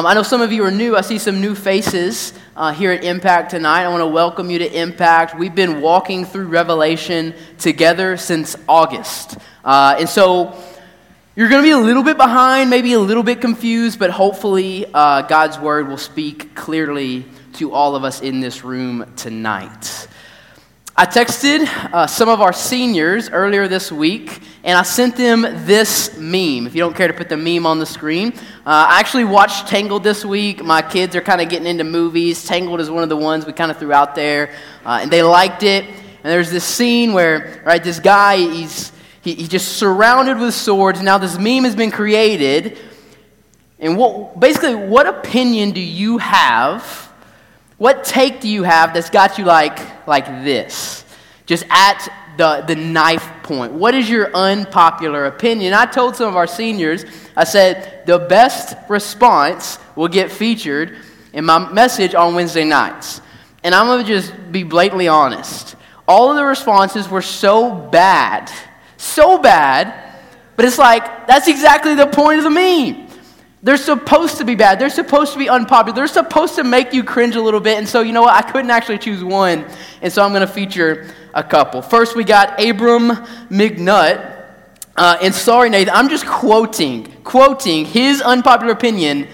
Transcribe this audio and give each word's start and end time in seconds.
Um, 0.00 0.06
I 0.06 0.14
know 0.14 0.22
some 0.22 0.40
of 0.40 0.50
you 0.50 0.64
are 0.64 0.70
new. 0.70 0.96
I 0.96 1.02
see 1.02 1.18
some 1.18 1.42
new 1.42 1.54
faces 1.54 2.32
uh, 2.56 2.72
here 2.72 2.90
at 2.90 3.04
Impact 3.04 3.50
tonight. 3.50 3.84
I 3.84 3.88
want 3.90 4.00
to 4.00 4.06
welcome 4.06 4.48
you 4.48 4.58
to 4.60 4.80
Impact. 4.80 5.38
We've 5.38 5.54
been 5.54 5.82
walking 5.82 6.24
through 6.24 6.46
Revelation 6.46 7.34
together 7.58 8.16
since 8.16 8.56
August. 8.66 9.36
Uh, 9.62 9.96
and 9.98 10.08
so 10.08 10.58
you're 11.36 11.50
going 11.50 11.62
to 11.62 11.66
be 11.66 11.72
a 11.72 11.76
little 11.76 12.02
bit 12.02 12.16
behind, 12.16 12.70
maybe 12.70 12.94
a 12.94 12.98
little 12.98 13.22
bit 13.22 13.42
confused, 13.42 13.98
but 13.98 14.08
hopefully 14.08 14.86
uh, 14.94 15.20
God's 15.20 15.58
word 15.58 15.86
will 15.86 15.98
speak 15.98 16.54
clearly 16.54 17.26
to 17.56 17.74
all 17.74 17.94
of 17.94 18.02
us 18.02 18.22
in 18.22 18.40
this 18.40 18.64
room 18.64 19.04
tonight. 19.16 20.08
I 20.96 21.06
texted 21.06 21.66
uh, 21.94 22.06
some 22.06 22.28
of 22.28 22.42
our 22.42 22.52
seniors 22.52 23.30
earlier 23.30 23.68
this 23.68 23.90
week, 23.90 24.40
and 24.64 24.76
I 24.76 24.82
sent 24.82 25.16
them 25.16 25.42
this 25.64 26.14
meme. 26.18 26.66
If 26.66 26.74
you 26.74 26.80
don't 26.80 26.94
care 26.94 27.08
to 27.08 27.14
put 27.14 27.28
the 27.28 27.38
meme 27.38 27.64
on 27.64 27.78
the 27.78 27.86
screen, 27.86 28.34
uh, 28.66 28.88
I 28.90 29.00
actually 29.00 29.24
watched 29.24 29.68
Tangled 29.68 30.04
this 30.04 30.22
week. 30.22 30.62
My 30.62 30.82
kids 30.82 31.16
are 31.16 31.22
kind 31.22 31.40
of 31.40 31.48
getting 31.48 31.66
into 31.66 31.82
movies. 31.82 32.44
Tangled 32.44 32.78
is 32.78 32.90
one 32.90 33.02
of 33.02 33.08
the 33.08 33.16
ones 33.16 33.46
we 33.46 33.54
kind 33.54 33.70
of 33.70 33.78
threw 33.78 33.90
out 33.90 34.14
there, 34.14 34.54
uh, 34.84 34.98
and 35.00 35.10
they 35.10 35.22
liked 35.22 35.62
it. 35.62 35.86
And 35.86 36.30
there's 36.30 36.50
this 36.50 36.64
scene 36.64 37.14
where, 37.14 37.62
right, 37.64 37.82
this 37.82 37.98
guy, 37.98 38.36
he's, 38.36 38.92
he, 39.22 39.34
he's 39.34 39.48
just 39.48 39.78
surrounded 39.78 40.38
with 40.38 40.52
swords. 40.52 41.00
Now, 41.00 41.16
this 41.16 41.38
meme 41.38 41.64
has 41.64 41.74
been 41.74 41.90
created. 41.90 42.76
And 43.78 43.96
what, 43.96 44.38
basically, 44.38 44.74
what 44.74 45.06
opinion 45.06 45.70
do 45.70 45.80
you 45.80 46.18
have? 46.18 47.10
What 47.78 48.04
take 48.04 48.42
do 48.42 48.48
you 48.48 48.62
have 48.64 48.92
that's 48.92 49.08
got 49.08 49.38
you 49.38 49.46
like, 49.46 50.06
like 50.06 50.26
this? 50.44 51.02
Just 51.46 51.64
at 51.70 52.29
the, 52.40 52.64
the 52.66 52.74
knife 52.74 53.28
point. 53.42 53.70
What 53.72 53.94
is 53.94 54.08
your 54.08 54.34
unpopular 54.34 55.26
opinion? 55.26 55.74
I 55.74 55.84
told 55.84 56.16
some 56.16 56.26
of 56.26 56.36
our 56.36 56.46
seniors, 56.46 57.04
I 57.36 57.44
said, 57.44 58.06
the 58.06 58.18
best 58.18 58.76
response 58.88 59.78
will 59.94 60.08
get 60.08 60.32
featured 60.32 60.96
in 61.34 61.44
my 61.44 61.70
message 61.70 62.14
on 62.14 62.34
Wednesday 62.34 62.64
nights. 62.64 63.20
And 63.62 63.74
I'm 63.74 63.86
going 63.86 64.06
to 64.06 64.08
just 64.08 64.32
be 64.50 64.62
blatantly 64.62 65.06
honest. 65.06 65.76
All 66.08 66.30
of 66.30 66.36
the 66.36 66.44
responses 66.44 67.10
were 67.10 67.20
so 67.20 67.70
bad, 67.74 68.50
so 68.96 69.36
bad, 69.36 70.14
but 70.56 70.64
it's 70.64 70.78
like, 70.78 71.26
that's 71.26 71.46
exactly 71.46 71.94
the 71.94 72.06
point 72.06 72.38
of 72.38 72.44
the 72.44 72.50
meme. 72.50 73.06
They're 73.62 73.76
supposed 73.76 74.38
to 74.38 74.44
be 74.44 74.54
bad. 74.54 74.78
They're 74.78 74.88
supposed 74.88 75.34
to 75.34 75.38
be 75.38 75.48
unpopular. 75.48 75.94
They're 75.94 76.06
supposed 76.06 76.54
to 76.54 76.64
make 76.64 76.94
you 76.94 77.04
cringe 77.04 77.36
a 77.36 77.42
little 77.42 77.60
bit. 77.60 77.76
And 77.76 77.86
so, 77.86 78.00
you 78.00 78.12
know 78.12 78.22
what? 78.22 78.34
I 78.34 78.42
couldn't 78.42 78.70
actually 78.70 78.98
choose 78.98 79.22
one. 79.22 79.66
And 80.00 80.10
so 80.10 80.22
I'm 80.22 80.30
going 80.30 80.46
to 80.46 80.52
feature 80.52 81.12
a 81.34 81.42
couple. 81.42 81.82
First, 81.82 82.16
we 82.16 82.24
got 82.24 82.62
Abram 82.62 83.10
McNutt. 83.50 84.38
Uh, 84.96 85.18
and 85.22 85.34
sorry, 85.34 85.68
Nathan, 85.70 85.94
I'm 85.94 86.08
just 86.08 86.26
quoting, 86.26 87.12
quoting 87.22 87.84
his 87.84 88.22
unpopular 88.22 88.72
opinion. 88.72 89.28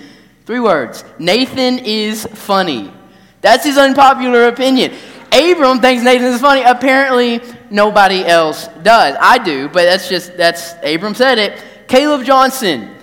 Three 0.45 0.61
words 0.61 1.05
Nathan 1.19 1.81
is 1.81 2.27
funny. 2.27 2.93
That's 3.41 3.65
his 3.65 3.79
unpopular 3.79 4.49
opinion. 4.49 4.93
Abram 5.33 5.81
thinks 5.81 6.03
Nathan 6.03 6.27
is 6.27 6.41
funny. 6.41 6.63
Apparently, 6.63 7.41
nobody 7.71 8.25
else 8.25 8.69
does. 8.83 9.17
I 9.21 9.39
do, 9.39 9.69
but 9.69 9.85
that's 9.85 10.09
just, 10.09 10.37
that's, 10.37 10.75
Abram 10.83 11.15
said 11.15 11.39
it. 11.39 11.63
Caleb 11.89 12.25
Johnson. 12.25 12.96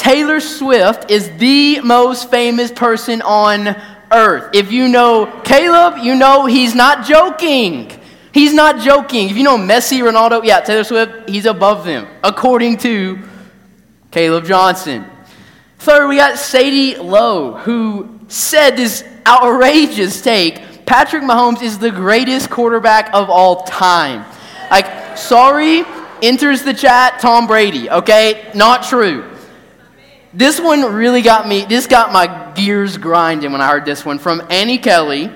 Taylor 0.00 0.40
Swift 0.40 1.10
is 1.10 1.30
the 1.36 1.82
most 1.82 2.30
famous 2.30 2.72
person 2.72 3.20
on 3.20 3.76
earth. 4.10 4.54
If 4.54 4.72
you 4.72 4.88
know 4.88 5.26
Caleb, 5.44 5.98
you 6.02 6.14
know 6.14 6.46
he's 6.46 6.74
not 6.74 7.04
joking. 7.04 7.92
He's 8.32 8.54
not 8.54 8.80
joking. 8.80 9.28
If 9.28 9.36
you 9.36 9.42
know 9.42 9.58
Messi, 9.58 10.00
Ronaldo, 10.00 10.42
yeah, 10.42 10.60
Taylor 10.60 10.84
Swift, 10.84 11.28
he's 11.28 11.44
above 11.44 11.84
them, 11.84 12.06
according 12.24 12.78
to 12.78 13.18
Caleb 14.10 14.46
Johnson. 14.46 15.04
Third, 15.80 16.08
we 16.08 16.16
got 16.16 16.38
Sadie 16.38 16.96
Lowe, 16.96 17.58
who 17.58 18.20
said 18.28 18.78
this 18.78 19.04
outrageous 19.26 20.22
take 20.22 20.86
Patrick 20.86 21.24
Mahomes 21.24 21.60
is 21.60 21.78
the 21.78 21.90
greatest 21.90 22.48
quarterback 22.48 23.12
of 23.12 23.28
all 23.28 23.64
time. 23.64 24.24
Like, 24.70 25.18
sorry, 25.18 25.84
enters 26.22 26.62
the 26.62 26.72
chat 26.72 27.20
Tom 27.20 27.46
Brady, 27.46 27.90
okay? 27.90 28.50
Not 28.54 28.82
true. 28.82 29.30
This 30.32 30.60
one 30.60 30.94
really 30.94 31.22
got 31.22 31.48
me, 31.48 31.64
this 31.64 31.88
got 31.88 32.12
my 32.12 32.52
gears 32.54 32.96
grinding 32.96 33.50
when 33.50 33.60
I 33.60 33.68
heard 33.68 33.84
this 33.84 34.04
one 34.04 34.20
from 34.20 34.42
Annie 34.48 34.78
Kelly. 34.78 35.30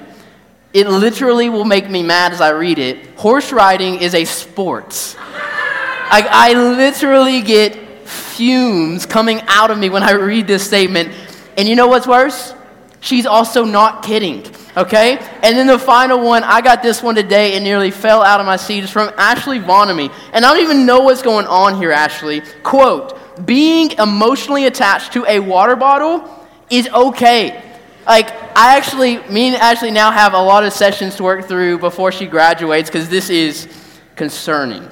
It 0.72 0.86
literally 0.86 1.48
will 1.48 1.64
make 1.64 1.90
me 1.90 2.02
mad 2.02 2.32
as 2.32 2.40
I 2.40 2.50
read 2.50 2.78
it. 2.78 3.18
Horse 3.18 3.52
riding 3.52 3.96
is 3.96 4.14
a 4.14 4.24
sport. 4.24 5.16
I, 5.18 6.26
I 6.30 6.52
literally 6.54 7.42
get 7.42 8.06
fumes 8.06 9.04
coming 9.06 9.40
out 9.46 9.70
of 9.70 9.78
me 9.78 9.90
when 9.90 10.04
I 10.04 10.12
read 10.12 10.46
this 10.46 10.64
statement. 10.64 11.12
And 11.56 11.68
you 11.68 11.74
know 11.74 11.88
what's 11.88 12.06
worse? 12.06 12.54
She's 13.00 13.26
also 13.26 13.64
not 13.64 14.04
kidding, 14.04 14.46
okay? 14.76 15.18
And 15.42 15.56
then 15.56 15.66
the 15.66 15.78
final 15.78 16.20
one, 16.20 16.42
I 16.44 16.60
got 16.60 16.82
this 16.82 17.02
one 17.02 17.16
today 17.16 17.54
and 17.54 17.64
nearly 17.64 17.90
fell 17.90 18.22
out 18.22 18.40
of 18.40 18.46
my 18.46 18.56
seat. 18.56 18.84
It's 18.84 18.92
from 18.92 19.12
Ashley 19.16 19.58
Vonamy. 19.58 20.12
And 20.32 20.44
I 20.44 20.54
don't 20.54 20.62
even 20.62 20.86
know 20.86 21.00
what's 21.00 21.22
going 21.22 21.46
on 21.46 21.76
here, 21.76 21.92
Ashley. 21.92 22.42
Quote, 22.62 23.18
being 23.44 23.90
emotionally 23.92 24.66
attached 24.66 25.12
to 25.14 25.24
a 25.26 25.40
water 25.40 25.76
bottle 25.76 26.28
is 26.70 26.88
okay. 26.88 27.62
Like, 28.06 28.30
I 28.56 28.76
actually, 28.76 29.18
me 29.28 29.48
and 29.48 29.56
Ashley 29.56 29.90
now 29.90 30.10
have 30.10 30.34
a 30.34 30.40
lot 30.40 30.64
of 30.64 30.72
sessions 30.72 31.16
to 31.16 31.22
work 31.22 31.46
through 31.46 31.78
before 31.78 32.12
she 32.12 32.26
graduates 32.26 32.90
because 32.90 33.08
this 33.08 33.30
is 33.30 33.68
concerning. 34.14 34.88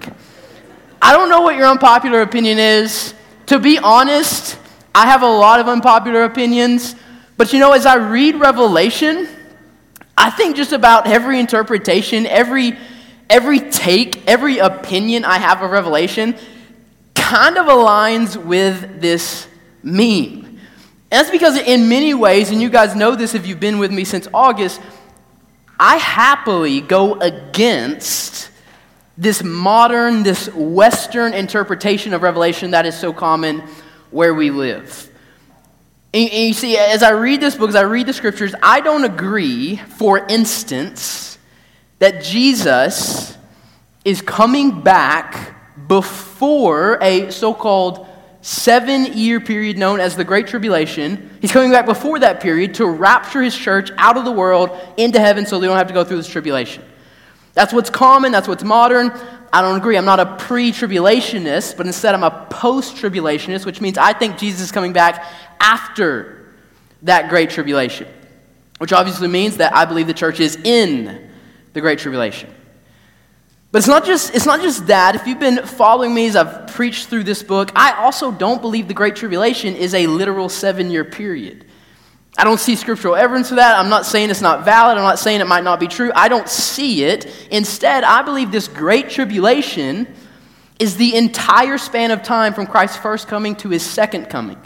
I 1.00 1.12
don't 1.12 1.28
know 1.28 1.42
what 1.42 1.56
your 1.56 1.66
unpopular 1.66 2.22
opinion 2.22 2.58
is. 2.58 3.14
To 3.47 3.58
be 3.58 3.78
honest, 3.78 4.58
I 4.94 5.06
have 5.06 5.22
a 5.22 5.28
lot 5.28 5.60
of 5.60 5.69
unpopular 5.69 6.25
opinions. 6.25 6.94
But 7.36 7.52
you 7.52 7.58
know, 7.58 7.72
as 7.72 7.86
I 7.86 7.97
read 7.97 8.36
Revelation, 8.36 9.28
I 10.16 10.31
think 10.31 10.56
just 10.56 10.72
about 10.72 11.06
every 11.06 11.38
interpretation, 11.38 12.26
every, 12.26 12.78
every 13.28 13.60
take, 13.60 14.26
every 14.28 14.58
opinion 14.58 15.25
I 15.25 15.38
have 15.38 15.62
of 15.62 15.70
Revelation 15.70 16.36
kind 17.22 17.56
of 17.56 17.66
aligns 17.66 18.37
with 18.37 19.00
this 19.00 19.47
meme. 19.83 20.44
And 20.44 20.59
that's 21.10 21.31
because, 21.31 21.56
in 21.56 21.88
many 21.88 22.15
ways, 22.15 22.50
and 22.50 22.60
you 22.60 22.69
guys 22.69 22.97
know 22.97 23.15
this 23.15 23.34
if 23.34 23.47
you've 23.47 23.60
been 23.60 23.78
with 23.78 23.93
me 23.93 24.05
since 24.05 24.27
August, 24.34 24.81
I 25.78 25.97
happily 25.97 26.81
go 26.81 27.15
against 27.21 28.50
this 29.16 29.43
modern, 29.43 30.25
this 30.25 30.49
Western 30.53 31.32
interpretation 31.32 32.12
of 32.12 32.22
Revelation 32.22 32.72
that 32.72 32.87
is 32.87 32.99
so 32.99 33.12
common 33.12 33.62
where 34.11 34.34
we 34.34 34.50
live. 34.50 35.09
And, 36.12 36.28
and 36.28 36.49
you 36.49 36.55
see, 36.55 36.77
as 36.77 37.03
I 37.03 37.11
read 37.11 37.41
this 37.41 37.55
book, 37.55 37.69
as 37.69 37.77
I 37.77 37.82
read 37.82 38.06
the 38.06 38.12
scriptures, 38.12 38.55
I 38.62 38.81
don't 38.81 39.05
agree, 39.05 39.77
for 39.77 40.27
instance, 40.27 41.38
that 42.00 42.22
Jesus 42.25 43.37
is 44.05 44.21
coming 44.21 44.81
back 44.82 45.62
before 45.92 46.97
a 47.03 47.30
so 47.30 47.53
called 47.53 48.06
seven 48.41 49.12
year 49.12 49.41
period 49.41 49.76
known 49.76 50.00
as 50.00 50.16
the 50.16 50.25
Great 50.25 50.47
Tribulation. 50.47 51.30
He's 51.42 51.53
coming 51.53 51.70
back 51.70 51.84
before 51.84 52.19
that 52.20 52.41
period 52.41 52.72
to 52.76 52.86
rapture 52.86 53.42
his 53.42 53.54
church 53.54 53.91
out 53.98 54.16
of 54.16 54.25
the 54.25 54.32
world 54.32 54.70
into 54.97 55.20
heaven 55.20 55.44
so 55.44 55.60
they 55.60 55.66
don't 55.66 55.76
have 55.76 55.88
to 55.88 55.92
go 55.92 56.02
through 56.02 56.16
this 56.16 56.28
tribulation. 56.28 56.82
That's 57.52 57.75
what's 57.75 57.91
common, 57.91 58.32
that's 58.32 58.48
what's 58.48 58.64
modern. 58.64 59.12
I 59.52 59.60
don't 59.60 59.76
agree. 59.76 59.98
I'm 59.98 60.06
not 60.06 60.19
a 60.19 60.34
pre 60.36 60.72
tribulationist, 60.72 61.76
but 61.76 61.84
instead 61.84 62.14
I'm 62.14 62.25
a 62.25 62.46
post 62.49 62.96
tribulationist, 62.96 63.67
which 63.67 63.82
means 63.82 63.99
I 63.99 64.14
think 64.14 64.38
Jesus 64.38 64.62
is 64.62 64.72
coming 64.72 64.94
back 64.94 65.26
after 65.61 66.55
that 67.02 67.28
great 67.28 67.50
tribulation, 67.50 68.08
which 68.78 68.94
obviously 68.94 69.28
means 69.28 69.58
that 69.58 69.76
I 69.76 69.84
believe 69.84 70.06
the 70.06 70.14
church 70.14 70.40
is 70.40 70.56
in 70.64 71.31
the 71.75 71.82
great 71.82 71.99
tribulation. 71.99 72.49
But 73.72 73.78
it's 73.78 73.88
not 73.88 74.04
just 74.04 74.34
it's 74.34 74.44
not 74.44 74.60
just 74.60 74.86
that. 74.88 75.14
If 75.14 75.26
you've 75.26 75.40
been 75.40 75.64
following 75.64 76.14
me 76.14 76.26
as 76.26 76.36
I've 76.36 76.69
preached 76.69 77.08
through 77.08 77.24
this 77.24 77.42
book, 77.42 77.72
I 77.74 77.92
also 77.92 78.30
don't 78.30 78.60
believe 78.60 78.86
the 78.86 78.94
great 78.94 79.16
tribulation 79.16 79.74
is 79.74 79.94
a 79.94 80.06
literal 80.06 80.48
7-year 80.48 81.06
period. 81.06 81.64
I 82.36 82.44
don't 82.44 82.60
see 82.60 82.76
scriptural 82.76 83.14
evidence 83.14 83.48
for 83.48 83.56
that. 83.56 83.78
I'm 83.78 83.88
not 83.88 84.04
saying 84.04 84.30
it's 84.30 84.42
not 84.42 84.64
valid. 84.64 84.98
I'm 84.98 85.04
not 85.04 85.19
saying 85.19 85.40
it 85.40 85.46
might 85.46 85.64
not 85.64 85.80
be 85.80 85.88
true. 85.88 86.12
I 86.14 86.28
don't 86.28 86.48
see 86.48 87.04
it. 87.04 87.26
Instead, 87.50 88.04
I 88.04 88.22
believe 88.22 88.52
this 88.52 88.69
great 88.69 89.08
tribulation 89.08 90.06
is 90.78 90.96
the 90.96 91.14
entire 91.14 91.78
span 91.78 92.10
of 92.10 92.22
time 92.22 92.52
from 92.52 92.66
Christ's 92.66 92.98
first 92.98 93.26
coming 93.26 93.54
to 93.56 93.69
his 93.69 93.82
second 93.82 94.26
coming, 94.26 94.60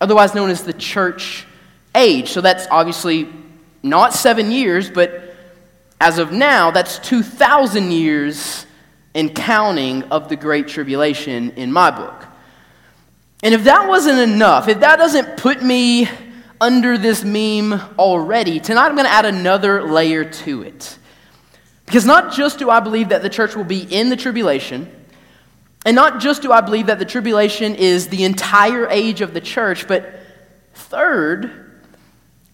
otherwise 0.00 0.34
known 0.34 0.50
as 0.50 0.64
the 0.64 0.72
church 0.72 1.46
age. 1.94 2.30
So 2.30 2.40
that's 2.40 2.66
obviously 2.70 3.28
not 3.82 4.14
seven 4.14 4.50
years, 4.50 4.90
but 4.90 5.31
as 6.02 6.18
of 6.18 6.32
now, 6.32 6.72
that's 6.72 6.98
2,000 6.98 7.92
years 7.92 8.66
and 9.14 9.32
counting 9.32 10.02
of 10.04 10.28
the 10.28 10.34
Great 10.34 10.66
Tribulation 10.66 11.52
in 11.52 11.72
my 11.72 11.92
book. 11.92 12.26
And 13.44 13.54
if 13.54 13.62
that 13.64 13.88
wasn't 13.88 14.18
enough, 14.18 14.66
if 14.66 14.80
that 14.80 14.96
doesn't 14.96 15.36
put 15.36 15.62
me 15.62 16.08
under 16.60 16.98
this 16.98 17.22
meme 17.22 17.72
already, 18.00 18.58
tonight 18.58 18.86
I'm 18.86 18.96
going 18.96 19.06
to 19.06 19.12
add 19.12 19.26
another 19.26 19.84
layer 19.84 20.24
to 20.24 20.62
it. 20.62 20.98
Because 21.86 22.04
not 22.04 22.32
just 22.32 22.58
do 22.58 22.68
I 22.68 22.80
believe 22.80 23.10
that 23.10 23.22
the 23.22 23.30
church 23.30 23.54
will 23.54 23.62
be 23.62 23.82
in 23.82 24.08
the 24.08 24.16
tribulation, 24.16 24.90
and 25.86 25.94
not 25.94 26.20
just 26.20 26.42
do 26.42 26.50
I 26.50 26.62
believe 26.62 26.86
that 26.86 26.98
the 26.98 27.04
tribulation 27.04 27.76
is 27.76 28.08
the 28.08 28.24
entire 28.24 28.88
age 28.88 29.20
of 29.20 29.34
the 29.34 29.40
church, 29.40 29.86
but 29.86 30.18
Third, 30.74 31.61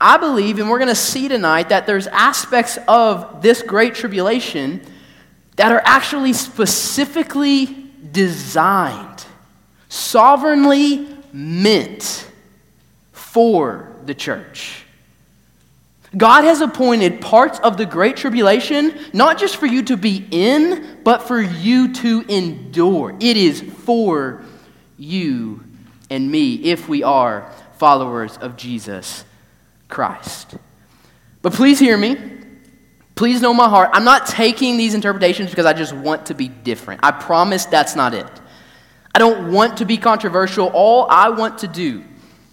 I 0.01 0.17
believe, 0.17 0.59
and 0.59 0.71
we're 0.71 0.79
going 0.79 0.89
to 0.89 0.95
see 0.95 1.29
tonight, 1.29 1.71
that 1.71 1.87
there's 1.87 2.07
aspects 2.07 2.79
of 2.87 3.43
this 3.43 3.63
great 3.63 3.95
tribulation 3.95 4.81
that 5.57 5.73
are 5.73 5.83
actually 5.85 6.33
specifically 6.33 7.67
designed, 8.13 9.25
sovereignly 9.89 11.09
meant 11.33 12.29
for 13.13 13.93
the 14.07 14.15
church. 14.15 14.85
God 16.17 16.45
has 16.45 16.61
appointed 16.61 17.21
parts 17.21 17.59
of 17.59 17.77
the 17.77 17.85
Great 17.85 18.17
Tribulation 18.17 18.99
not 19.13 19.39
just 19.39 19.57
for 19.57 19.67
you 19.67 19.83
to 19.83 19.97
be 19.97 20.27
in, 20.31 21.01
but 21.05 21.25
for 21.25 21.41
you 21.41 21.93
to 21.95 22.25
endure. 22.29 23.15
It 23.21 23.37
is 23.37 23.61
for 23.61 24.43
you 24.97 25.63
and 26.09 26.31
me 26.31 26.55
if 26.55 26.89
we 26.89 27.03
are 27.03 27.53
followers 27.77 28.39
of 28.39 28.57
Jesus 28.57 29.25
Christ. 29.89 30.57
But 31.43 31.53
please 31.53 31.79
hear 31.79 31.97
me. 31.97 32.17
Please 33.15 33.43
know 33.43 33.53
my 33.53 33.69
heart. 33.69 33.91
I'm 33.93 34.05
not 34.05 34.27
taking 34.27 34.77
these 34.77 34.95
interpretations 34.95 35.51
because 35.51 35.67
I 35.67 35.73
just 35.73 35.93
want 35.93 36.27
to 36.27 36.35
be 36.35 36.49
different. 36.49 37.01
I 37.03 37.11
promise 37.11 37.65
that's 37.65 37.97
not 37.97 38.15
it. 38.15 38.27
I 39.15 39.19
don't 39.19 39.53
want 39.53 39.79
to 39.79 39.85
be 39.85 39.97
controversial. 39.97 40.69
All 40.69 41.07
I 41.11 41.31
want 41.31 41.59
to 41.59 41.67
do, 41.67 42.05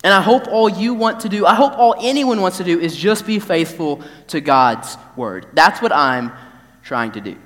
and 0.03 0.13
I 0.13 0.21
hope 0.21 0.47
all 0.47 0.67
you 0.67 0.95
want 0.95 1.19
to 1.19 1.29
do, 1.29 1.45
I 1.45 1.53
hope 1.53 1.73
all 1.77 1.95
anyone 1.99 2.41
wants 2.41 2.57
to 2.57 2.63
do, 2.63 2.79
is 2.79 2.95
just 2.95 3.27
be 3.27 3.37
faithful 3.37 4.01
to 4.29 4.41
God's 4.41 4.97
word. 5.15 5.47
That's 5.53 5.81
what 5.81 5.91
I'm 5.91 6.31
trying 6.83 7.11
to 7.11 7.21
do. 7.21 7.37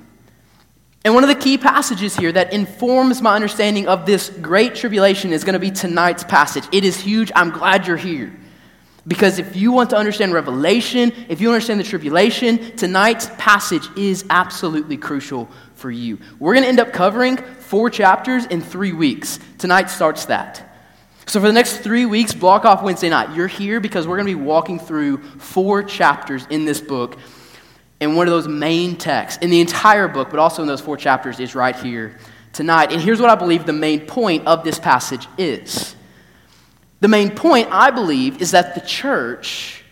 And 1.03 1.13
one 1.13 1.24
of 1.24 1.30
the 1.30 1.36
key 1.36 1.57
passages 1.57 2.15
here 2.15 2.31
that 2.31 2.53
informs 2.53 3.21
my 3.21 3.36
understanding 3.36 3.88
of 3.88 4.06
this 4.06 4.30
great 4.30 4.75
tribulation 4.75 5.33
is 5.33 5.44
going 5.44 5.53
to 5.53 5.59
be 5.59 5.71
tonight's 5.71 6.24
passage. 6.24 6.63
It 6.71 6.86
is 6.86 7.00
huge. 7.00 7.31
I'm 7.36 7.50
glad 7.50 7.88
you're 7.88 7.97
here. 7.97 8.33
Because 9.07 9.40
if 9.40 9.56
you 9.56 9.72
want 9.72 9.90
to 9.92 9.98
understand 9.98 10.34
Revelation, 10.34 11.13
if 11.30 11.42
you 11.42 11.50
understand 11.50 11.80
the 11.80 11.84
tribulation, 11.84 12.75
tonight's 12.75 13.30
passage 13.38 13.88
is 13.98 14.25
absolutely 14.30 14.98
crucial 14.98 15.50
for 15.75 15.90
you. 15.90 16.19
We're 16.40 16.54
going 16.54 16.63
to 16.63 16.69
end 16.69 16.80
up 16.80 16.92
covering 16.92 17.38
four 17.38 17.90
chapters 17.90 18.46
in 18.46 18.62
three 18.62 18.92
weeks. 18.92 19.40
Tonight 19.57 19.90
starts 19.90 20.25
that. 20.25 20.66
So, 21.25 21.40
for 21.40 21.48
the 21.48 21.54
next 21.54 21.78
three 21.78 22.06
weeks, 22.06 22.34
block 22.34 22.66
off 22.66 22.81
Wednesday 22.81 23.10
night. 23.10 23.36
You're 23.36 23.48
here 23.48 23.80
because 23.80 24.07
we're 24.07 24.18
going 24.18 24.28
to 24.28 24.36
be 24.36 24.44
walking 24.44 24.80
through 24.80 25.18
four 25.38 25.84
chapters 25.84 26.46
in 26.50 26.66
this 26.66 26.81
book. 26.81 27.19
And 28.01 28.16
one 28.16 28.28
of 28.28 28.31
those 28.31 28.48
main 28.48 28.96
texts 28.96 29.44
in 29.44 29.50
the 29.50 29.60
entire 29.60 30.07
book, 30.07 30.30
but 30.30 30.40
also 30.40 30.62
in 30.62 30.68
those 30.68 30.81
four 30.81 30.98
chapters, 30.98 31.40
is 31.40 31.54
right 31.54 31.75
here 31.75 32.18
tonight. 32.54 32.92
And 32.92 33.01
here's 33.01 33.22
what 33.22 33.30
I 33.30 33.36
believe 33.36 33.66
the 33.66 33.74
main 33.74 34.01
point 34.01 34.48
of 34.48 34.63
this 34.63 34.80
passage 34.80 35.28
is 35.38 35.96
the 37.00 37.07
main 37.07 37.31
point, 37.31 37.69
I 37.72 37.92
believe, 37.92 38.42
is 38.42 38.51
that 38.51 38.75
the 38.75 38.81
church 38.81 39.84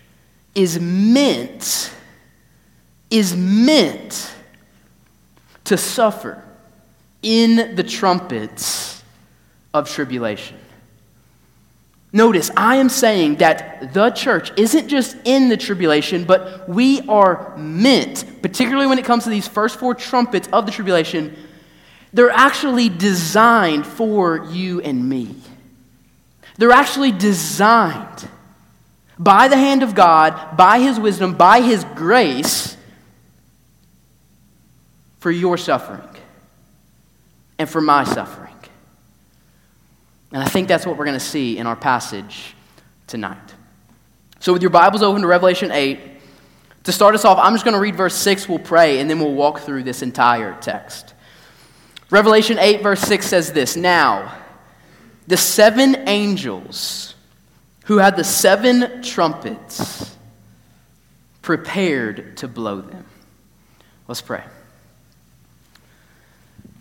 is 0.53 0.79
meant, 0.79 1.93
is 3.09 3.35
meant 3.35 4.33
to 5.65 5.77
suffer 5.77 6.43
in 7.21 7.75
the 7.75 7.83
trumpets 7.83 9.03
of 9.73 9.89
tribulation. 9.89 10.57
Notice, 12.13 12.49
I 12.55 12.77
am 12.77 12.89
saying 12.89 13.35
that 13.37 13.93
the 13.93 14.09
church 14.11 14.51
isn't 14.57 14.87
just 14.87 15.17
in 15.25 15.49
the 15.49 15.57
tribulation, 15.57 16.23
but 16.23 16.67
we 16.67 17.01
are 17.07 17.55
meant, 17.57 18.25
particularly 18.41 18.87
when 18.87 18.97
it 18.97 19.05
comes 19.05 19.25
to 19.25 19.29
these 19.29 19.47
first 19.47 19.77
four 19.77 19.93
trumpets 19.93 20.47
of 20.53 20.65
the 20.65 20.71
tribulation, 20.71 21.35
they're 22.13 22.31
actually 22.31 22.89
designed 22.89 23.85
for 23.85 24.45
you 24.49 24.81
and 24.81 25.07
me. 25.07 25.35
They're 26.57 26.71
actually 26.71 27.11
designed 27.11 28.27
by 29.19 29.47
the 29.47 29.57
hand 29.57 29.83
of 29.83 29.95
God, 29.95 30.57
by 30.57 30.79
His 30.79 30.99
wisdom, 30.99 31.35
by 31.35 31.61
His 31.61 31.83
grace 31.95 32.77
for 35.19 35.31
your 35.31 35.57
suffering 35.57 36.07
and 37.57 37.69
for 37.69 37.81
my 37.81 38.03
suffering. 38.03 38.53
And 40.31 40.43
I 40.43 40.47
think 40.47 40.67
that's 40.67 40.85
what 40.85 40.97
we're 40.97 41.05
going 41.05 41.19
to 41.19 41.25
see 41.25 41.57
in 41.57 41.67
our 41.67 41.75
passage 41.75 42.53
tonight. 43.07 43.37
So, 44.39 44.53
with 44.53 44.61
your 44.61 44.71
Bibles 44.71 45.01
open 45.01 45.21
to 45.21 45.27
Revelation 45.27 45.71
8, 45.71 45.99
to 46.83 46.91
start 46.91 47.15
us 47.15 47.25
off, 47.25 47.39
I'm 47.39 47.53
just 47.53 47.65
going 47.65 47.73
to 47.73 47.79
read 47.79 47.95
verse 47.95 48.15
6, 48.15 48.47
we'll 48.47 48.59
pray, 48.59 48.99
and 48.99 49.09
then 49.09 49.19
we'll 49.19 49.33
walk 49.33 49.59
through 49.59 49.83
this 49.83 50.01
entire 50.01 50.55
text. 50.61 51.13
Revelation 52.09 52.59
8, 52.59 52.81
verse 52.81 53.01
6 53.01 53.25
says 53.25 53.51
this 53.51 53.75
Now, 53.75 54.33
the 55.27 55.37
seven 55.37 56.07
angels 56.07 57.13
who 57.85 57.97
had 57.97 58.15
the 58.15 58.23
seven 58.23 59.03
trumpets 59.03 60.15
prepared 61.41 62.37
to 62.37 62.47
blow 62.47 62.81
them. 62.81 63.05
Let's 64.07 64.21
pray. 64.21 64.43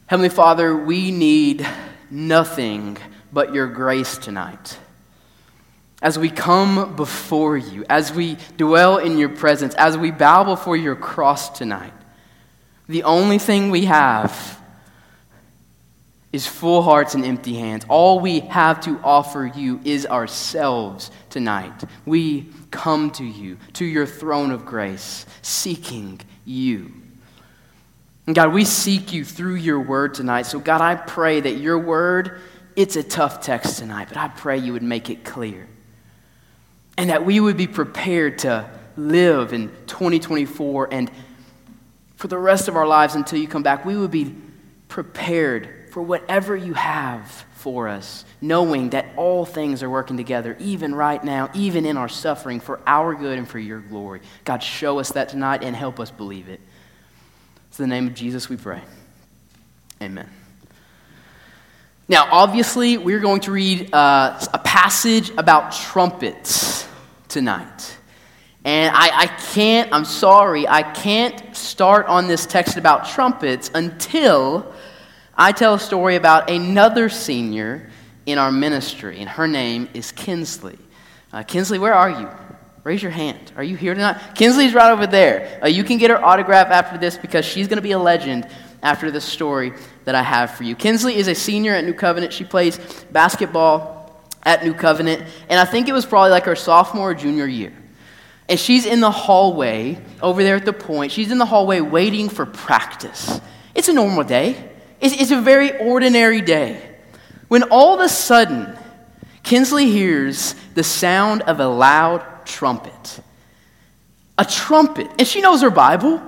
Heavenly 0.06 0.28
Father, 0.28 0.76
we 0.76 1.10
need 1.10 1.66
nothing 2.10 2.96
but 3.32 3.52
your 3.52 3.66
grace 3.66 4.16
tonight. 4.16 4.78
As 6.00 6.18
we 6.18 6.30
come 6.30 6.94
before 6.94 7.56
you, 7.56 7.84
as 7.88 8.12
we 8.12 8.36
dwell 8.56 8.98
in 8.98 9.18
your 9.18 9.28
presence, 9.28 9.74
as 9.74 9.96
we 9.96 10.12
bow 10.12 10.44
before 10.44 10.76
your 10.76 10.94
cross 10.94 11.50
tonight, 11.50 11.92
the 12.88 13.02
only 13.02 13.38
thing 13.38 13.70
we 13.70 13.86
have 13.86 14.60
is 16.36 16.46
full 16.46 16.82
hearts 16.82 17.14
and 17.14 17.24
empty 17.24 17.54
hands. 17.54 17.86
All 17.88 18.20
we 18.20 18.40
have 18.40 18.82
to 18.82 19.00
offer 19.02 19.46
you 19.46 19.80
is 19.84 20.04
ourselves 20.04 21.10
tonight. 21.30 21.82
We 22.04 22.50
come 22.70 23.10
to 23.12 23.24
you, 23.24 23.56
to 23.72 23.86
your 23.86 24.04
throne 24.04 24.50
of 24.50 24.66
grace, 24.66 25.24
seeking 25.40 26.20
you. 26.44 26.92
And 28.26 28.36
God, 28.36 28.52
we 28.52 28.66
seek 28.66 29.14
you 29.14 29.24
through 29.24 29.54
your 29.54 29.80
word 29.80 30.12
tonight. 30.12 30.42
So, 30.42 30.58
God, 30.58 30.82
I 30.82 30.94
pray 30.94 31.40
that 31.40 31.56
your 31.56 31.78
word, 31.78 32.42
it's 32.76 32.96
a 32.96 33.02
tough 33.02 33.40
text 33.40 33.78
tonight, 33.78 34.08
but 34.08 34.18
I 34.18 34.28
pray 34.28 34.58
you 34.58 34.74
would 34.74 34.82
make 34.82 35.08
it 35.08 35.24
clear. 35.24 35.66
And 36.98 37.08
that 37.08 37.24
we 37.24 37.40
would 37.40 37.56
be 37.56 37.66
prepared 37.66 38.40
to 38.40 38.68
live 38.98 39.54
in 39.54 39.68
2024 39.86 40.88
and 40.92 41.10
for 42.16 42.28
the 42.28 42.38
rest 42.38 42.68
of 42.68 42.76
our 42.76 42.86
lives 42.86 43.14
until 43.14 43.38
you 43.38 43.48
come 43.48 43.62
back, 43.62 43.86
we 43.86 43.96
would 43.96 44.10
be 44.10 44.34
prepared 44.88 45.85
for 45.96 46.02
whatever 46.02 46.54
you 46.54 46.74
have 46.74 47.26
for 47.54 47.88
us, 47.88 48.26
knowing 48.42 48.90
that 48.90 49.06
all 49.16 49.46
things 49.46 49.82
are 49.82 49.88
working 49.88 50.18
together, 50.18 50.54
even 50.60 50.94
right 50.94 51.24
now, 51.24 51.48
even 51.54 51.86
in 51.86 51.96
our 51.96 52.06
suffering, 52.06 52.60
for 52.60 52.80
our 52.86 53.14
good 53.14 53.38
and 53.38 53.48
for 53.48 53.58
your 53.58 53.80
glory. 53.80 54.20
God, 54.44 54.62
show 54.62 54.98
us 54.98 55.12
that 55.12 55.30
tonight 55.30 55.64
and 55.64 55.74
help 55.74 55.98
us 55.98 56.10
believe 56.10 56.50
it. 56.50 56.60
In 57.78 57.84
the 57.84 57.86
name 57.86 58.08
of 58.08 58.12
Jesus 58.12 58.50
we 58.50 58.58
pray. 58.58 58.82
Amen. 60.02 60.28
Now, 62.08 62.28
obviously, 62.30 62.98
we're 62.98 63.20
going 63.20 63.40
to 63.40 63.52
read 63.52 63.94
uh, 63.94 64.38
a 64.52 64.58
passage 64.58 65.30
about 65.38 65.72
trumpets 65.72 66.86
tonight. 67.28 67.96
And 68.66 68.94
I, 68.94 69.20
I 69.20 69.26
can't, 69.28 69.90
I'm 69.94 70.04
sorry, 70.04 70.68
I 70.68 70.82
can't 70.82 71.56
start 71.56 72.04
on 72.04 72.28
this 72.28 72.44
text 72.44 72.76
about 72.76 73.08
trumpets 73.08 73.70
until 73.74 74.74
I 75.36 75.52
tell 75.52 75.74
a 75.74 75.78
story 75.78 76.16
about 76.16 76.50
another 76.50 77.10
senior 77.10 77.90
in 78.24 78.38
our 78.38 78.50
ministry, 78.50 79.20
and 79.20 79.28
her 79.28 79.46
name 79.46 79.88
is 79.92 80.10
Kinsley. 80.10 80.78
Uh, 81.32 81.42
Kinsley, 81.42 81.78
where 81.78 81.92
are 81.92 82.08
you? 82.08 82.28
Raise 82.84 83.02
your 83.02 83.12
hand. 83.12 83.52
Are 83.56 83.64
you 83.64 83.76
here 83.76 83.92
tonight? 83.94 84.18
Kinsley's 84.34 84.72
right 84.72 84.90
over 84.90 85.06
there. 85.06 85.60
Uh, 85.62 85.66
you 85.66 85.84
can 85.84 85.98
get 85.98 86.10
her 86.10 86.24
autograph 86.24 86.68
after 86.68 86.96
this 86.96 87.18
because 87.18 87.44
she's 87.44 87.68
going 87.68 87.76
to 87.76 87.82
be 87.82 87.92
a 87.92 87.98
legend 87.98 88.48
after 88.82 89.10
this 89.10 89.24
story 89.24 89.72
that 90.04 90.14
I 90.14 90.22
have 90.22 90.52
for 90.52 90.64
you. 90.64 90.74
Kinsley 90.74 91.16
is 91.16 91.28
a 91.28 91.34
senior 91.34 91.74
at 91.74 91.84
New 91.84 91.92
Covenant. 91.92 92.32
She 92.32 92.44
plays 92.44 92.78
basketball 93.10 94.24
at 94.44 94.64
New 94.64 94.72
Covenant, 94.72 95.22
and 95.48 95.60
I 95.60 95.64
think 95.64 95.88
it 95.88 95.92
was 95.92 96.06
probably 96.06 96.30
like 96.30 96.44
her 96.44 96.56
sophomore 96.56 97.10
or 97.10 97.14
junior 97.14 97.46
year. 97.46 97.72
And 98.48 98.58
she's 98.58 98.86
in 98.86 99.00
the 99.00 99.10
hallway 99.10 99.98
over 100.22 100.42
there 100.42 100.56
at 100.56 100.64
the 100.64 100.72
point. 100.72 101.12
She's 101.12 101.32
in 101.32 101.38
the 101.38 101.46
hallway 101.46 101.80
waiting 101.80 102.28
for 102.28 102.46
practice. 102.46 103.40
It's 103.74 103.88
a 103.88 103.92
normal 103.92 104.24
day. 104.24 104.75
It's, 105.00 105.30
a 105.30 105.40
very 105.40 105.78
ordinary 105.78 106.40
day 106.40 106.80
when 107.48 107.64
all 107.64 107.94
of 107.94 108.00
a 108.00 108.08
sudden 108.08 108.76
Kinsley 109.42 109.90
hears 109.90 110.54
the 110.74 110.82
sound 110.82 111.42
of 111.42 111.60
a 111.60 111.68
loud 111.68 112.46
trumpet. 112.46 113.20
A 114.38 114.44
trumpet. 114.44 115.08
And 115.18 115.26
she 115.26 115.40
knows 115.40 115.62
her 115.62 115.70
Bible. 115.70 116.20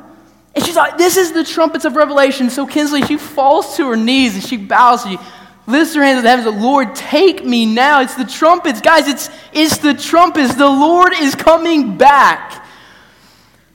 And 0.54 0.64
she's 0.64 0.76
like, 0.76 0.98
this 0.98 1.16
is 1.16 1.32
the 1.32 1.44
trumpets 1.44 1.84
of 1.84 1.96
Revelation. 1.96 2.50
So 2.50 2.66
Kinsley, 2.66 3.02
she 3.02 3.16
falls 3.16 3.76
to 3.76 3.88
her 3.88 3.96
knees 3.96 4.34
and 4.34 4.44
she 4.44 4.56
bows. 4.56 5.02
She 5.02 5.18
lifts 5.66 5.94
her 5.94 6.02
hands 6.02 6.18
to 6.18 6.22
the 6.22 6.30
heavens. 6.30 6.62
Lord, 6.62 6.94
take 6.94 7.44
me 7.44 7.66
now. 7.66 8.00
It's 8.00 8.14
the 8.14 8.24
trumpets. 8.24 8.80
Guys, 8.80 9.08
it's, 9.08 9.30
it's 9.52 9.78
the 9.78 9.94
trumpets. 9.94 10.54
The 10.54 10.68
Lord 10.68 11.12
is 11.12 11.34
coming 11.34 11.96
back. 11.96 12.66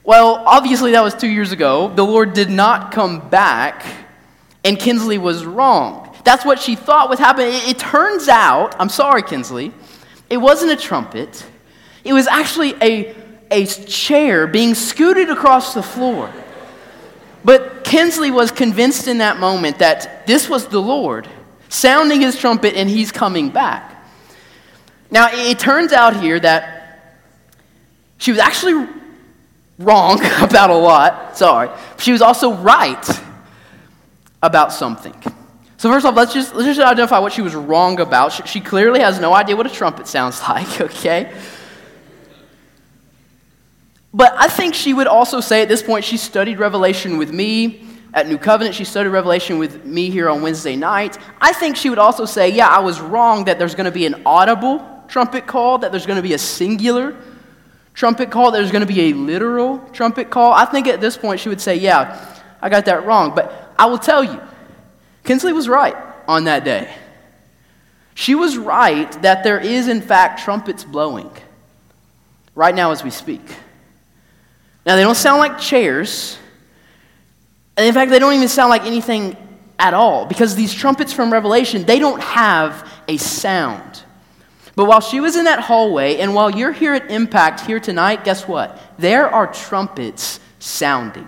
Well, 0.03 0.43
obviously, 0.45 0.91
that 0.91 1.03
was 1.03 1.15
two 1.15 1.29
years 1.29 1.51
ago. 1.51 1.93
The 1.93 2.03
Lord 2.03 2.33
did 2.33 2.49
not 2.49 2.91
come 2.91 3.29
back 3.29 3.85
and 4.63 4.79
Kinsley 4.79 5.17
was 5.17 5.45
wrong. 5.45 6.15
That's 6.23 6.45
what 6.45 6.59
she 6.59 6.75
thought 6.75 7.09
was 7.09 7.19
happening. 7.19 7.53
It, 7.53 7.69
it 7.69 7.79
turns 7.79 8.27
out, 8.29 8.75
I'm 8.79 8.89
sorry, 8.89 9.23
Kinsley, 9.23 9.73
it 10.29 10.37
wasn't 10.37 10.71
a 10.71 10.75
trumpet, 10.75 11.45
it 12.03 12.13
was 12.13 12.27
actually 12.27 12.73
a, 12.81 13.15
a 13.51 13.65
chair 13.65 14.47
being 14.47 14.75
scooted 14.75 15.29
across 15.29 15.73
the 15.73 15.83
floor. 15.83 16.31
But 17.45 17.83
Kinsley 17.83 18.31
was 18.31 18.51
convinced 18.51 19.07
in 19.07 19.17
that 19.17 19.37
moment 19.37 19.79
that 19.79 20.25
this 20.25 20.49
was 20.49 20.67
the 20.67 20.81
Lord 20.81 21.27
sounding 21.67 22.21
his 22.21 22.37
trumpet 22.37 22.75
and 22.75 22.89
he's 22.89 23.11
coming 23.11 23.49
back. 23.49 23.89
Now, 25.11 25.27
it 25.31 25.59
turns 25.59 25.91
out 25.91 26.19
here 26.19 26.39
that 26.39 27.19
she 28.17 28.31
was 28.31 28.39
actually 28.39 28.87
wrong 29.77 30.21
about 30.41 30.69
a 30.69 30.75
lot, 30.75 31.37
sorry. 31.37 31.69
She 31.99 32.11
was 32.11 32.21
also 32.21 32.53
right 32.53 33.03
about 34.43 34.73
something. 34.73 35.15
So 35.77 35.89
first 35.89 36.05
off, 36.05 36.15
let's 36.15 36.33
just, 36.33 36.53
let's 36.53 36.67
just 36.67 36.79
identify 36.79 37.17
what 37.17 37.33
she 37.33 37.41
was 37.41 37.55
wrong 37.55 37.99
about. 37.99 38.33
She, 38.33 38.43
she 38.43 38.59
clearly 38.61 38.99
has 38.99 39.19
no 39.19 39.33
idea 39.33 39.55
what 39.55 39.65
a 39.65 39.69
trumpet 39.69 40.05
sounds 40.05 40.39
like, 40.47 40.81
okay? 40.81 41.33
But 44.13 44.35
I 44.37 44.47
think 44.47 44.75
she 44.75 44.93
would 44.93 45.07
also 45.07 45.39
say 45.39 45.63
at 45.63 45.69
this 45.69 45.81
point 45.81 46.05
she 46.05 46.17
studied 46.17 46.59
Revelation 46.59 47.17
with 47.17 47.31
me 47.31 47.87
at 48.13 48.27
New 48.27 48.37
Covenant. 48.37 48.75
She 48.75 48.83
studied 48.83 49.09
Revelation 49.09 49.57
with 49.57 49.85
me 49.85 50.11
here 50.11 50.29
on 50.29 50.41
Wednesday 50.43 50.75
night. 50.75 51.17
I 51.41 51.53
think 51.53 51.75
she 51.75 51.89
would 51.89 51.97
also 51.97 52.25
say, 52.25 52.49
yeah, 52.49 52.67
I 52.67 52.79
was 52.79 53.01
wrong 53.01 53.45
that 53.45 53.57
there's 53.57 53.73
going 53.73 53.85
to 53.85 53.91
be 53.91 54.05
an 54.05 54.21
audible 54.25 55.03
trumpet 55.07 55.47
call, 55.47 55.79
that 55.79 55.91
there's 55.91 56.05
going 56.05 56.17
to 56.17 56.23
be 56.23 56.33
a 56.33 56.37
singular 56.37 57.15
trumpet 57.93 58.29
call, 58.29 58.51
there's 58.51 58.71
going 58.71 58.85
to 58.85 58.93
be 58.93 59.09
a 59.09 59.13
literal 59.13 59.79
trumpet 59.93 60.29
call. 60.29 60.51
I 60.51 60.65
think 60.65 60.87
at 60.87 60.99
this 60.99 61.15
point 61.15 61.39
she 61.39 61.49
would 61.49 61.61
say, 61.61 61.75
yeah, 61.75 62.41
I 62.61 62.69
got 62.69 62.85
that 62.85 63.05
wrong. 63.05 63.33
But 63.35 63.62
I 63.77 63.85
will 63.87 63.97
tell 63.97 64.23
you, 64.23 64.41
Kinsley 65.23 65.53
was 65.53 65.67
right 65.67 65.95
on 66.27 66.45
that 66.45 66.63
day. 66.63 66.93
She 68.15 68.35
was 68.35 68.57
right 68.57 69.11
that 69.21 69.43
there 69.43 69.59
is, 69.59 69.87
in 69.87 70.01
fact, 70.01 70.43
trumpets 70.43 70.83
blowing 70.83 71.31
right 72.55 72.75
now 72.75 72.91
as 72.91 73.03
we 73.03 73.09
speak. 73.09 73.41
Now, 74.85 74.95
they 74.95 75.01
don't 75.01 75.15
sound 75.15 75.39
like 75.39 75.59
chairs. 75.59 76.37
And 77.75 77.87
in 77.87 77.93
fact, 77.93 78.11
they 78.11 78.19
don't 78.19 78.33
even 78.33 78.47
sound 78.47 78.69
like 78.69 78.85
anything 78.85 79.35
at 79.79 79.93
all 79.93 80.25
because 80.25 80.55
these 80.55 80.73
trumpets 80.73 81.11
from 81.11 81.31
Revelation, 81.33 81.83
they 81.85 81.99
don't 81.99 82.21
have 82.21 82.87
a 83.07 83.17
sound. 83.17 84.03
But 84.75 84.85
while 84.85 85.01
she 85.01 85.19
was 85.19 85.35
in 85.35 85.45
that 85.45 85.59
hallway, 85.59 86.17
and 86.17 86.33
while 86.33 86.49
you're 86.49 86.71
here 86.71 86.93
at 86.93 87.09
Impact 87.11 87.61
here 87.61 87.79
tonight, 87.79 88.23
guess 88.23 88.47
what? 88.47 88.79
There 88.97 89.29
are 89.29 89.47
trumpets 89.47 90.39
sounding. 90.59 91.27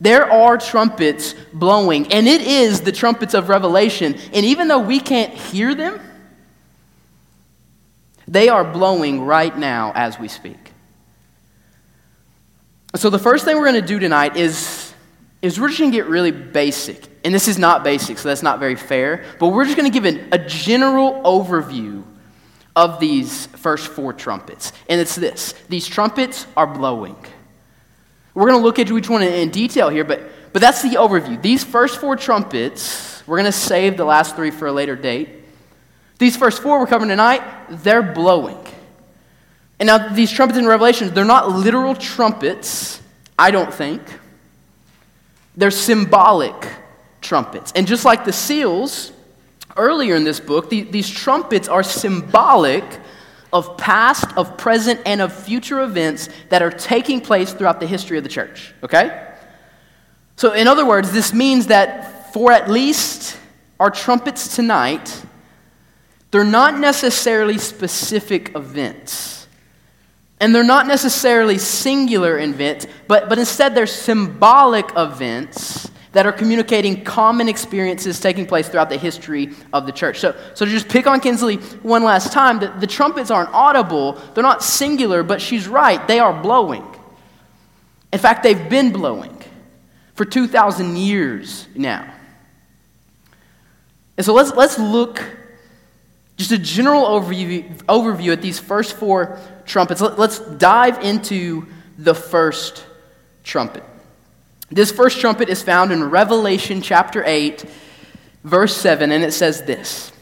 There 0.00 0.30
are 0.30 0.56
trumpets 0.56 1.34
blowing, 1.52 2.10
and 2.12 2.26
it 2.26 2.40
is 2.40 2.80
the 2.80 2.92
trumpets 2.92 3.34
of 3.34 3.48
Revelation. 3.50 4.16
And 4.32 4.46
even 4.46 4.66
though 4.68 4.78
we 4.78 4.98
can't 4.98 5.32
hear 5.32 5.74
them, 5.74 6.00
they 8.26 8.48
are 8.48 8.64
blowing 8.64 9.22
right 9.22 9.56
now 9.56 9.92
as 9.94 10.18
we 10.18 10.28
speak. 10.28 10.72
So, 12.96 13.10
the 13.10 13.18
first 13.18 13.44
thing 13.44 13.56
we're 13.56 13.70
going 13.70 13.80
to 13.80 13.86
do 13.86 13.98
tonight 13.98 14.36
is, 14.36 14.94
is 15.42 15.60
we're 15.60 15.68
just 15.68 15.80
going 15.80 15.92
to 15.92 15.96
get 15.96 16.06
really 16.06 16.32
basic. 16.32 17.06
And 17.22 17.34
this 17.34 17.46
is 17.46 17.58
not 17.58 17.84
basic, 17.84 18.18
so 18.18 18.28
that's 18.28 18.42
not 18.42 18.58
very 18.58 18.76
fair. 18.76 19.24
But 19.38 19.48
we're 19.48 19.64
just 19.64 19.76
going 19.76 19.90
to 19.90 19.92
give 19.92 20.06
an, 20.06 20.28
a 20.32 20.38
general 20.38 21.20
overview 21.24 22.02
of 22.74 22.98
these 23.00 23.46
first 23.46 23.88
four 23.88 24.12
trumpets. 24.12 24.72
And 24.88 25.00
it's 25.00 25.14
this 25.14 25.52
these 25.68 25.86
trumpets 25.86 26.46
are 26.56 26.66
blowing. 26.66 27.16
We're 28.40 28.48
going 28.48 28.60
to 28.60 28.64
look 28.64 28.78
at 28.78 28.90
each 28.90 29.10
one 29.10 29.22
in 29.22 29.50
detail 29.50 29.90
here, 29.90 30.02
but, 30.02 30.22
but 30.54 30.62
that's 30.62 30.80
the 30.80 30.96
overview. 30.96 31.42
These 31.42 31.62
first 31.62 32.00
four 32.00 32.16
trumpets, 32.16 33.22
we're 33.26 33.36
going 33.36 33.44
to 33.44 33.52
save 33.52 33.98
the 33.98 34.06
last 34.06 34.34
three 34.34 34.50
for 34.50 34.66
a 34.66 34.72
later 34.72 34.96
date. 34.96 35.28
These 36.16 36.38
first 36.38 36.62
four 36.62 36.80
we're 36.80 36.86
covering 36.86 37.10
tonight, 37.10 37.42
they're 37.68 38.02
blowing. 38.02 38.56
And 39.78 39.88
now, 39.88 40.14
these 40.14 40.32
trumpets 40.32 40.58
in 40.58 40.64
Revelation, 40.64 41.12
they're 41.12 41.26
not 41.26 41.50
literal 41.50 41.94
trumpets, 41.94 43.02
I 43.38 43.50
don't 43.50 43.74
think. 43.74 44.00
They're 45.54 45.70
symbolic 45.70 46.66
trumpets. 47.20 47.72
And 47.76 47.86
just 47.86 48.06
like 48.06 48.24
the 48.24 48.32
seals 48.32 49.12
earlier 49.76 50.16
in 50.16 50.24
this 50.24 50.40
book, 50.40 50.70
the, 50.70 50.80
these 50.80 51.10
trumpets 51.10 51.68
are 51.68 51.82
symbolic 51.82 52.84
of 53.52 53.76
past, 53.76 54.26
of 54.36 54.56
present, 54.56 55.00
and 55.04 55.20
of 55.20 55.32
future 55.32 55.80
events 55.80 56.28
that 56.48 56.62
are 56.62 56.70
taking 56.70 57.20
place 57.20 57.52
throughout 57.52 57.80
the 57.80 57.86
history 57.86 58.16
of 58.16 58.24
the 58.24 58.30
church. 58.30 58.74
Okay? 58.82 59.28
So, 60.36 60.52
in 60.52 60.68
other 60.68 60.86
words, 60.86 61.12
this 61.12 61.34
means 61.34 61.66
that 61.66 62.32
for 62.32 62.52
at 62.52 62.70
least 62.70 63.38
our 63.78 63.90
trumpets 63.90 64.54
tonight, 64.54 65.22
they're 66.30 66.44
not 66.44 66.78
necessarily 66.78 67.58
specific 67.58 68.54
events. 68.54 69.48
And 70.38 70.54
they're 70.54 70.64
not 70.64 70.86
necessarily 70.86 71.58
singular 71.58 72.38
events, 72.38 72.86
but, 73.06 73.28
but 73.28 73.38
instead 73.38 73.74
they're 73.74 73.86
symbolic 73.86 74.90
events 74.96 75.90
that 76.12 76.26
are 76.26 76.32
communicating 76.32 77.04
common 77.04 77.48
experiences 77.48 78.18
taking 78.18 78.46
place 78.46 78.68
throughout 78.68 78.90
the 78.90 78.98
history 78.98 79.50
of 79.72 79.86
the 79.86 79.92
church. 79.92 80.18
So, 80.18 80.36
so 80.54 80.64
to 80.64 80.70
just 80.70 80.88
pick 80.88 81.06
on 81.06 81.20
Kinsley 81.20 81.56
one 81.82 82.02
last 82.02 82.32
time, 82.32 82.58
the, 82.58 82.68
the 82.68 82.86
trumpets 82.86 83.30
aren't 83.30 83.50
audible, 83.50 84.20
they're 84.34 84.42
not 84.42 84.62
singular, 84.62 85.22
but 85.22 85.40
she's 85.40 85.68
right, 85.68 86.04
they 86.08 86.18
are 86.18 86.42
blowing. 86.42 86.84
In 88.12 88.18
fact, 88.18 88.42
they've 88.42 88.68
been 88.68 88.92
blowing 88.92 89.36
for 90.14 90.24
2,000 90.24 90.96
years 90.96 91.68
now. 91.74 92.12
And 94.16 94.26
so 94.26 94.34
let's, 94.34 94.52
let's 94.54 94.78
look 94.78 95.24
just 96.36 96.52
a 96.52 96.58
general 96.58 97.02
overview, 97.02 97.70
overview 97.84 98.32
at 98.32 98.42
these 98.42 98.58
first 98.58 98.96
four 98.96 99.38
trumpets. 99.64 100.00
Let, 100.00 100.18
us 100.18 100.40
dive 100.40 101.02
into 101.04 101.66
the 101.98 102.14
first 102.14 102.84
trumpet. 103.44 103.84
This 104.70 104.92
first 104.92 105.20
trumpet 105.20 105.48
is 105.48 105.62
found 105.62 105.92
in 105.92 106.10
Revelation 106.10 106.80
chapter 106.80 107.24
8, 107.24 107.64
verse 108.44 108.76
7, 108.76 109.10
and 109.10 109.24
it 109.24 109.32
says 109.32 109.62
this 109.64 110.12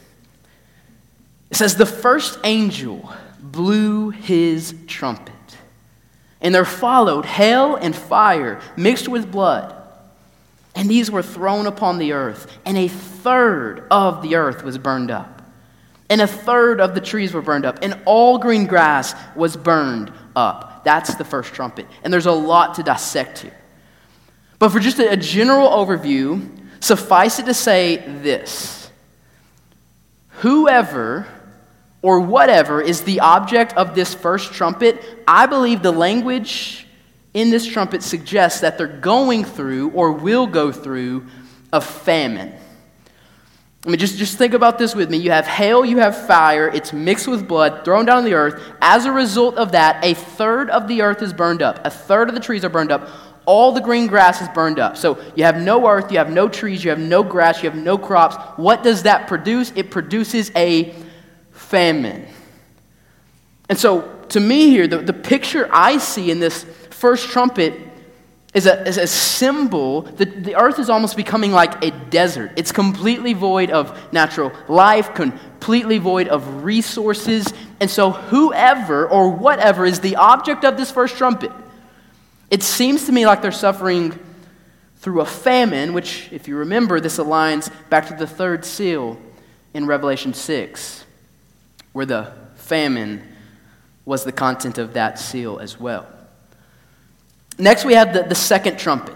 It 1.50 1.57
says, 1.57 1.76
The 1.76 1.87
first 1.87 2.38
angel 2.45 3.12
blew 3.40 4.11
his 4.11 4.75
trumpet, 4.87 5.35
and 6.40 6.55
there 6.55 6.64
followed 6.64 7.26
hail 7.26 7.76
and 7.76 7.95
fire 7.95 8.61
mixed 8.76 9.09
with 9.09 9.31
blood. 9.31 9.75
And 10.75 10.88
these 10.88 11.11
were 11.11 11.23
thrown 11.23 11.67
upon 11.67 11.99
the 11.99 12.12
earth, 12.12 12.47
and 12.64 12.78
a 12.78 12.88
third 12.88 13.87
of 13.90 14.23
the 14.23 14.37
earth 14.37 14.62
was 14.62 14.78
burned 14.78 15.11
up 15.11 15.38
and 16.11 16.21
a 16.21 16.26
third 16.26 16.81
of 16.81 16.95
the 16.95 17.00
trees 17.00 17.35
were 17.35 17.43
burned 17.43 17.67
up, 17.67 17.81
and 17.83 17.99
all 18.07 18.38
green 18.38 18.67
grass 18.67 19.14
was 19.37 19.57
burned 19.57 20.12
up. 20.35 20.83
That's 20.85 21.14
the 21.17 21.25
first 21.25 21.52
trumpet. 21.52 21.87
And 22.02 22.12
there's 22.12 22.26
a 22.26 22.33
lot 22.33 22.75
to 22.75 22.83
dissect 22.83 23.40
here. 23.40 23.57
But 24.59 24.71
for 24.71 24.81
just 24.81 24.99
a, 24.99 25.17
general 25.17 25.69
overview, 25.69 26.49
suffice 26.81 27.38
it 27.38 27.47
to 27.47 27.55
say 27.55 27.97
this 28.23 28.91
Whoever 30.41 31.27
or 32.03 32.21
whatever 32.21 32.81
is 32.81 33.03
the 33.03 33.21
object 33.21 33.73
of 33.75 33.95
this 33.95 34.15
first 34.15 34.53
trumpet, 34.53 35.03
I 35.27 35.47
believe 35.47 35.83
the 35.83 35.93
language 35.93 36.87
in 37.35 37.50
this 37.50 37.67
trumpet 37.67 38.03
suggests 38.03 38.61
that 38.61 38.79
they're 38.79 38.87
going 38.87 39.45
through 39.45 39.91
or 39.91 40.12
will 40.12 40.47
go 40.47 40.73
through 40.73 41.27
a 41.73 41.81
famine. 41.81 42.55
I 43.87 43.91
mean, 43.91 43.99
just, 43.99 44.19
just 44.19 44.37
think 44.37 44.55
about 44.55 44.77
this 44.77 44.95
with 44.95 45.09
me. 45.09 45.19
You 45.19 45.31
have 45.31 45.47
hail, 45.47 45.85
you 45.85 45.99
have 45.99 46.27
fire, 46.27 46.69
it's 46.69 46.93
mixed 46.93 47.29
with 47.29 47.47
blood, 47.47 47.85
thrown 47.85 48.07
down 48.07 48.19
on 48.19 48.25
the 48.25 48.35
earth. 48.35 48.61
As 48.83 49.05
a 49.05 49.12
result 49.12 49.57
of 49.57 49.73
that, 49.73 50.05
a 50.05 50.15
third 50.15 50.69
of 50.71 50.88
the 50.88 51.03
earth 51.03 51.23
is 51.23 51.33
burned 51.33 51.62
up, 51.62 51.81
a 51.85 51.91
third 51.91 52.29
of 52.29 52.35
the 52.35 52.41
trees 52.41 52.65
are 52.65 52.69
burned 52.69 52.91
up, 52.91 53.09
all 53.49 53.73
the 53.73 53.81
green 53.81 54.09
grass 54.09 54.43
is 54.43 54.49
burned 54.50 54.78
up. 54.78 54.99
So 54.99 55.19
you 55.35 55.45
have 55.45 55.57
no 55.57 55.88
earth, 55.88 56.12
you 56.12 56.19
have 56.19 56.31
no 56.31 56.50
trees, 56.50 56.85
you 56.85 56.90
have 56.90 56.99
no 56.99 57.23
grass, 57.23 57.62
you 57.62 57.71
have 57.71 57.78
no 57.78 57.97
crops. 57.97 58.37
What 58.59 58.83
does 58.83 59.05
that 59.05 59.26
produce? 59.26 59.73
It 59.75 59.90
produces 59.90 60.52
a 60.55 60.95
famine. 61.50 62.26
And 63.71 63.78
so, 63.78 64.02
to 64.28 64.40
me, 64.40 64.69
here, 64.69 64.87
the, 64.87 64.99
the 64.99 65.14
picture 65.14 65.67
I 65.73 65.97
see 65.97 66.31
in 66.31 66.40
this 66.40 66.64
first 66.90 67.31
trumpet 67.31 67.73
is 68.52 68.67
a, 68.67 68.87
is 68.87 68.99
a 68.99 69.07
symbol. 69.07 70.02
that 70.02 70.45
the 70.45 70.55
earth 70.55 70.78
is 70.78 70.90
almost 70.90 71.17
becoming 71.17 71.50
like 71.50 71.83
a 71.83 71.90
desert. 72.11 72.52
It's 72.57 72.71
completely 72.71 73.33
void 73.33 73.71
of 73.71 74.12
natural 74.12 74.52
life, 74.69 75.14
completely 75.14 75.97
void 75.97 76.28
of 76.28 76.64
resources. 76.64 77.50
And 77.81 77.90
so, 77.90 78.11
whoever 78.11 79.09
or 79.09 79.31
whatever 79.31 79.87
is 79.87 80.00
the 80.00 80.17
object 80.17 80.67
of 80.67 80.76
this 80.76 80.90
first 80.90 81.17
trumpet, 81.17 81.50
it 82.50 82.62
seems 82.62 83.07
to 83.07 83.12
me 83.12 83.26
like 83.26 83.43
they're 83.43 83.52
suffering 83.52 84.19
through 84.97 85.21
a 85.21 85.26
famine, 85.26 85.93
which, 85.93 86.28
if 86.33 86.49
you 86.49 86.57
remember, 86.57 87.00
this 87.00 87.19
aligns 87.19 87.73
back 87.88 88.07
to 88.09 88.14
the 88.14 88.26
third 88.26 88.64
seal 88.64 89.19
in 89.75 89.87
Revelation 89.87 90.35
6, 90.35 91.05
where 91.93 92.07
the 92.07 92.33
famine 92.57 93.23
was 94.05 94.25
the 94.25 94.33
content 94.33 94.78
of 94.78 94.95
that 94.95 95.19
seal 95.19 95.59
as 95.59 95.78
well. 95.78 96.07
Next, 97.59 97.85
we 97.85 97.95
have 97.95 98.12
the, 98.12 98.23
the 98.23 98.35
second 98.35 98.78
trumpet. 98.78 99.14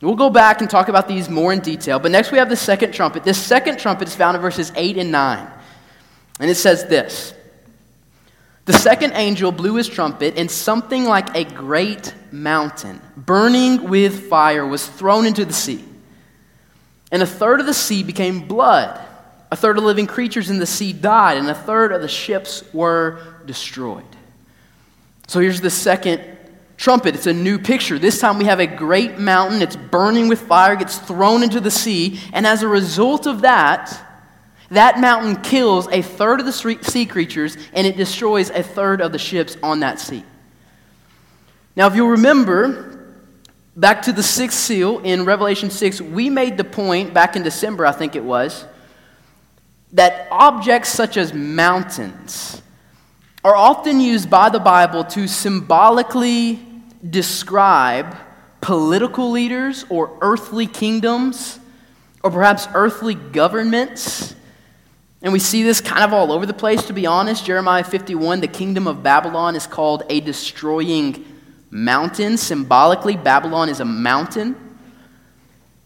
We'll 0.00 0.14
go 0.14 0.30
back 0.30 0.60
and 0.60 0.70
talk 0.70 0.88
about 0.88 1.08
these 1.08 1.28
more 1.28 1.52
in 1.52 1.60
detail, 1.60 1.98
but 1.98 2.10
next 2.10 2.32
we 2.32 2.38
have 2.38 2.48
the 2.48 2.56
second 2.56 2.92
trumpet. 2.92 3.22
This 3.22 3.42
second 3.42 3.78
trumpet 3.78 4.08
is 4.08 4.14
found 4.14 4.34
in 4.34 4.40
verses 4.40 4.72
8 4.74 4.96
and 4.96 5.12
9. 5.12 5.50
And 6.38 6.50
it 6.50 6.54
says 6.54 6.86
this 6.86 7.34
The 8.70 8.78
second 8.78 9.14
angel 9.14 9.50
blew 9.50 9.74
his 9.74 9.88
trumpet, 9.88 10.38
and 10.38 10.48
something 10.48 11.04
like 11.04 11.34
a 11.34 11.42
great 11.42 12.14
mountain, 12.30 13.00
burning 13.16 13.88
with 13.88 14.28
fire, 14.30 14.64
was 14.64 14.86
thrown 14.86 15.26
into 15.26 15.44
the 15.44 15.52
sea. 15.52 15.84
And 17.10 17.20
a 17.20 17.26
third 17.26 17.58
of 17.58 17.66
the 17.66 17.74
sea 17.74 18.04
became 18.04 18.46
blood. 18.46 19.04
A 19.50 19.56
third 19.56 19.76
of 19.76 19.82
living 19.82 20.06
creatures 20.06 20.50
in 20.50 20.60
the 20.60 20.66
sea 20.66 20.92
died, 20.92 21.38
and 21.38 21.50
a 21.50 21.54
third 21.54 21.90
of 21.90 22.00
the 22.00 22.06
ships 22.06 22.62
were 22.72 23.18
destroyed. 23.44 24.04
So 25.26 25.40
here's 25.40 25.60
the 25.60 25.68
second 25.68 26.22
trumpet. 26.76 27.16
It's 27.16 27.26
a 27.26 27.32
new 27.32 27.58
picture. 27.58 27.98
This 27.98 28.20
time 28.20 28.38
we 28.38 28.44
have 28.44 28.60
a 28.60 28.68
great 28.68 29.18
mountain. 29.18 29.62
It's 29.62 29.74
burning 29.74 30.28
with 30.28 30.42
fire, 30.42 30.76
gets 30.76 30.96
thrown 30.96 31.42
into 31.42 31.58
the 31.58 31.72
sea, 31.72 32.20
and 32.32 32.46
as 32.46 32.62
a 32.62 32.68
result 32.68 33.26
of 33.26 33.40
that, 33.40 34.00
that 34.70 35.00
mountain 35.00 35.42
kills 35.42 35.88
a 35.88 36.00
third 36.00 36.40
of 36.40 36.46
the 36.46 36.52
sea 36.52 37.06
creatures 37.06 37.56
and 37.72 37.86
it 37.86 37.96
destroys 37.96 38.50
a 38.50 38.62
third 38.62 39.00
of 39.00 39.12
the 39.12 39.18
ships 39.18 39.56
on 39.62 39.80
that 39.80 39.98
sea. 39.98 40.24
Now, 41.74 41.86
if 41.88 41.96
you'll 41.96 42.08
remember, 42.08 43.14
back 43.76 44.02
to 44.02 44.12
the 44.12 44.22
sixth 44.22 44.58
seal 44.58 45.00
in 45.00 45.24
Revelation 45.24 45.70
6, 45.70 46.00
we 46.00 46.30
made 46.30 46.56
the 46.56 46.64
point 46.64 47.12
back 47.12 47.36
in 47.36 47.42
December, 47.42 47.84
I 47.84 47.92
think 47.92 48.14
it 48.14 48.24
was, 48.24 48.64
that 49.92 50.28
objects 50.30 50.90
such 50.90 51.16
as 51.16 51.34
mountains 51.34 52.62
are 53.42 53.56
often 53.56 53.98
used 53.98 54.30
by 54.30 54.50
the 54.50 54.60
Bible 54.60 55.02
to 55.02 55.26
symbolically 55.26 56.60
describe 57.08 58.16
political 58.60 59.30
leaders 59.30 59.84
or 59.88 60.16
earthly 60.20 60.66
kingdoms 60.66 61.58
or 62.22 62.30
perhaps 62.30 62.68
earthly 62.74 63.14
governments 63.14 64.34
and 65.22 65.32
we 65.32 65.38
see 65.38 65.62
this 65.62 65.80
kind 65.80 66.02
of 66.02 66.12
all 66.12 66.32
over 66.32 66.46
the 66.46 66.54
place, 66.54 66.84
to 66.86 66.92
be 66.92 67.06
honest. 67.06 67.44
Jeremiah 67.44 67.84
51, 67.84 68.40
the 68.40 68.48
kingdom 68.48 68.86
of 68.86 69.02
Babylon 69.02 69.54
is 69.54 69.66
called 69.66 70.02
a 70.08 70.20
destroying 70.20 71.24
mountain. 71.70 72.38
Symbolically, 72.38 73.16
Babylon 73.16 73.68
is 73.68 73.80
a 73.80 73.84
mountain. 73.84 74.56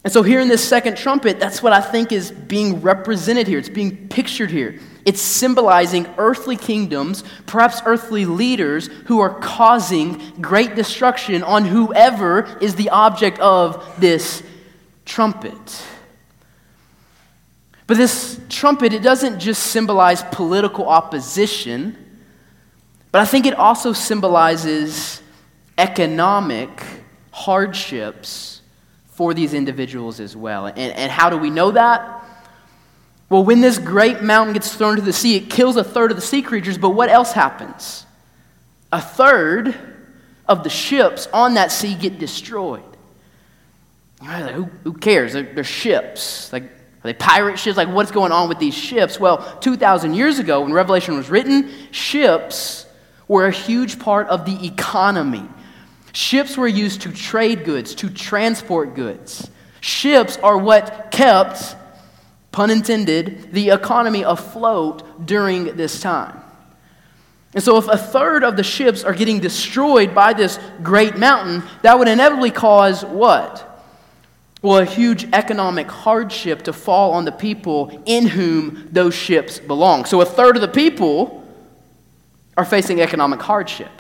And 0.05 0.13
so, 0.13 0.23
here 0.23 0.41
in 0.41 0.49
this 0.49 0.67
second 0.67 0.97
trumpet, 0.97 1.41
that's 1.41 1.63
what 1.63 1.73
I 1.73 1.81
think 1.81 2.13
is 2.13 2.31
being 2.31 2.83
represented 2.83 3.49
here. 3.49 3.59
It's 3.59 3.69
being 3.69 4.09
pictured 4.09 4.51
here. 4.51 4.79
It's 5.05 5.21
symbolizing 5.21 6.07
earthly 6.17 6.57
kingdoms, 6.57 7.25
perhaps 7.47 7.81
earthly 7.85 8.27
leaders 8.27 8.87
who 9.07 9.21
are 9.21 9.39
causing 9.41 10.21
great 10.41 10.75
destruction 10.77 11.43
on 11.43 11.65
whoever 11.65 12.59
is 12.61 12.75
the 12.77 12.91
object 12.91 13.39
of 13.41 14.01
this 14.01 14.43
trumpet. 15.05 15.85
But 17.87 17.97
this 17.97 18.41
trumpet, 18.49 18.93
it 18.93 19.03
doesn't 19.03 19.39
just 19.39 19.65
symbolize 19.65 20.23
political 20.33 20.89
opposition, 20.89 21.97
but 23.13 23.21
I 23.21 23.25
think 23.27 23.47
it 23.47 23.55
also 23.55 23.93
symbolizes 23.93 25.21
economic 25.77 26.83
hardships 27.31 28.63
for 29.09 29.35
these 29.35 29.55
individuals 29.55 30.19
as 30.19 30.37
well. 30.37 30.67
And, 30.67 30.79
and 30.79 31.11
how 31.11 31.31
do 31.31 31.37
we 31.37 31.51
know 31.51 31.73
that? 31.73 32.25
Well, 33.29 33.45
when 33.45 33.61
this 33.61 33.79
great 33.79 34.23
mountain 34.23 34.55
gets 34.55 34.75
thrown 34.75 34.97
to 34.97 35.03
the 35.03 35.13
sea, 35.13 35.37
it 35.37 35.51
kills 35.51 35.77
a 35.77 35.85
third 35.85 36.11
of 36.11 36.17
the 36.17 36.23
sea 36.23 36.43
creatures, 36.43 36.79
but 36.79 36.91
what 36.91 37.09
else 37.09 37.33
happens? 37.33 38.07
A 38.93 39.01
third 39.01 39.75
of 40.49 40.63
the 40.63 40.71
ships 40.71 41.27
on 41.33 41.55
that 41.55 41.73
sea 41.73 41.95
get 41.95 42.19
destroyed. 42.19 42.83
Like, 44.21 44.55
who, 44.55 44.65
who 44.85 44.93
cares? 44.93 45.33
They're, 45.33 45.43
they're 45.43 45.65
ships. 45.65 46.53
Like, 46.53 46.71
are 47.05 47.13
they 47.13 47.15
pirate 47.15 47.59
ships? 47.59 47.77
Like, 47.77 47.89
what's 47.89 48.11
going 48.11 48.33
on 48.33 48.49
with 48.49 48.59
these 48.59 48.75
ships? 48.75 49.21
Well, 49.21 49.59
2,000 49.61 50.15
years 50.15 50.39
ago, 50.39 50.63
when 50.63 50.73
Revelation 50.73 51.17
was 51.17 51.29
written, 51.29 51.71
ships 51.91 52.87
were 53.29 53.47
a 53.47 53.51
huge 53.51 53.99
part 53.99 54.27
of 54.29 54.47
the 54.47 54.67
economy. 54.67 55.47
Ships 56.15 56.57
were 56.57 56.67
used 56.67 57.03
to 57.03 57.13
trade 57.13 57.65
goods, 57.65 57.95
to 57.97 58.09
transport 58.09 58.95
goods. 58.95 59.51
Ships 59.83 60.39
are 60.39 60.57
what 60.57 61.11
kept, 61.11 61.77
pun 62.53 62.71
intended, 62.71 63.53
the 63.53 63.69
economy 63.69 64.23
afloat 64.23 65.27
during 65.27 65.77
this 65.77 66.01
time. 66.01 66.41
And 67.53 67.63
so, 67.63 67.77
if 67.77 67.87
a 67.87 67.99
third 67.99 68.45
of 68.45 68.57
the 68.57 68.65
ships 68.65 69.05
are 69.05 69.13
getting 69.13 69.41
destroyed 69.41 70.15
by 70.15 70.33
this 70.33 70.59
great 70.83 71.19
mountain, 71.19 71.63
that 71.83 71.99
would 71.99 72.09
inevitably 72.09 72.51
cause 72.51 73.05
what? 73.05 73.74
Well, 74.65 74.79
a 74.79 74.87
huge 74.87 75.29
economic 75.35 75.91
hardship 75.91 76.63
to 76.63 76.73
fall 76.73 77.13
on 77.13 77.27
the 77.27 77.33
people 77.33 78.03
in 78.07 78.27
whom 78.27 78.89
those 78.91 79.15
ships 79.15 79.59
belong. 79.59 80.07
So 80.07 80.23
a 80.23 80.25
third 80.25 80.57
of 80.57 80.63
the 80.63 80.69
people 80.69 81.47
are 82.57 82.65
facing 82.65 83.03
economic 83.03 83.43
hardship. 83.43 83.91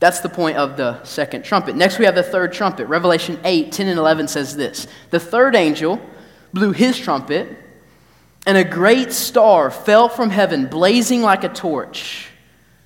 That's 0.00 0.20
the 0.20 0.28
point 0.28 0.58
of 0.58 0.76
the 0.76 1.02
second 1.02 1.46
trumpet. 1.46 1.76
Next, 1.76 1.98
we 1.98 2.04
have 2.04 2.14
the 2.14 2.22
third 2.22 2.52
trumpet. 2.52 2.88
Revelation 2.88 3.40
8, 3.42 3.72
10, 3.72 3.88
and 3.88 3.98
11 3.98 4.28
says 4.28 4.54
this 4.54 4.86
The 5.08 5.18
third 5.18 5.56
angel 5.56 5.98
blew 6.52 6.72
his 6.72 6.98
trumpet, 6.98 7.48
and 8.46 8.58
a 8.58 8.64
great 8.64 9.14
star 9.14 9.70
fell 9.70 10.10
from 10.10 10.28
heaven, 10.28 10.66
blazing 10.66 11.22
like 11.22 11.42
a 11.42 11.48
torch, 11.48 12.28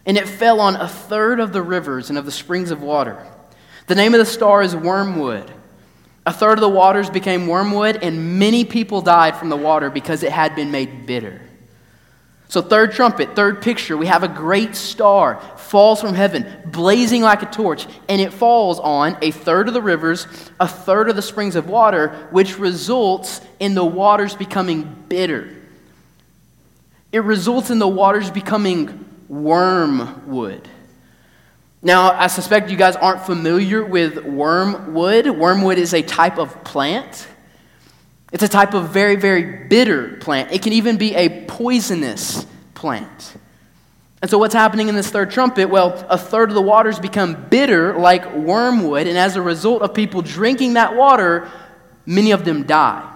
and 0.07 0.17
it 0.17 0.29
fell 0.29 0.61
on 0.61 0.77
a 0.77 0.87
third 0.87 1.41
of 1.41 1.53
the 1.53 1.61
rivers 1.61 2.09
and 2.09 2.17
of 2.17 2.25
the 2.25 2.31
springs 2.31 2.71
of 2.71 2.83
water. 2.83 3.27
The 3.89 3.97
name 3.97 4.15
of 4.15 4.21
the 4.21 4.27
star 4.27 4.63
is 4.63 4.77
Wormwood. 4.77 5.53
A 6.25 6.33
third 6.33 6.59
of 6.59 6.61
the 6.61 6.69
waters 6.69 7.11
became 7.11 7.47
wormwood, 7.47 7.99
and 8.03 8.39
many 8.39 8.65
people 8.65 9.03
died 9.03 9.37
from 9.37 9.49
the 9.49 9.57
water 9.57 9.91
because 9.91 10.23
it 10.23 10.31
had 10.31 10.55
been 10.55 10.71
made 10.71 11.07
bitter. 11.07 11.41
So, 12.49 12.61
third 12.61 12.93
trumpet, 12.93 13.35
third 13.35 13.63
picture, 13.63 13.97
we 13.97 14.07
have 14.07 14.23
a 14.23 14.29
great 14.29 14.77
star 14.77 15.41
falls 15.57 16.03
from 16.03 16.15
heaven, 16.15 16.47
blazing 16.67 17.23
like 17.23 17.43
a 17.43 17.47
torch, 17.47 17.87
and 18.11 18.21
it 18.21 18.31
falls 18.31 18.79
on 18.79 19.17
a 19.23 19.31
third 19.31 19.69
of 19.69 19.75
the 19.75 19.81
rivers, 19.81 20.27
a 20.61 20.69
third 20.69 21.09
of 21.09 21.17
the 21.17 21.23
springs 21.23 21.57
of 21.57 21.67
water, 21.67 22.29
which 22.31 22.59
results 22.59 23.41
in 23.59 23.75
the 23.75 23.85
waters 23.85 24.37
becoming 24.37 24.83
bitter. 25.09 25.49
It 27.11 27.25
results 27.25 27.71
in 27.71 27.79
the 27.79 27.89
waters 27.89 28.31
becoming 28.31 29.09
wormwood. 29.29 30.69
Now, 31.83 32.13
I 32.13 32.29
suspect 32.29 32.71
you 32.71 32.77
guys 32.77 32.95
aren't 32.95 33.27
familiar 33.27 33.85
with 33.85 34.25
wormwood. 34.25 35.29
Wormwood 35.29 35.79
is 35.79 35.93
a 35.93 36.03
type 36.03 36.39
of 36.39 36.63
plant. 36.63 37.27
It's 38.31 38.45
a 38.45 38.49
type 38.49 38.73
of 38.73 38.91
very, 38.91 39.17
very 39.17 39.67
bitter 39.67 40.17
plant. 40.19 40.53
It 40.53 40.63
can 40.63 40.73
even 40.73 40.97
be 40.97 41.15
a 41.17 41.45
poisonous 41.47 42.47
plant. 42.75 43.37
And 44.23 44.31
so, 44.31 44.39
what's 44.39 44.55
happening 44.55 44.89
in 44.89 44.95
this 44.95 45.11
third 45.11 45.33
trumpet? 45.33 45.69
Well, 45.69 46.07
a 46.09 46.17
third 46.17 46.51
of 46.51 46.55
the 46.55 46.63
waters 46.63 47.01
become 47.01 47.49
bitter 47.51 47.99
like 47.99 48.33
wormwood, 48.33 49.09
and 49.09 49.19
as 49.19 49.35
a 49.35 49.43
result 49.43 49.83
of 49.83 49.93
people 49.93 50.23
drinking 50.23 50.75
that 50.75 50.95
water, 50.95 51.51
many 52.07 52.31
of 52.31 52.45
them 52.45 52.63
die. 52.63 53.09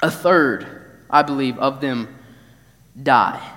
A 0.00 0.10
third, 0.10 0.66
I 1.08 1.22
believe, 1.22 1.58
of 1.58 1.80
them 1.80 2.14
die. 3.02 3.55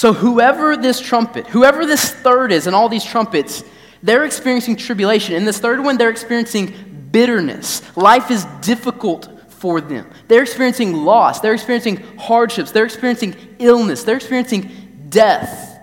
So, 0.00 0.14
whoever 0.14 0.78
this 0.78 0.98
trumpet, 0.98 1.46
whoever 1.48 1.84
this 1.84 2.10
third 2.10 2.52
is, 2.52 2.66
and 2.66 2.74
all 2.74 2.88
these 2.88 3.04
trumpets, 3.04 3.62
they're 4.02 4.24
experiencing 4.24 4.76
tribulation. 4.76 5.34
In 5.34 5.44
this 5.44 5.58
third 5.58 5.78
one, 5.84 5.98
they're 5.98 6.08
experiencing 6.08 7.08
bitterness. 7.12 7.82
Life 7.98 8.30
is 8.30 8.46
difficult 8.62 9.28
for 9.52 9.82
them. 9.82 10.10
They're 10.26 10.40
experiencing 10.40 10.94
loss. 10.94 11.40
They're 11.40 11.52
experiencing 11.52 11.98
hardships. 12.16 12.70
They're 12.70 12.86
experiencing 12.86 13.36
illness. 13.58 14.02
They're 14.02 14.16
experiencing 14.16 14.70
death. 15.10 15.78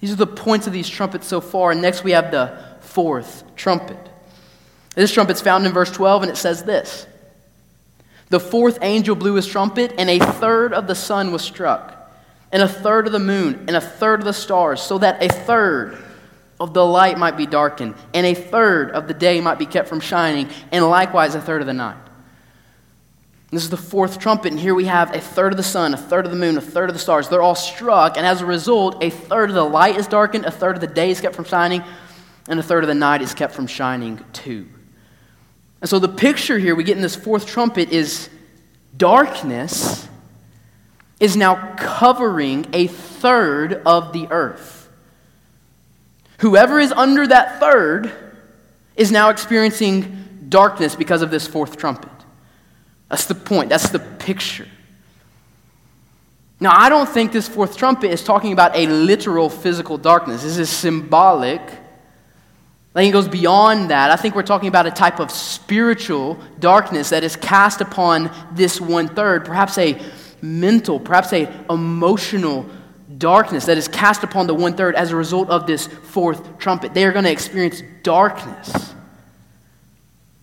These 0.00 0.12
are 0.12 0.16
the 0.16 0.26
points 0.26 0.66
of 0.66 0.74
these 0.74 0.90
trumpets 0.90 1.26
so 1.26 1.40
far. 1.40 1.70
And 1.70 1.80
next 1.80 2.04
we 2.04 2.10
have 2.10 2.30
the 2.30 2.58
fourth 2.80 3.56
trumpet. 3.56 4.10
This 4.96 5.10
trumpet's 5.10 5.40
found 5.40 5.64
in 5.64 5.72
verse 5.72 5.90
12, 5.90 6.24
and 6.24 6.30
it 6.30 6.36
says 6.36 6.64
this 6.64 7.06
The 8.28 8.38
fourth 8.38 8.80
angel 8.82 9.16
blew 9.16 9.32
his 9.32 9.46
trumpet, 9.46 9.94
and 9.96 10.10
a 10.10 10.18
third 10.18 10.74
of 10.74 10.86
the 10.86 10.94
sun 10.94 11.32
was 11.32 11.40
struck 11.40 11.93
and 12.54 12.62
a 12.62 12.68
third 12.68 13.06
of 13.06 13.12
the 13.12 13.18
moon, 13.18 13.64
and 13.66 13.76
a 13.76 13.80
third 13.80 14.20
of 14.20 14.24
the 14.24 14.32
stars, 14.32 14.80
so 14.80 14.96
that 14.98 15.20
a 15.20 15.28
third 15.28 16.00
of 16.60 16.72
the 16.72 16.86
light 16.86 17.18
might 17.18 17.36
be 17.36 17.46
darkened, 17.46 17.96
and 18.14 18.24
a 18.24 18.32
third 18.32 18.92
of 18.92 19.08
the 19.08 19.12
day 19.12 19.40
might 19.40 19.58
be 19.58 19.66
kept 19.66 19.88
from 19.88 19.98
shining, 19.98 20.48
and 20.70 20.88
likewise 20.88 21.34
a 21.34 21.40
third 21.40 21.60
of 21.60 21.66
the 21.66 21.74
night. 21.74 21.96
This 23.50 23.64
is 23.64 23.70
the 23.70 23.76
fourth 23.76 24.20
trumpet, 24.20 24.52
and 24.52 24.60
here 24.60 24.72
we 24.74 24.84
have 24.84 25.12
a 25.16 25.20
third 25.20 25.52
of 25.52 25.56
the 25.56 25.64
sun, 25.64 25.94
a 25.94 25.96
third 25.96 26.26
of 26.26 26.30
the 26.30 26.38
moon, 26.38 26.56
a 26.56 26.60
third 26.60 26.88
of 26.88 26.94
the 26.94 27.00
stars. 27.00 27.28
They're 27.28 27.42
all 27.42 27.56
struck, 27.56 28.16
and 28.16 28.24
as 28.24 28.40
a 28.40 28.46
result, 28.46 29.02
a 29.02 29.10
third 29.10 29.48
of 29.48 29.56
the 29.56 29.64
light 29.64 29.96
is 29.96 30.06
darkened, 30.06 30.44
a 30.44 30.52
third 30.52 30.76
of 30.76 30.80
the 30.80 30.86
day 30.86 31.10
is 31.10 31.20
kept 31.20 31.34
from 31.34 31.44
shining, 31.44 31.82
and 32.48 32.60
a 32.60 32.62
third 32.62 32.84
of 32.84 32.88
the 32.88 32.94
night 32.94 33.20
is 33.20 33.34
kept 33.34 33.52
from 33.52 33.66
shining 33.66 34.24
too. 34.32 34.68
And 35.80 35.90
so 35.90 35.98
the 35.98 36.08
picture 36.08 36.56
here 36.56 36.76
we 36.76 36.84
get 36.84 36.96
in 36.96 37.02
this 37.02 37.16
fourth 37.16 37.46
trumpet 37.46 37.90
is 37.90 38.30
darkness 38.96 40.08
is 41.20 41.36
now 41.36 41.74
covering 41.76 42.66
a 42.72 42.86
third 42.86 43.74
of 43.86 44.12
the 44.12 44.26
earth. 44.30 44.88
Whoever 46.38 46.78
is 46.78 46.92
under 46.92 47.26
that 47.26 47.60
third 47.60 48.12
is 48.96 49.10
now 49.10 49.30
experiencing 49.30 50.46
darkness 50.48 50.94
because 50.94 51.22
of 51.22 51.30
this 51.30 51.46
fourth 51.46 51.76
trumpet. 51.76 52.10
That's 53.08 53.26
the 53.26 53.34
point, 53.34 53.68
that's 53.68 53.90
the 53.90 53.98
picture. 53.98 54.68
Now, 56.60 56.72
I 56.72 56.88
don't 56.88 57.08
think 57.08 57.32
this 57.32 57.48
fourth 57.48 57.76
trumpet 57.76 58.10
is 58.10 58.22
talking 58.22 58.52
about 58.52 58.76
a 58.76 58.86
literal 58.86 59.50
physical 59.50 59.98
darkness. 59.98 60.42
This 60.42 60.56
is 60.56 60.70
symbolic. 60.70 61.60
I 61.60 63.00
think 63.00 63.10
it 63.10 63.12
goes 63.12 63.28
beyond 63.28 63.90
that. 63.90 64.10
I 64.10 64.16
think 64.16 64.36
we're 64.36 64.42
talking 64.42 64.68
about 64.68 64.86
a 64.86 64.90
type 64.90 65.18
of 65.18 65.30
spiritual 65.30 66.38
darkness 66.60 67.10
that 67.10 67.24
is 67.24 67.34
cast 67.34 67.80
upon 67.80 68.30
this 68.52 68.80
one 68.80 69.08
third, 69.08 69.44
perhaps 69.44 69.76
a 69.78 70.00
mental, 70.44 71.00
perhaps 71.00 71.32
a 71.32 71.50
emotional 71.70 72.66
darkness 73.18 73.66
that 73.66 73.78
is 73.78 73.88
cast 73.88 74.22
upon 74.22 74.46
the 74.46 74.54
one 74.54 74.74
third 74.74 74.94
as 74.94 75.10
a 75.10 75.16
result 75.16 75.48
of 75.48 75.66
this 75.66 75.86
fourth 75.86 76.58
trumpet. 76.58 76.94
They 76.94 77.04
are 77.04 77.12
going 77.12 77.24
to 77.24 77.30
experience 77.30 77.82
darkness 78.02 78.94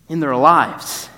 in 0.08 0.20
their 0.20 0.36
lives. 0.36 1.08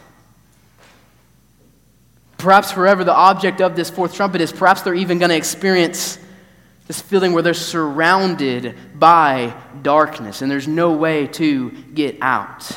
Perhaps 2.38 2.72
forever, 2.72 3.04
the 3.04 3.14
object 3.14 3.60
of 3.60 3.74
this 3.74 3.88
fourth 3.88 4.14
trumpet 4.14 4.40
is 4.40 4.52
perhaps 4.52 4.82
they're 4.82 4.94
even 4.94 5.18
going 5.18 5.30
to 5.30 5.36
experience 5.36 6.18
this 6.86 7.00
feeling 7.00 7.32
where 7.32 7.42
they're 7.42 7.54
surrounded 7.54 8.76
by 8.94 9.54
darkness 9.80 10.42
and 10.42 10.50
there's 10.50 10.68
no 10.68 10.92
way 10.92 11.26
to 11.26 11.70
get 11.70 12.18
out. 12.20 12.70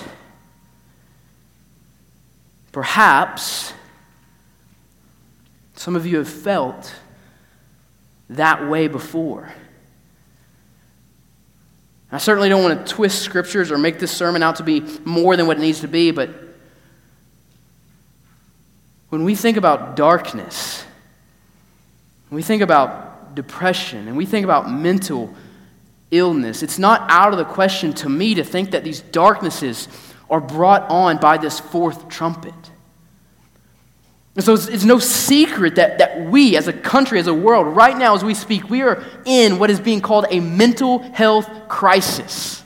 Perhaps 2.72 3.74
some 5.78 5.96
of 5.96 6.06
you 6.06 6.18
have 6.18 6.28
felt 6.28 6.94
that 8.30 8.68
way 8.68 8.88
before. 8.88 9.52
I 12.12 12.18
certainly 12.18 12.50
don't 12.50 12.64
want 12.64 12.86
to 12.86 12.94
twist 12.94 13.22
scriptures 13.22 13.72
or 13.72 13.78
make 13.78 14.00
this 14.00 14.12
sermon 14.12 14.42
out 14.42 14.58
to 14.58 14.64
be 14.64 14.82
more 15.06 15.36
than 15.36 15.46
what 15.46 15.58
it 15.58 15.62
needs 15.62 15.82
to 15.82 15.88
be, 15.88 16.12
but 16.12 16.30
when 19.10 19.24
we 19.24 19.36
think 19.36 19.58
about 19.58 19.96
darkness, 19.96 20.84
we 22.30 22.42
think 22.42 22.62
about 22.62 23.36
depression, 23.36 24.08
and 24.08 24.18
we 24.18 24.26
think 24.26 24.44
about 24.44 24.70
mental 24.72 25.34
illness, 26.12 26.64
it's 26.64 26.80
not 26.80 27.06
out 27.10 27.34
of 27.34 27.38
the 27.38 27.46
question 27.46 27.94
to 27.94 28.10
me 28.10 28.36
to 28.36 28.44
think 28.44 28.72
that 28.72 28.84
these 28.84 29.02
darknesses 29.02 29.88
are 30.30 30.42
brought 30.42 30.90
on 30.90 31.18
by 31.18 31.38
this 31.38 31.60
fourth 31.60 32.10
trumpet. 32.10 32.54
And 34.38 34.46
so 34.46 34.54
it's, 34.54 34.68
it's, 34.68 34.84
no 34.84 35.00
secret 35.00 35.76
that, 35.76 35.98
that 35.98 36.30
we, 36.30 36.58
as 36.58 36.68
a 36.68 36.74
country, 36.74 37.20
as 37.20 37.26
a 37.26 37.34
world, 37.34 37.76
right 37.76 37.98
now 37.98 38.14
as 38.14 38.24
we 38.24 38.36
speak, 38.36 38.70
we 38.70 38.84
are 38.84 39.04
in 39.26 39.58
what 39.58 39.72
is 39.72 39.80
being 39.80 40.00
called 40.00 40.28
a 40.30 40.40
mental 40.40 41.00
health 41.00 41.50
crisis. 41.68 42.64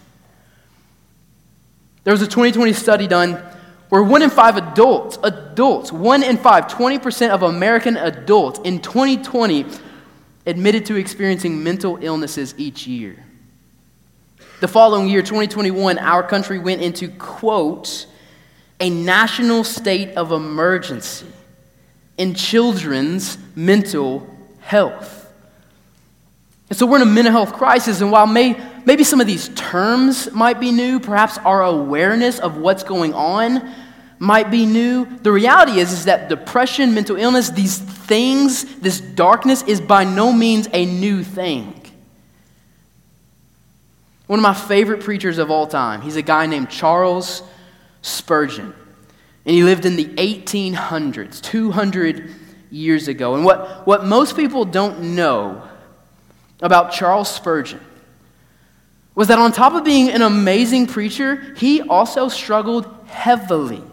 There 2.04 2.12
was 2.12 2.22
a 2.22 2.28
2020 2.28 2.74
study 2.74 3.08
done 3.08 3.42
where 3.88 4.04
one 4.04 4.22
in 4.22 4.30
five 4.30 4.58
adults, 4.58 5.18
adults, 5.24 5.94
one 5.94 6.24
in 6.24 6.36
five, 6.36 6.68
20% 6.68 7.30
of 7.30 7.42
American 7.42 7.96
adults 7.96 8.60
in 8.66 8.82
2020 8.82 9.66
admitted 10.46 10.86
to 10.88 10.98
experiencing 10.98 11.64
mental 11.64 11.98
illnesses 12.02 12.54
each 12.58 12.86
year. 12.86 13.24
The 14.60 14.68
following 14.68 15.08
year, 15.08 15.22
2021, 15.22 16.00
our 16.00 16.22
country 16.22 16.60
went 16.60 16.82
into, 16.82 17.08
quote, 17.08 18.08
a 18.82 18.90
national 18.90 19.64
state 19.64 20.18
of 20.18 20.34
emergency 20.34 21.28
in 22.22 22.36
children's 22.36 23.40
mental 23.56 24.30
health. 24.60 25.28
And 26.70 26.78
so 26.78 26.86
we're 26.86 26.98
in 26.98 27.02
a 27.02 27.06
mental 27.06 27.32
health 27.32 27.54
crisis, 27.54 28.00
and 28.00 28.12
while 28.12 28.28
may, 28.28 28.62
maybe 28.86 29.04
some 29.04 29.20
of 29.20 29.26
these 29.26 29.50
terms 29.50 30.32
might 30.32 30.60
be 30.60 30.72
new, 30.72 31.00
perhaps 31.00 31.40
our 31.40 31.64
awareness 31.64 32.38
of 32.40 32.58
what's 32.58 32.84
going 32.84 33.16
on 33.16 33.74
might 34.20 34.52
be 34.52 34.68
new, 34.68 35.08
the 35.24 35.32
reality 35.32 35.80
is, 35.80 35.92
is 35.92 36.06
that 36.06 36.30
depression, 36.30 36.94
mental 36.94 37.16
illness, 37.16 37.50
these 37.50 37.80
things, 37.80 38.66
this 38.76 39.02
darkness 39.02 39.64
is 39.64 39.82
by 39.82 40.04
no 40.04 40.32
means 40.32 40.70
a 40.74 40.86
new 40.86 41.24
thing. 41.24 41.74
One 44.28 44.38
of 44.38 44.44
my 44.44 44.54
favorite 44.54 45.02
preachers 45.02 45.40
of 45.40 45.50
all 45.50 45.66
time, 45.66 46.02
he's 46.02 46.18
a 46.18 46.22
guy 46.22 46.46
named 46.46 46.70
Charles 46.70 47.42
Spurgeon. 48.04 48.76
And 49.46 49.56
he 49.56 49.64
lived 49.64 49.86
in 49.86 49.96
the 49.96 50.06
1800s, 50.06 51.42
200 51.42 52.30
years 52.70 53.08
ago. 53.08 53.36
And 53.36 53.44
what, 53.44 53.86
what 53.88 54.06
most 54.06 54.36
people 54.36 54.66
don't 54.66 55.16
know 55.16 55.68
about 56.62 56.92
Charles 56.92 57.30
Spurgeon 57.34 57.82
was 59.16 59.28
that 59.28 59.40
on 59.40 59.52
top 59.52 59.74
of 59.74 59.84
being 59.84 60.10
an 60.10 60.22
amazing 60.22 60.88
preacher, 60.88 61.54
he 61.58 61.82
also 61.82 62.30
struggled 62.30 62.88
heavily 63.08 63.84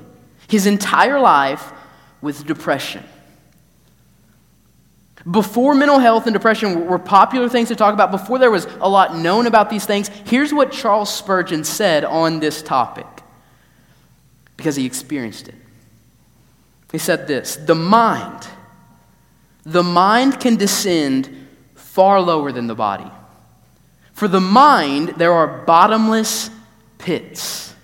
his 0.49 0.67
entire 0.67 1.19
life 1.19 1.73
with 2.21 2.47
depression. 2.47 3.05
Before 5.29 5.75
mental 5.75 5.99
health 5.99 6.27
and 6.27 6.33
depression 6.33 6.87
were 6.87 6.99
popular 6.99 7.49
things 7.49 7.69
to 7.69 7.77
talk 7.77 7.93
about, 7.93 8.11
before 8.11 8.39
there 8.39 8.51
was 8.51 8.67
a 8.81 8.89
lot 8.89 9.17
known 9.17 9.47
about 9.47 9.69
these 9.69 9.85
things, 9.85 10.09
here's 10.09 10.55
what 10.55 10.73
Charles 10.73 11.13
Spurgeon 11.13 11.65
said 11.65 12.05
on 12.05 12.41
this 12.41 12.63
topic 12.63 13.07
because 14.59 14.77
he 14.77 14.85
experienced 14.85 15.49
it. 15.49 15.55
He 16.93 16.99
said 16.99 17.27
this 17.27 17.57
The 17.57 17.75
mind, 17.75 18.47
the 19.65 19.83
mind 19.83 20.39
can 20.39 20.57
descend 20.57 21.47
far 21.75 22.21
lower 22.21 22.53
than 22.53 22.67
the 22.67 22.75
body. 22.75 23.11
For 24.13 24.29
the 24.29 24.41
mind, 24.41 25.15
there 25.17 25.33
are 25.33 25.65
bottomless 25.65 26.51
pits. 26.99 27.75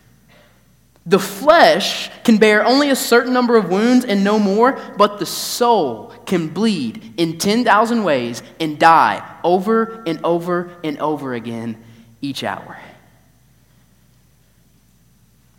The 1.06 1.18
flesh 1.18 2.10
can 2.24 2.38
bear 2.38 2.64
only 2.64 2.90
a 2.90 2.96
certain 2.96 3.32
number 3.32 3.56
of 3.56 3.68
wounds 3.68 4.04
and 4.06 4.24
no 4.24 4.38
more, 4.38 4.80
but 4.96 5.18
the 5.18 5.26
soul 5.26 6.14
can 6.24 6.48
bleed 6.48 7.12
in 7.18 7.38
10,000 7.38 8.04
ways 8.04 8.42
and 8.58 8.78
die 8.78 9.22
over 9.44 10.02
and 10.06 10.18
over 10.24 10.70
and 10.82 10.98
over 10.98 11.34
again 11.34 11.76
each 12.22 12.42
hour. 12.42 12.78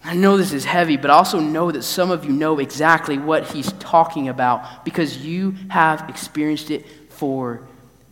I 0.05 0.13
know 0.13 0.37
this 0.37 0.53
is 0.53 0.63
heavy, 0.65 0.97
but 0.97 1.09
I 1.09 1.15
also 1.15 1.39
know 1.39 1.71
that 1.71 1.81
some 1.81 2.11
of 2.11 2.25
you 2.25 2.31
know 2.31 2.59
exactly 2.59 3.17
what 3.17 3.47
he's 3.47 3.71
talking 3.73 4.29
about 4.29 4.85
because 4.85 5.25
you 5.25 5.55
have 5.69 6.07
experienced 6.09 6.69
it 6.69 6.85
for 7.09 7.67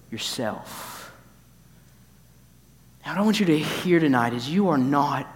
yourself. 0.09 1.11
Now, 3.05 3.11
what 3.11 3.19
I 3.19 3.21
want 3.21 3.39
you 3.39 3.45
to 3.45 3.59
hear 3.59 3.99
tonight 3.99 4.33
is 4.33 4.49
you 4.49 4.69
are 4.69 4.77
not 4.77 5.27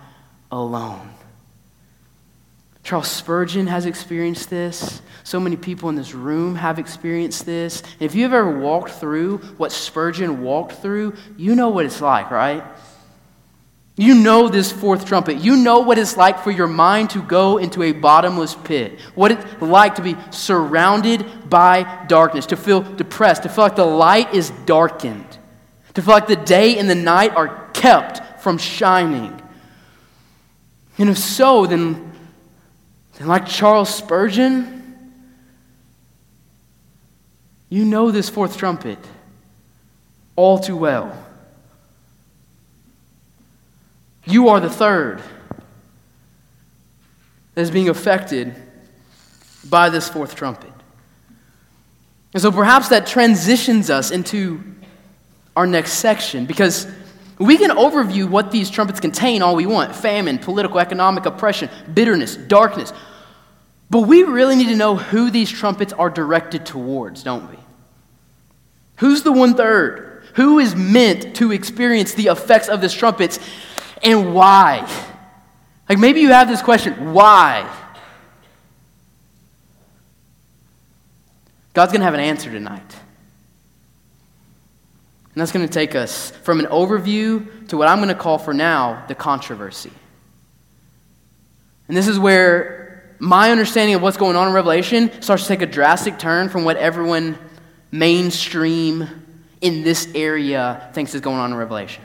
alone. 0.51 1.11
Charles 2.81 3.09
Spurgeon 3.09 3.67
has 3.67 3.85
experienced 3.85 4.49
this. 4.49 5.01
So 5.25 5.39
many 5.39 5.57
people 5.57 5.89
in 5.89 5.95
this 5.95 6.13
room 6.13 6.55
have 6.55 6.79
experienced 6.79 7.45
this. 7.45 7.81
And 7.81 8.01
if 8.01 8.15
you've 8.15 8.33
ever 8.33 8.59
walked 8.59 8.91
through 8.91 9.39
what 9.57 9.73
Spurgeon 9.73 10.41
walked 10.41 10.71
through, 10.71 11.15
you 11.35 11.53
know 11.53 11.69
what 11.69 11.85
it's 11.85 12.01
like, 12.01 12.31
right? 12.31 12.63
You 13.99 14.13
know 14.13 14.47
this 14.47 14.71
fourth 14.71 15.05
trumpet. 15.05 15.37
You 15.37 15.55
know 15.55 15.79
what 15.79 15.97
it's 15.97 16.15
like 16.15 16.43
for 16.43 16.51
your 16.51 16.67
mind 16.67 17.09
to 17.11 17.21
go 17.21 17.57
into 17.57 17.81
a 17.81 17.93
bottomless 17.93 18.53
pit. 18.53 18.99
What 19.15 19.31
it's 19.31 19.61
like 19.61 19.95
to 19.95 20.03
be 20.03 20.15
surrounded 20.29 21.49
by 21.49 22.05
darkness, 22.07 22.45
to 22.47 22.57
feel 22.57 22.81
depressed, 22.81 23.43
to 23.43 23.49
feel 23.49 23.63
like 23.63 23.75
the 23.75 23.85
light 23.85 24.35
is 24.35 24.51
darkened, 24.67 25.39
to 25.95 26.03
feel 26.03 26.13
like 26.13 26.27
the 26.27 26.35
day 26.35 26.77
and 26.77 26.87
the 26.87 26.95
night 26.95 27.35
are 27.35 27.69
kept 27.71 28.43
from 28.43 28.59
shining. 28.59 29.41
And 30.99 31.09
if 31.09 31.17
so, 31.17 31.65
then, 31.65 32.13
then 33.17 33.27
like 33.27 33.47
Charles 33.47 33.93
Spurgeon, 33.93 35.11
you 37.69 37.83
know 37.83 38.11
this 38.11 38.29
fourth 38.29 38.57
trumpet 38.57 38.99
all 40.35 40.59
too 40.59 40.77
well. 40.77 41.26
You 44.27 44.49
are 44.49 44.59
the 44.59 44.69
third 44.69 45.21
that 47.55 47.61
is 47.61 47.71
being 47.71 47.89
affected 47.89 48.53
by 49.69 49.89
this 49.89 50.09
fourth 50.09 50.35
trumpet. 50.35 50.71
And 52.33 52.41
so 52.41 52.51
perhaps 52.51 52.89
that 52.89 53.07
transitions 53.07 53.89
us 53.89 54.11
into 54.11 54.61
our 55.55 55.65
next 55.65 55.93
section 55.93 56.45
because 56.45 56.87
we 57.39 57.57
can 57.57 57.71
overview 57.71 58.29
what 58.29 58.51
these 58.51 58.69
trumpets 58.69 58.99
contain 58.99 59.41
all 59.41 59.55
we 59.55 59.65
want 59.65 59.95
famine, 59.95 60.37
political, 60.39 60.79
economic 60.79 61.25
oppression, 61.25 61.69
bitterness, 61.93 62.35
darkness. 62.35 62.91
But 63.89 64.01
we 64.01 64.23
really 64.23 64.55
need 64.55 64.67
to 64.67 64.75
know 64.75 64.95
who 64.97 65.31
these 65.31 65.49
trumpets 65.49 65.93
are 65.93 66.09
directed 66.09 66.65
towards, 66.65 67.23
don't 67.23 67.49
we? 67.49 67.57
Who's 68.97 69.23
the 69.23 69.31
one 69.31 69.55
third? 69.55 70.25
Who 70.33 70.59
is 70.59 70.75
meant 70.75 71.35
to 71.37 71.51
experience 71.51 72.13
the 72.13 72.27
effects 72.27 72.67
of 72.67 72.81
this 72.81 72.93
trumpets? 72.93 73.39
And 74.03 74.33
why? 74.33 74.87
Like 75.89 75.99
maybe 75.99 76.21
you 76.21 76.29
have 76.29 76.47
this 76.47 76.61
question 76.61 77.13
why? 77.13 77.73
God's 81.73 81.91
going 81.91 82.01
to 82.01 82.05
have 82.05 82.15
an 82.15 82.19
answer 82.19 82.49
tonight. 82.49 82.95
And 85.33 85.41
that's 85.41 85.51
going 85.51 85.67
to 85.67 85.71
take 85.71 85.93
us 85.93 86.31
from 86.31 86.59
an 86.59 86.65
overview 86.65 87.67
to 87.67 87.77
what 87.77 87.87
I'm 87.87 87.99
going 87.99 88.09
to 88.09 88.15
call 88.15 88.39
for 88.39 88.53
now 88.53 89.05
the 89.07 89.13
controversy. 89.13 89.91
And 91.87 91.95
this 91.95 92.07
is 92.07 92.17
where 92.17 93.15
my 93.19 93.51
understanding 93.51 93.95
of 93.95 94.01
what's 94.01 94.17
going 94.17 94.35
on 94.35 94.47
in 94.47 94.53
Revelation 94.55 95.21
starts 95.21 95.43
to 95.43 95.49
take 95.49 95.61
a 95.61 95.67
drastic 95.67 96.17
turn 96.17 96.49
from 96.49 96.63
what 96.63 96.77
everyone 96.77 97.37
mainstream 97.91 99.07
in 99.61 99.83
this 99.83 100.09
area 100.15 100.89
thinks 100.93 101.13
is 101.13 101.21
going 101.21 101.37
on 101.37 101.51
in 101.51 101.57
Revelation. 101.57 102.03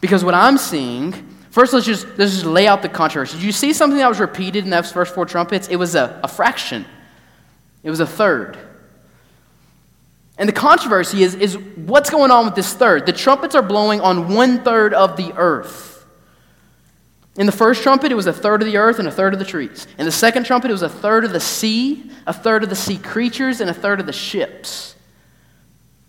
Because 0.00 0.24
what 0.24 0.34
I'm 0.34 0.58
seeing, 0.58 1.12
first 1.50 1.72
let's 1.72 1.86
just, 1.86 2.06
let's 2.18 2.32
just 2.32 2.44
lay 2.44 2.66
out 2.66 2.82
the 2.82 2.88
controversy. 2.88 3.36
Did 3.36 3.44
you 3.44 3.52
see 3.52 3.72
something 3.72 3.98
that 3.98 4.08
was 4.08 4.20
repeated 4.20 4.64
in 4.64 4.70
those 4.70 4.92
first 4.92 5.14
four 5.14 5.26
trumpets? 5.26 5.68
It 5.68 5.76
was 5.76 5.94
a, 5.94 6.20
a 6.22 6.28
fraction, 6.28 6.84
it 7.82 7.90
was 7.90 8.00
a 8.00 8.06
third. 8.06 8.58
And 10.38 10.46
the 10.48 10.52
controversy 10.52 11.22
is, 11.22 11.34
is 11.34 11.56
what's 11.56 12.10
going 12.10 12.30
on 12.30 12.44
with 12.44 12.54
this 12.54 12.74
third? 12.74 13.06
The 13.06 13.12
trumpets 13.12 13.54
are 13.54 13.62
blowing 13.62 14.02
on 14.02 14.34
one 14.34 14.62
third 14.62 14.92
of 14.92 15.16
the 15.16 15.32
earth. 15.34 16.04
In 17.36 17.46
the 17.46 17.52
first 17.52 17.82
trumpet, 17.82 18.12
it 18.12 18.14
was 18.14 18.26
a 18.26 18.32
third 18.32 18.62
of 18.62 18.66
the 18.66 18.76
earth 18.78 18.98
and 18.98 19.08
a 19.08 19.10
third 19.10 19.32
of 19.32 19.38
the 19.38 19.44
trees. 19.44 19.86
In 19.98 20.06
the 20.06 20.12
second 20.12 20.44
trumpet, 20.44 20.70
it 20.70 20.72
was 20.72 20.82
a 20.82 20.88
third 20.88 21.24
of 21.24 21.32
the 21.32 21.40
sea, 21.40 22.10
a 22.26 22.32
third 22.32 22.62
of 22.62 22.70
the 22.70 22.76
sea 22.76 22.98
creatures, 22.98 23.60
and 23.60 23.68
a 23.68 23.74
third 23.74 24.00
of 24.00 24.06
the 24.06 24.12
ships. 24.12 24.94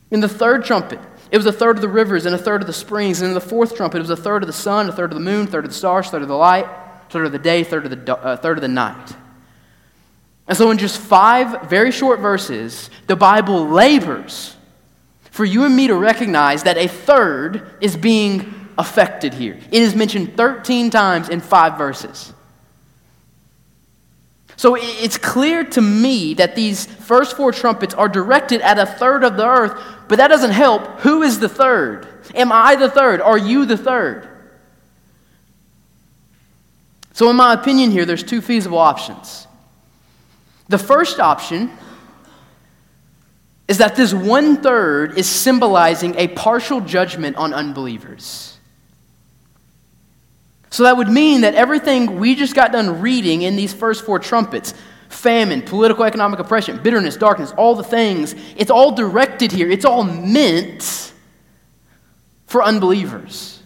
In 0.09 0.21
the 0.21 0.29
third 0.29 0.63
trumpet, 0.63 0.99
it 1.31 1.37
was 1.37 1.45
a 1.45 1.51
third 1.51 1.77
of 1.77 1.81
the 1.81 1.89
rivers 1.89 2.25
and 2.25 2.33
a 2.33 2.37
third 2.37 2.61
of 2.61 2.67
the 2.67 2.73
springs. 2.73 3.21
And 3.21 3.29
in 3.29 3.33
the 3.33 3.41
fourth 3.41 3.75
trumpet, 3.75 3.97
it 3.97 4.01
was 4.01 4.09
a 4.09 4.15
third 4.15 4.43
of 4.43 4.47
the 4.47 4.53
sun, 4.53 4.89
a 4.89 4.91
third 4.91 5.11
of 5.11 5.17
the 5.17 5.23
moon, 5.23 5.47
a 5.47 5.49
third 5.49 5.65
of 5.65 5.71
the 5.71 5.77
stars, 5.77 6.07
a 6.07 6.11
third 6.11 6.21
of 6.21 6.27
the 6.27 6.35
light, 6.35 6.65
a 6.65 7.09
third 7.09 7.25
of 7.25 7.31
the 7.31 7.39
day, 7.39 7.61
a 7.61 7.65
third 7.65 7.85
of 7.85 8.05
the, 8.05 8.17
uh, 8.17 8.37
third 8.37 8.57
of 8.57 8.61
the 8.61 8.67
night. 8.67 9.15
And 10.47 10.57
so, 10.57 10.71
in 10.71 10.77
just 10.77 10.99
five 10.99 11.69
very 11.69 11.91
short 11.91 12.19
verses, 12.19 12.89
the 13.07 13.15
Bible 13.17 13.67
labors 13.67 14.55
for 15.31 15.43
you 15.43 15.65
and 15.65 15.75
me 15.75 15.87
to 15.87 15.95
recognize 15.95 16.63
that 16.63 16.77
a 16.77 16.87
third 16.87 17.69
is 17.81 17.97
being 17.97 18.69
affected 18.77 19.33
here. 19.33 19.59
It 19.71 19.81
is 19.81 19.93
mentioned 19.93 20.37
13 20.37 20.89
times 20.89 21.29
in 21.29 21.41
five 21.41 21.77
verses. 21.77 22.33
So 24.57 24.75
it's 24.75 25.19
clear 25.19 25.63
to 25.63 25.81
me 25.81 26.33
that 26.33 26.55
these 26.55 26.87
first 26.87 27.37
four 27.37 27.51
trumpets 27.51 27.93
are 27.93 28.09
directed 28.09 28.59
at 28.61 28.79
a 28.79 28.87
third 28.87 29.23
of 29.23 29.37
the 29.37 29.45
earth, 29.45 29.79
but 30.07 30.17
that 30.17 30.29
doesn't 30.29 30.51
help. 30.51 30.99
Who 31.01 31.21
is 31.21 31.39
the 31.39 31.47
third? 31.47 32.07
Am 32.33 32.51
I 32.51 32.75
the 32.75 32.89
third? 32.89 33.21
Are 33.21 33.37
you 33.37 33.67
the 33.67 33.77
third? 33.77 34.27
So, 37.13 37.29
in 37.29 37.35
my 37.35 37.53
opinion, 37.53 37.91
here, 37.91 38.03
there's 38.03 38.23
two 38.23 38.41
feasible 38.41 38.79
options. 38.79 39.47
The 40.69 40.77
first 40.79 41.19
option 41.19 41.71
is 43.67 43.77
that 43.77 43.95
this 43.95 44.13
one 44.13 44.61
third 44.63 45.19
is 45.19 45.27
symbolizing 45.27 46.15
a 46.15 46.29
partial 46.29 46.81
judgment 46.81 47.35
on 47.35 47.53
unbelievers. 47.53 48.56
So 50.69 50.83
that 50.83 50.97
would 50.97 51.09
mean 51.09 51.41
that 51.41 51.55
everything 51.55 52.19
we 52.19 52.35
just 52.35 52.53
got 52.53 52.71
done 52.71 53.01
reading 53.01 53.43
in 53.43 53.55
these 53.55 53.73
first 53.73 54.05
four 54.05 54.19
trumpets 54.19 54.73
famine, 55.09 55.61
political 55.61 56.03
economic 56.03 56.39
oppression, 56.39 56.81
bitterness, 56.83 57.15
darkness, 57.15 57.53
all 57.57 57.75
the 57.75 57.83
things 57.83 58.35
it's 58.57 58.71
all 58.71 58.91
directed 58.91 59.51
here. 59.51 59.69
It's 59.69 59.85
all 59.85 60.03
meant 60.03 61.13
for 62.45 62.63
unbelievers. 62.63 63.61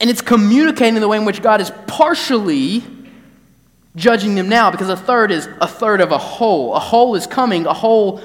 And 0.00 0.10
it's 0.10 0.20
communicating 0.20 1.00
the 1.00 1.08
way 1.08 1.16
in 1.16 1.24
which 1.24 1.42
God 1.42 1.60
is 1.60 1.70
partially 1.86 2.82
judging 3.94 4.34
them 4.34 4.48
now 4.48 4.70
because 4.70 4.88
a 4.88 4.96
third 4.96 5.30
is 5.30 5.48
a 5.60 5.68
third 5.68 6.00
of 6.00 6.12
a 6.12 6.18
whole. 6.18 6.74
A 6.74 6.80
whole 6.80 7.14
is 7.14 7.26
coming, 7.26 7.66
a 7.66 7.72
whole 7.72 8.20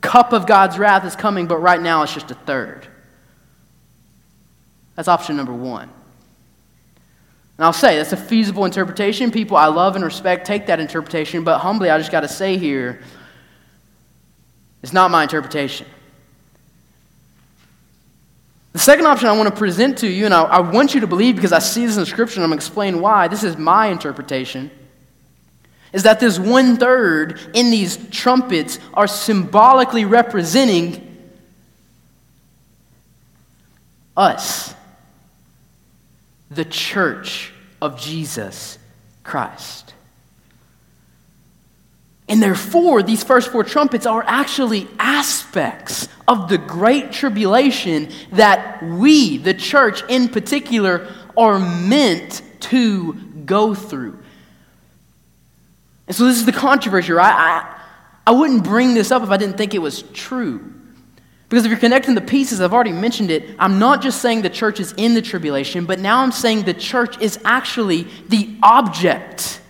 cup 0.00 0.32
of 0.32 0.46
God's 0.46 0.78
wrath 0.78 1.04
is 1.04 1.16
coming, 1.16 1.46
but 1.46 1.58
right 1.58 1.80
now 1.80 2.02
it's 2.02 2.12
just 2.12 2.30
a 2.30 2.34
third. 2.34 2.86
That's 4.94 5.08
option 5.08 5.36
number 5.36 5.52
one. 5.52 5.90
And 7.58 7.64
I'll 7.64 7.72
say 7.72 7.96
that's 7.96 8.12
a 8.12 8.18
feasible 8.18 8.64
interpretation. 8.64 9.30
People 9.30 9.56
I 9.56 9.66
love 9.66 9.96
and 9.96 10.04
respect 10.04 10.46
take 10.46 10.66
that 10.66 10.78
interpretation, 10.78 11.42
but 11.42 11.58
humbly, 11.58 11.88
I 11.88 11.98
just 11.98 12.12
got 12.12 12.20
to 12.20 12.28
say 12.28 12.58
here, 12.58 13.00
it's 14.82 14.92
not 14.92 15.10
my 15.10 15.22
interpretation. 15.22 15.86
The 18.74 18.78
second 18.78 19.06
option 19.06 19.28
I 19.28 19.36
want 19.36 19.48
to 19.48 19.56
present 19.56 19.96
to 19.98 20.06
you, 20.06 20.26
and 20.26 20.34
I, 20.34 20.42
I 20.42 20.60
want 20.60 20.92
you 20.92 21.00
to 21.00 21.06
believe 21.06 21.34
because 21.34 21.52
I 21.52 21.60
see 21.60 21.86
this 21.86 21.96
in 21.96 22.00
the 22.00 22.06
scripture 22.06 22.36
and 22.36 22.44
I'm 22.44 22.50
going 22.50 22.58
to 22.58 22.62
explain 22.62 23.00
why, 23.00 23.26
this 23.26 23.42
is 23.42 23.56
my 23.56 23.86
interpretation, 23.86 24.70
is 25.94 26.02
that 26.02 26.20
this 26.20 26.38
one 26.38 26.76
third 26.76 27.40
in 27.54 27.70
these 27.70 27.96
trumpets 28.10 28.78
are 28.92 29.06
symbolically 29.06 30.04
representing 30.04 31.02
us 34.14 34.75
the 36.50 36.64
church 36.64 37.52
of 37.80 38.00
Jesus 38.00 38.78
Christ. 39.24 39.94
And 42.28 42.42
therefore, 42.42 43.02
these 43.02 43.22
first 43.22 43.52
four 43.52 43.62
trumpets 43.62 44.04
are 44.04 44.24
actually 44.26 44.88
aspects 44.98 46.08
of 46.26 46.48
the 46.48 46.58
great 46.58 47.12
tribulation 47.12 48.10
that 48.32 48.82
we, 48.82 49.36
the 49.36 49.54
church 49.54 50.02
in 50.08 50.28
particular, 50.28 51.12
are 51.36 51.58
meant 51.58 52.42
to 52.60 53.12
go 53.44 53.74
through. 53.74 54.18
And 56.08 56.16
so, 56.16 56.24
this 56.24 56.36
is 56.36 56.46
the 56.46 56.52
controversy. 56.52 57.12
I, 57.12 57.30
I, 57.30 57.80
I 58.26 58.30
wouldn't 58.32 58.64
bring 58.64 58.94
this 58.94 59.12
up 59.12 59.22
if 59.22 59.30
I 59.30 59.36
didn't 59.36 59.56
think 59.56 59.74
it 59.74 59.82
was 59.82 60.02
true. 60.12 60.72
Because 61.48 61.64
if 61.64 61.70
you're 61.70 61.78
connecting 61.78 62.14
the 62.14 62.20
pieces, 62.20 62.60
I've 62.60 62.72
already 62.72 62.92
mentioned 62.92 63.30
it, 63.30 63.54
I'm 63.58 63.78
not 63.78 64.02
just 64.02 64.20
saying 64.20 64.42
the 64.42 64.50
church 64.50 64.80
is 64.80 64.92
in 64.96 65.14
the 65.14 65.22
tribulation, 65.22 65.86
but 65.86 66.00
now 66.00 66.20
I'm 66.22 66.32
saying 66.32 66.64
the 66.64 66.74
church 66.74 67.20
is 67.20 67.38
actually 67.44 68.08
the 68.28 68.56
object 68.62 69.60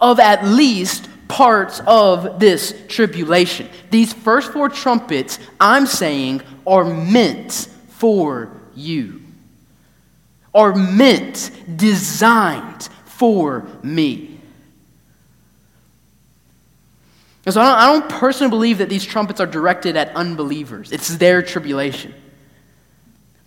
of 0.00 0.20
at 0.20 0.44
least 0.44 1.08
parts 1.26 1.80
of 1.86 2.38
this 2.38 2.74
tribulation. 2.88 3.68
These 3.90 4.12
first 4.12 4.52
four 4.52 4.68
trumpets, 4.68 5.38
I'm 5.58 5.86
saying, 5.86 6.42
are 6.66 6.84
meant 6.84 7.68
for 7.88 8.50
you, 8.74 9.20
are 10.54 10.74
meant, 10.74 11.50
designed 11.76 12.88
for 13.04 13.66
me. 13.82 14.29
And 17.50 17.54
so 17.54 17.62
I 17.62 17.64
don't, 17.64 17.78
I 17.78 17.86
don't 18.00 18.20
personally 18.20 18.50
believe 18.50 18.78
that 18.78 18.88
these 18.88 19.04
trumpets 19.04 19.40
are 19.40 19.46
directed 19.46 19.96
at 19.96 20.14
unbelievers. 20.14 20.92
It's 20.92 21.16
their 21.16 21.42
tribulation. 21.42 22.14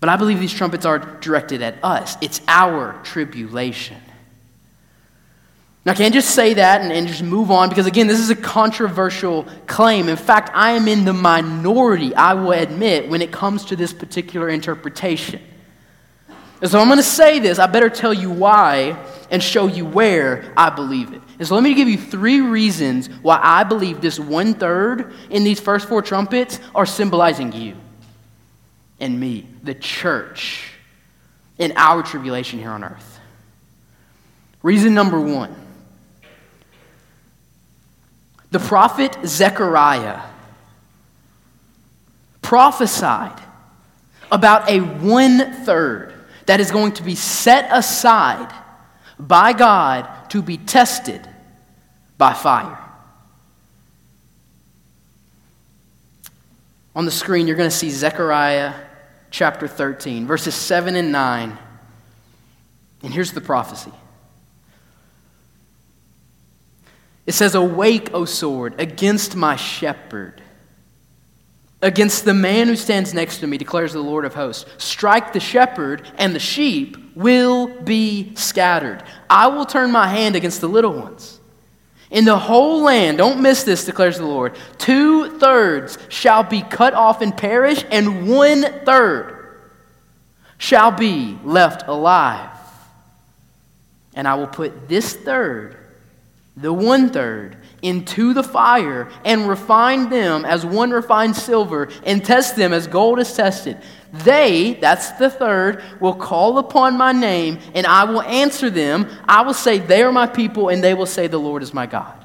But 0.02 0.10
I 0.10 0.18
believe 0.18 0.42
these 0.42 0.54
trumpets 0.54 0.86
are 0.86 1.00
directed 1.00 1.62
at 1.62 1.82
us. 1.82 2.18
It's 2.20 2.42
our 2.50 3.02
tribulation. 3.04 3.96
Now, 5.86 5.94
I 5.94 5.96
can't 5.96 6.14
just 6.14 6.32
say 6.32 6.54
that 6.56 6.82
and, 6.82 6.92
and, 6.92 7.08
just 7.08 7.24
move 7.24 7.50
on 7.50 7.70
because, 7.70 7.86
again, 7.86 8.08
this 8.08 8.20
is 8.20 8.30
a 8.30 8.36
controversial 8.36 9.46
claim. 9.68 10.10
In 10.10 10.18
fact, 10.18 10.52
I 10.54 10.72
am 10.72 10.90
in 10.90 11.06
the 11.06 11.14
minority, 11.14 12.14
I 12.14 12.34
will 12.34 12.52
admit, 12.52 13.08
when 13.08 13.22
it 13.22 13.32
comes 13.32 13.64
to 13.66 13.78
this 13.78 13.94
particular 13.94 14.50
interpretation. 14.50 15.42
And 16.62 16.70
so 16.70 16.78
I'm 16.78 16.88
going 16.88 16.98
to 16.98 17.04
say 17.04 17.40
this. 17.40 17.58
I 17.58 17.68
better 17.68 17.90
tell 17.90 18.14
you 18.14 18.30
why 18.30 18.98
and 19.34 19.42
show 19.42 19.66
you 19.66 19.84
where 19.84 20.54
I 20.56 20.70
believe 20.70 21.12
it. 21.12 21.20
And 21.40 21.48
so 21.48 21.56
let 21.56 21.64
me 21.64 21.74
give 21.74 21.90
you 21.90 21.98
three 21.98 22.40
reasons 22.40 23.08
why 23.24 23.40
I 23.42 23.64
believe 23.64 24.00
this 24.00 24.20
one 24.20 24.54
third 24.54 25.12
in 25.32 25.44
these 25.44 25.60
first 25.60 25.90
four 25.90 26.04
trumpets 26.04 26.60
are 26.76 26.86
symbolizing 26.86 27.52
you 27.52 27.76
and 29.00 29.20
me, 29.20 29.48
the 29.64 29.74
church, 29.74 30.70
in 31.58 31.74
our 31.76 32.04
tribulation 32.04 32.60
here 32.60 32.70
on 32.70 32.84
earth. 32.84 33.20
Reason 34.62 34.94
number 34.94 35.20
one 35.20 35.54
the 38.52 38.60
prophet 38.60 39.18
Zechariah 39.26 40.22
prophesied 42.44 43.42
about 44.32 44.70
a 44.70 44.80
one 44.80 45.66
third 45.66 46.14
that 46.46 46.60
is 46.60 46.70
going 46.70 46.92
to 46.92 47.04
be 47.04 47.16
set 47.16 47.68
aside 47.72 48.54
by 49.28 49.54
God 49.54 50.30
to 50.30 50.42
be 50.42 50.58
tested 50.58 51.28
by 52.18 52.34
fire. 52.34 52.80
On 56.96 57.06
the 57.06 57.12
screen, 57.12 57.48
you're 57.48 57.58
going 57.58 57.70
to 57.70 57.76
see 57.76 57.90
Zechariah 57.90 58.74
chapter 59.32 59.68
13, 59.68 60.28
verses 60.28 60.54
7 60.54 60.96
and 60.96 61.12
9. 61.12 61.58
And 63.02 63.14
here's 63.14 63.32
the 63.32 63.42
prophecy 63.42 63.92
it 67.26 67.32
says, 67.32 67.56
Awake, 67.56 68.14
O 68.14 68.26
sword, 68.26 68.76
against 68.80 69.36
my 69.36 69.56
shepherd 69.56 70.43
Against 71.84 72.24
the 72.24 72.34
man 72.34 72.68
who 72.68 72.78
stands 72.78 73.14
next 73.14 73.40
to 73.40 73.48
me, 73.48 73.58
declares 73.58 73.92
the 73.92 74.00
Lord 74.00 74.24
of 74.24 74.34
hosts. 74.34 74.66
Strike 74.78 75.34
the 75.34 75.42
shepherd, 75.42 76.10
and 76.18 76.34
the 76.34 76.40
sheep 76.40 76.96
will 77.14 77.68
be 77.68 78.34
scattered. 78.36 79.04
I 79.30 79.48
will 79.48 79.66
turn 79.66 79.92
my 79.92 80.08
hand 80.08 80.38
against 80.38 80.62
the 80.62 80.70
little 80.70 80.94
ones. 80.94 81.42
In 82.10 82.24
the 82.24 82.38
whole 82.40 82.84
land, 82.84 83.18
don't 83.18 83.42
miss 83.42 83.64
this, 83.64 83.84
declares 83.84 84.18
the 84.18 84.26
Lord, 84.26 84.56
two 84.78 85.38
thirds 85.40 85.98
shall 86.08 86.44
be 86.44 86.62
cut 86.62 86.94
off 86.94 87.22
and 87.22 87.36
perish, 87.36 87.84
and 87.92 88.30
one 88.30 88.64
third 88.86 89.60
shall 90.58 90.92
be 90.92 91.38
left 91.44 91.90
alive. 91.90 92.50
And 94.14 94.26
I 94.26 94.36
will 94.36 94.48
put 94.48 94.88
this 94.88 95.14
third 95.14 95.76
the 96.56 96.72
one 96.72 97.10
third, 97.10 97.58
into 97.84 98.34
the 98.34 98.42
fire 98.42 99.12
and 99.24 99.48
refine 99.48 100.10
them 100.10 100.46
as 100.46 100.66
one 100.66 100.90
refines 100.90 101.42
silver 101.42 101.90
and 102.06 102.26
test 102.26 102.56
them 102.56 102.74
as 102.74 102.88
gold 102.88 103.20
is 103.20 103.34
tested. 103.34 103.78
They, 104.12 104.76
that's 104.80 105.12
the 105.12 105.30
third, 105.30 105.84
will 106.00 106.16
call 106.16 106.58
upon 106.58 106.98
my 106.98 107.12
name 107.12 107.60
and 107.76 107.86
I 107.86 108.06
will 108.06 108.22
answer 108.22 108.70
them. 108.70 109.08
I 109.28 109.42
will 109.42 109.54
say, 109.54 109.80
They 109.80 110.02
are 110.02 110.12
my 110.12 110.28
people, 110.28 110.70
and 110.70 110.84
they 110.84 110.94
will 110.94 111.06
say, 111.06 111.28
The 111.28 111.40
Lord 111.40 111.62
is 111.62 111.74
my 111.74 111.86
God. 111.86 112.24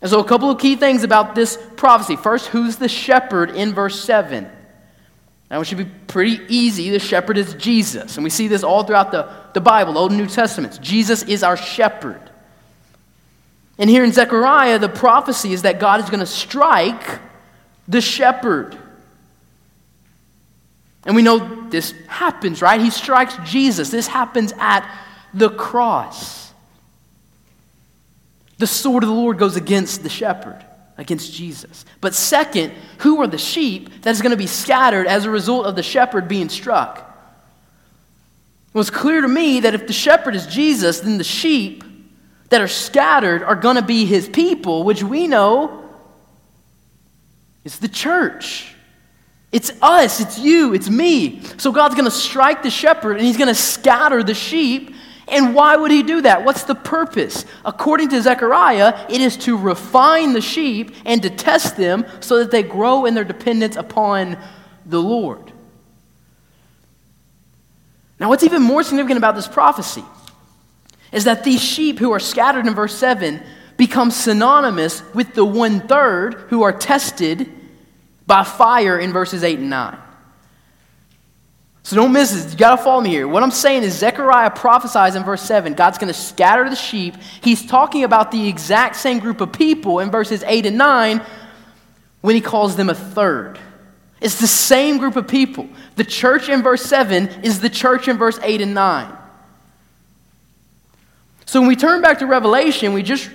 And 0.00 0.10
so, 0.10 0.20
a 0.20 0.24
couple 0.24 0.50
of 0.50 0.58
key 0.58 0.76
things 0.76 1.02
about 1.02 1.34
this 1.34 1.58
prophecy. 1.76 2.16
First, 2.16 2.46
who's 2.48 2.76
the 2.76 2.88
shepherd 2.88 3.50
in 3.50 3.72
verse 3.72 4.00
7? 4.04 4.48
Now, 5.50 5.60
it 5.60 5.64
should 5.64 5.78
be 5.78 5.86
pretty 5.86 6.44
easy. 6.48 6.90
The 6.90 6.98
shepherd 6.98 7.38
is 7.38 7.54
Jesus. 7.54 8.16
And 8.16 8.22
we 8.22 8.30
see 8.30 8.48
this 8.48 8.62
all 8.62 8.84
throughout 8.84 9.10
the, 9.10 9.32
the 9.54 9.60
Bible, 9.60 9.96
Old 9.96 10.10
and 10.10 10.20
New 10.20 10.26
Testaments. 10.26 10.78
Jesus 10.78 11.22
is 11.22 11.42
our 11.42 11.56
shepherd. 11.56 12.27
And 13.78 13.88
here 13.88 14.04
in 14.04 14.12
Zechariah, 14.12 14.78
the 14.78 14.88
prophecy 14.88 15.52
is 15.52 15.62
that 15.62 15.78
God 15.78 16.00
is 16.00 16.10
going 16.10 16.20
to 16.20 16.26
strike 16.26 17.20
the 17.86 18.00
shepherd. 18.00 18.76
And 21.04 21.14
we 21.14 21.22
know 21.22 21.68
this 21.70 21.94
happens, 22.08 22.60
right? 22.60 22.80
He 22.80 22.90
strikes 22.90 23.36
Jesus. 23.44 23.90
This 23.90 24.08
happens 24.08 24.52
at 24.58 24.88
the 25.32 25.48
cross. 25.48 26.52
The 28.58 28.66
sword 28.66 29.04
of 29.04 29.08
the 29.08 29.14
Lord 29.14 29.38
goes 29.38 29.56
against 29.56 30.02
the 30.02 30.08
shepherd, 30.08 30.62
against 30.96 31.32
Jesus. 31.32 31.84
But 32.00 32.14
second, 32.14 32.72
who 32.98 33.22
are 33.22 33.28
the 33.28 33.38
sheep 33.38 34.02
that 34.02 34.10
is 34.10 34.20
going 34.20 34.32
to 34.32 34.36
be 34.36 34.48
scattered 34.48 35.06
as 35.06 35.24
a 35.24 35.30
result 35.30 35.66
of 35.66 35.76
the 35.76 35.82
shepherd 35.84 36.26
being 36.26 36.48
struck? 36.48 37.04
Well, 38.72 38.80
it's 38.80 38.90
clear 38.90 39.20
to 39.20 39.28
me 39.28 39.60
that 39.60 39.74
if 39.74 39.86
the 39.86 39.92
shepherd 39.92 40.34
is 40.34 40.46
Jesus, 40.46 41.00
then 41.00 41.18
the 41.18 41.24
sheep 41.24 41.84
that 42.48 42.60
are 42.60 42.68
scattered 42.68 43.42
are 43.42 43.56
going 43.56 43.76
to 43.76 43.82
be 43.82 44.04
his 44.04 44.28
people, 44.28 44.84
which 44.84 45.02
we 45.02 45.26
know 45.26 45.84
is 47.64 47.78
the 47.78 47.88
church. 47.88 48.74
It's 49.50 49.70
us, 49.80 50.20
it's 50.20 50.38
you, 50.38 50.74
it's 50.74 50.90
me. 50.90 51.42
So 51.56 51.72
God's 51.72 51.94
going 51.94 52.04
to 52.04 52.10
strike 52.10 52.62
the 52.62 52.70
shepherd 52.70 53.16
and 53.16 53.22
he's 53.22 53.36
going 53.36 53.48
to 53.48 53.54
scatter 53.54 54.22
the 54.22 54.34
sheep. 54.34 54.94
And 55.26 55.54
why 55.54 55.76
would 55.76 55.90
he 55.90 56.02
do 56.02 56.22
that? 56.22 56.44
What's 56.44 56.64
the 56.64 56.74
purpose? 56.74 57.44
According 57.64 58.08
to 58.10 58.22
Zechariah, 58.22 59.06
it 59.10 59.20
is 59.20 59.36
to 59.38 59.58
refine 59.58 60.32
the 60.32 60.40
sheep 60.40 60.94
and 61.04 61.22
to 61.22 61.30
test 61.30 61.76
them 61.76 62.06
so 62.20 62.38
that 62.38 62.50
they 62.50 62.62
grow 62.62 63.04
in 63.04 63.14
their 63.14 63.24
dependence 63.24 63.76
upon 63.76 64.38
the 64.86 65.00
Lord. 65.00 65.52
Now, 68.18 68.30
what's 68.30 68.42
even 68.42 68.62
more 68.62 68.82
significant 68.82 69.18
about 69.18 69.36
this 69.36 69.46
prophecy 69.46 70.04
is 71.12 71.24
that 71.24 71.44
these 71.44 71.62
sheep 71.62 71.98
who 71.98 72.12
are 72.12 72.20
scattered 72.20 72.66
in 72.66 72.74
verse 72.74 72.94
7 72.94 73.42
become 73.76 74.10
synonymous 74.10 75.02
with 75.14 75.34
the 75.34 75.44
one 75.44 75.80
third 75.80 76.34
who 76.48 76.62
are 76.62 76.72
tested 76.72 77.50
by 78.26 78.44
fire 78.44 78.98
in 78.98 79.12
verses 79.12 79.42
8 79.42 79.58
and 79.58 79.70
9. 79.70 79.98
So 81.84 81.96
don't 81.96 82.12
miss 82.12 82.32
this. 82.32 82.52
You 82.52 82.58
got 82.58 82.76
to 82.76 82.82
follow 82.82 83.00
me 83.00 83.08
here. 83.08 83.26
What 83.26 83.42
I'm 83.42 83.50
saying 83.50 83.82
is 83.82 83.96
Zechariah 83.96 84.50
prophesies 84.50 85.14
in 85.14 85.24
verse 85.24 85.40
7 85.40 85.72
God's 85.72 85.96
going 85.96 86.12
to 86.12 86.18
scatter 86.18 86.68
the 86.68 86.76
sheep. 86.76 87.14
He's 87.42 87.64
talking 87.64 88.04
about 88.04 88.30
the 88.30 88.46
exact 88.46 88.96
same 88.96 89.20
group 89.20 89.40
of 89.40 89.52
people 89.52 90.00
in 90.00 90.10
verses 90.10 90.44
8 90.46 90.66
and 90.66 90.76
9 90.76 91.22
when 92.20 92.34
he 92.34 92.42
calls 92.42 92.76
them 92.76 92.90
a 92.90 92.94
third. 92.94 93.58
It's 94.20 94.40
the 94.40 94.46
same 94.46 94.98
group 94.98 95.16
of 95.16 95.28
people. 95.28 95.68
The 95.96 96.04
church 96.04 96.48
in 96.48 96.62
verse 96.62 96.82
7 96.82 97.42
is 97.42 97.60
the 97.60 97.70
church 97.70 98.08
in 98.08 98.18
verse 98.18 98.38
8 98.42 98.60
and 98.60 98.74
9. 98.74 99.17
So 101.48 101.60
when 101.60 101.68
we 101.68 101.76
turn 101.76 102.02
back 102.02 102.18
to 102.18 102.26
Revelation, 102.26 102.92
we 102.92 103.02
just 103.02 103.30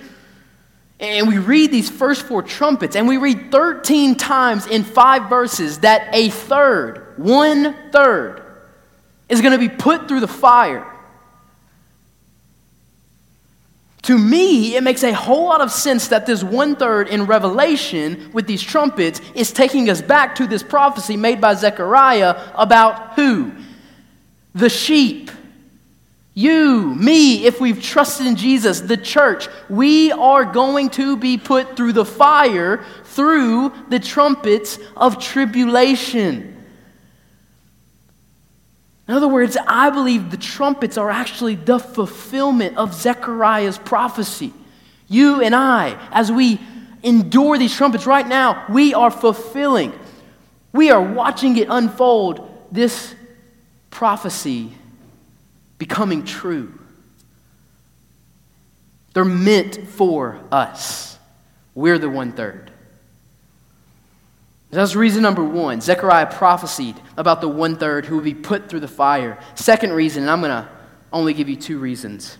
and 1.00 1.26
we 1.26 1.38
read 1.38 1.72
these 1.72 1.90
first 1.90 2.26
four 2.26 2.44
trumpets, 2.44 2.94
and 2.94 3.08
we 3.08 3.16
read 3.16 3.50
13 3.50 4.14
times 4.14 4.68
in 4.68 4.84
five 4.84 5.28
verses 5.28 5.80
that 5.80 6.14
a 6.14 6.30
third, 6.30 7.14
one 7.16 7.74
third, 7.90 8.40
is 9.28 9.40
going 9.40 9.50
to 9.50 9.58
be 9.58 9.68
put 9.68 10.06
through 10.06 10.20
the 10.20 10.28
fire. 10.28 10.88
To 14.02 14.16
me, 14.16 14.76
it 14.76 14.84
makes 14.84 15.02
a 15.02 15.12
whole 15.12 15.46
lot 15.46 15.60
of 15.60 15.72
sense 15.72 16.06
that 16.08 16.24
this 16.24 16.44
one 16.44 16.76
third 16.76 17.08
in 17.08 17.26
Revelation 17.26 18.30
with 18.32 18.46
these 18.46 18.62
trumpets 18.62 19.20
is 19.34 19.50
taking 19.50 19.90
us 19.90 20.00
back 20.00 20.36
to 20.36 20.46
this 20.46 20.62
prophecy 20.62 21.16
made 21.16 21.40
by 21.40 21.54
Zechariah 21.54 22.52
about 22.54 23.14
who? 23.14 23.50
The 24.54 24.68
sheep. 24.68 25.32
You, 26.36 26.92
me, 26.96 27.46
if 27.46 27.60
we've 27.60 27.80
trusted 27.80 28.26
in 28.26 28.34
Jesus, 28.34 28.80
the 28.80 28.96
church, 28.96 29.46
we 29.68 30.10
are 30.10 30.44
going 30.44 30.90
to 30.90 31.16
be 31.16 31.38
put 31.38 31.76
through 31.76 31.92
the 31.92 32.04
fire 32.04 32.84
through 33.04 33.72
the 33.88 34.00
trumpets 34.00 34.80
of 34.96 35.22
tribulation. 35.22 36.50
In 39.06 39.14
other 39.14 39.28
words, 39.28 39.56
I 39.68 39.90
believe 39.90 40.32
the 40.32 40.36
trumpets 40.36 40.98
are 40.98 41.10
actually 41.10 41.54
the 41.54 41.78
fulfillment 41.78 42.76
of 42.78 42.94
Zechariah's 42.94 43.78
prophecy. 43.78 44.52
You 45.06 45.40
and 45.40 45.54
I, 45.54 45.96
as 46.10 46.32
we 46.32 46.58
endure 47.04 47.58
these 47.58 47.76
trumpets 47.76 48.06
right 48.06 48.26
now, 48.26 48.64
we 48.68 48.92
are 48.92 49.10
fulfilling, 49.10 49.92
we 50.72 50.90
are 50.90 51.02
watching 51.02 51.56
it 51.58 51.68
unfold, 51.70 52.50
this 52.72 53.14
prophecy 53.90 54.72
becoming 55.78 56.24
true. 56.24 56.72
They're 59.12 59.24
meant 59.24 59.88
for 59.88 60.40
us. 60.50 61.18
We're 61.74 61.98
the 61.98 62.10
one 62.10 62.32
third. 62.32 62.70
That's 64.70 64.96
reason 64.96 65.22
number 65.22 65.44
one. 65.44 65.80
Zechariah 65.80 66.26
prophesied 66.26 67.00
about 67.16 67.40
the 67.40 67.48
one 67.48 67.76
third 67.76 68.06
who 68.06 68.16
would 68.16 68.24
be 68.24 68.34
put 68.34 68.68
through 68.68 68.80
the 68.80 68.88
fire. 68.88 69.38
Second 69.54 69.92
reason, 69.92 70.24
and 70.24 70.30
I'm 70.30 70.40
going 70.40 70.50
to 70.50 70.68
only 71.12 71.32
give 71.32 71.48
you 71.48 71.54
two 71.54 71.78
reasons. 71.78 72.36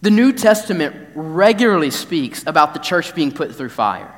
The 0.00 0.10
New 0.10 0.32
Testament 0.32 1.10
regularly 1.14 1.90
speaks 1.90 2.42
about 2.46 2.72
the 2.72 2.80
church 2.80 3.14
being 3.14 3.30
put 3.30 3.54
through 3.54 3.68
fire, 3.68 4.10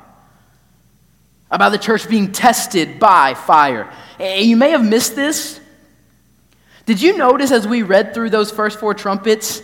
about 1.51 1.71
the 1.71 1.79
church 1.79 2.09
being 2.09 2.31
tested 2.31 3.01
by 3.01 3.35
fire. 3.35 3.93
And 4.21 4.47
you 4.47 4.57
may 4.57 4.71
have 4.71 4.85
missed 4.85 5.17
this 5.17 5.59
did 6.87 7.01
you 7.01 7.17
notice 7.17 7.51
as 7.51 7.67
we 7.67 7.83
read 7.83 8.15
through 8.15 8.31
those 8.31 8.51
first 8.51 8.79
four 8.81 8.95
trumpets? 8.95 9.63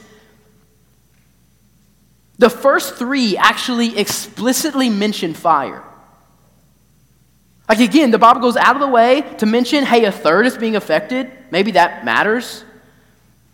The 2.38 2.50
first 2.50 2.94
three 2.94 3.36
actually 3.36 3.98
explicitly 3.98 4.88
mention 4.88 5.34
fire. 5.34 5.82
Like 7.68 7.80
again, 7.80 8.10
the 8.10 8.18
Bible 8.18 8.40
goes 8.40 8.56
out 8.56 8.76
of 8.76 8.80
the 8.80 8.88
way 8.88 9.22
to 9.38 9.46
mention, 9.46 9.84
hey, 9.84 10.04
a 10.04 10.12
third 10.12 10.46
is 10.46 10.56
being 10.56 10.76
affected. 10.76 11.30
Maybe 11.50 11.72
that 11.72 12.04
matters. 12.04 12.64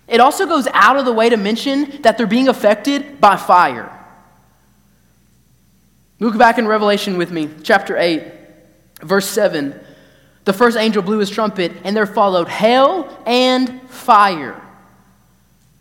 It 0.06 0.20
also 0.20 0.46
goes 0.46 0.68
out 0.72 0.96
of 0.96 1.06
the 1.06 1.12
way 1.12 1.30
to 1.30 1.36
mention 1.36 2.02
that 2.02 2.18
they're 2.18 2.26
being 2.26 2.48
affected 2.48 3.20
by 3.20 3.36
fire. 3.36 3.90
Look 6.20 6.38
back 6.38 6.58
in 6.58 6.68
Revelation 6.68 7.16
with 7.16 7.32
me, 7.32 7.48
chapter 7.62 7.96
8, 7.96 8.22
verse 9.00 9.26
7. 9.28 9.80
The 10.44 10.52
first 10.52 10.76
angel 10.76 11.02
blew 11.02 11.18
his 11.18 11.30
trumpet, 11.30 11.72
and 11.84 11.96
there 11.96 12.06
followed 12.06 12.48
hail 12.48 13.08
and 13.26 13.82
fire. 13.90 14.60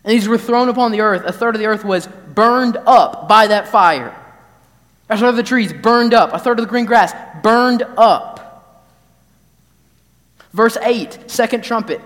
And 0.04 0.12
these 0.12 0.28
were 0.28 0.38
thrown 0.38 0.68
upon 0.68 0.92
the 0.92 1.00
earth. 1.00 1.24
A 1.24 1.32
third 1.32 1.54
of 1.54 1.60
the 1.60 1.66
earth 1.66 1.84
was 1.84 2.06
burned 2.06 2.76
up 2.86 3.28
by 3.28 3.46
that 3.46 3.68
fire. 3.68 4.14
A 5.08 5.18
third 5.18 5.28
of 5.28 5.36
the 5.36 5.42
trees 5.42 5.72
burned 5.72 6.14
up. 6.14 6.32
A 6.32 6.38
third 6.38 6.58
of 6.58 6.64
the 6.64 6.70
green 6.70 6.86
grass 6.86 7.14
burned 7.42 7.82
up. 7.96 8.40
Verse 10.52 10.76
8, 10.76 11.30
second 11.30 11.64
trumpet. 11.64 12.00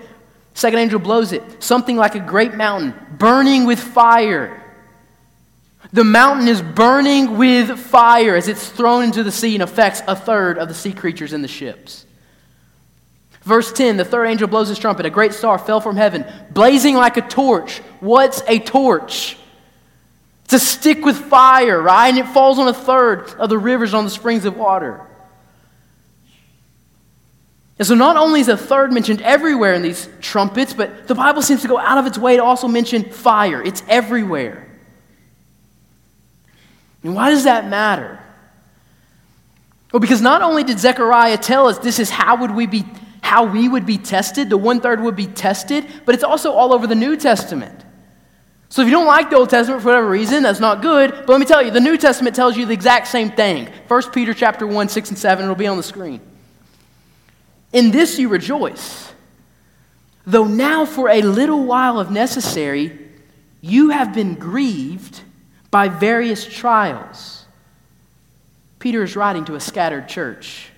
Second 0.54 0.78
angel 0.80 0.98
blows 0.98 1.32
it. 1.32 1.42
Something 1.62 1.96
like 1.96 2.14
a 2.14 2.20
great 2.20 2.54
mountain 2.54 2.94
burning 3.18 3.66
with 3.66 3.78
fire. 3.78 4.64
The 5.92 6.04
mountain 6.04 6.48
is 6.48 6.61
burning 6.61 7.36
with 7.38 7.78
fire 7.78 8.34
as 8.34 8.48
it's 8.48 8.68
thrown 8.68 9.04
into 9.04 9.22
the 9.22 9.30
sea 9.32 9.54
and 9.54 9.62
affects 9.62 10.02
a 10.09 10.16
third 10.16 10.59
of 10.59 10.68
the 10.68 10.74
sea 10.74 10.92
creatures 10.92 11.32
in 11.32 11.42
the 11.42 11.48
ships. 11.48 12.04
Verse 13.49 13.72
10 13.72 13.96
the 13.96 14.05
third 14.05 14.26
angel 14.26 14.46
blows 14.46 14.68
his 14.68 14.78
trumpet. 14.78 15.07
A 15.07 15.11
great 15.11 15.32
star 15.32 15.59
fell 15.59 15.80
from 15.80 15.96
heaven, 15.96 16.26
blazing 16.51 16.94
like 16.94 17.16
a 17.16 17.22
torch. 17.22 17.78
What's 18.01 18.42
a 18.46 18.59
torch? 18.59 19.38
It's 20.44 20.53
a 20.53 20.59
stick 20.59 21.03
with 21.03 21.16
fire, 21.16 21.80
right? 21.80 22.09
And 22.09 22.18
it 22.18 22.28
falls 22.28 22.59
on 22.59 22.68
a 22.68 22.74
third 22.74 23.30
of 23.38 23.49
the 23.49 23.57
rivers 23.57 23.94
on 23.94 24.05
the 24.05 24.11
springs 24.11 24.44
of 24.44 24.59
water. 24.59 25.01
And 27.78 27.88
so, 27.88 27.94
not 27.94 28.18
only 28.18 28.40
is 28.40 28.49
a 28.49 28.57
third 28.57 28.92
mentioned 28.92 29.22
everywhere 29.22 29.72
in 29.72 29.80
these 29.80 30.11
trumpets, 30.20 30.74
but 30.74 31.09
the 31.09 31.14
Bible 31.14 31.40
seems 31.40 31.62
to 31.62 31.68
go 31.68 31.78
out 31.78 31.96
of 31.96 32.07
its 32.07 32.18
way 32.18 32.36
to 32.36 32.44
also 32.44 32.68
mention 32.68 33.05
fire. 33.05 33.62
It's 33.62 33.82
everywhere. 33.88 34.68
And 37.03 37.14
why 37.14 37.30
does 37.30 37.44
that 37.44 37.66
matter? 37.66 38.20
Well, 39.90 40.01
because 40.01 40.20
not 40.20 40.42
only 40.42 40.64
did 40.64 40.78
Zechariah 40.78 41.38
tell 41.38 41.66
us 41.66 41.78
this 41.78 41.99
is 41.99 42.11
how 42.11 42.36
would 42.42 42.51
we 42.51 42.66
be 42.66 42.84
how 43.22 43.44
we 43.44 43.68
would 43.68 43.86
be 43.86 43.98
tested, 43.98 44.50
the 44.50 44.56
one 44.56 44.80
third 44.80 45.00
would 45.00 45.16
be 45.16 45.26
tested, 45.26 45.86
but 46.04 46.14
it's 46.14 46.24
also 46.24 46.52
all 46.52 46.72
over 46.72 46.86
the 46.86 46.94
New 46.94 47.16
Testament. 47.16 47.84
So 48.70 48.82
if 48.82 48.88
you 48.88 48.92
don't 48.92 49.06
like 49.06 49.30
the 49.30 49.36
Old 49.36 49.50
Testament 49.50 49.82
for 49.82 49.88
whatever 49.88 50.08
reason, 50.08 50.42
that's 50.42 50.60
not 50.60 50.82
good. 50.82 51.10
But 51.10 51.28
let 51.28 51.40
me 51.40 51.46
tell 51.46 51.62
you, 51.62 51.70
the 51.70 51.80
New 51.80 51.96
Testament 51.96 52.36
tells 52.36 52.56
you 52.56 52.66
the 52.66 52.74
exact 52.74 53.08
same 53.08 53.30
thing. 53.30 53.68
1 53.88 54.10
Peter 54.10 54.34
chapter 54.34 54.66
1, 54.66 54.88
6 54.88 55.08
and 55.08 55.18
7, 55.18 55.44
it'll 55.44 55.56
be 55.56 55.66
on 55.66 55.76
the 55.76 55.82
screen. 55.82 56.20
In 57.72 57.90
this 57.90 58.18
you 58.18 58.28
rejoice, 58.28 59.12
though 60.26 60.44
now 60.44 60.84
for 60.84 61.08
a 61.08 61.22
little 61.22 61.64
while 61.64 62.00
if 62.00 62.10
necessary, 62.10 62.98
you 63.60 63.90
have 63.90 64.14
been 64.14 64.34
grieved 64.34 65.22
by 65.70 65.88
various 65.88 66.46
trials. 66.46 67.44
Peter 68.78 69.02
is 69.02 69.16
writing 69.16 69.44
to 69.46 69.54
a 69.54 69.60
scattered 69.60 70.08
church. 70.08 70.70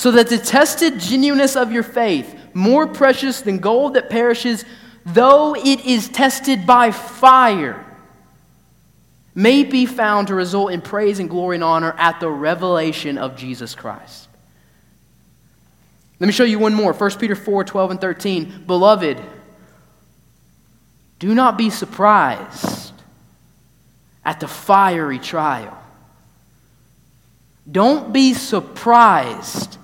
So 0.00 0.12
that 0.12 0.30
the 0.30 0.38
tested 0.38 0.98
genuineness 0.98 1.56
of 1.56 1.72
your 1.72 1.82
faith, 1.82 2.34
more 2.54 2.86
precious 2.86 3.42
than 3.42 3.58
gold 3.58 3.92
that 3.92 4.08
perishes, 4.08 4.64
though 5.04 5.54
it 5.54 5.84
is 5.84 6.08
tested 6.08 6.64
by 6.64 6.90
fire, 6.90 7.84
may 9.34 9.62
be 9.62 9.84
found 9.84 10.28
to 10.28 10.34
result 10.34 10.72
in 10.72 10.80
praise 10.80 11.18
and 11.18 11.28
glory 11.28 11.58
and 11.58 11.62
honor 11.62 11.94
at 11.98 12.18
the 12.18 12.30
revelation 12.30 13.18
of 13.18 13.36
Jesus 13.36 13.74
Christ. 13.74 14.26
Let 16.18 16.28
me 16.28 16.32
show 16.32 16.44
you 16.44 16.58
one 16.58 16.72
more 16.72 16.94
1 16.94 17.10
Peter 17.18 17.36
4 17.36 17.64
12 17.64 17.90
and 17.90 18.00
13. 18.00 18.64
Beloved, 18.66 19.20
do 21.18 21.34
not 21.34 21.58
be 21.58 21.68
surprised 21.68 22.94
at 24.24 24.40
the 24.40 24.48
fiery 24.48 25.18
trial. 25.18 25.76
Don't 27.70 28.14
be 28.14 28.32
surprised 28.32 29.76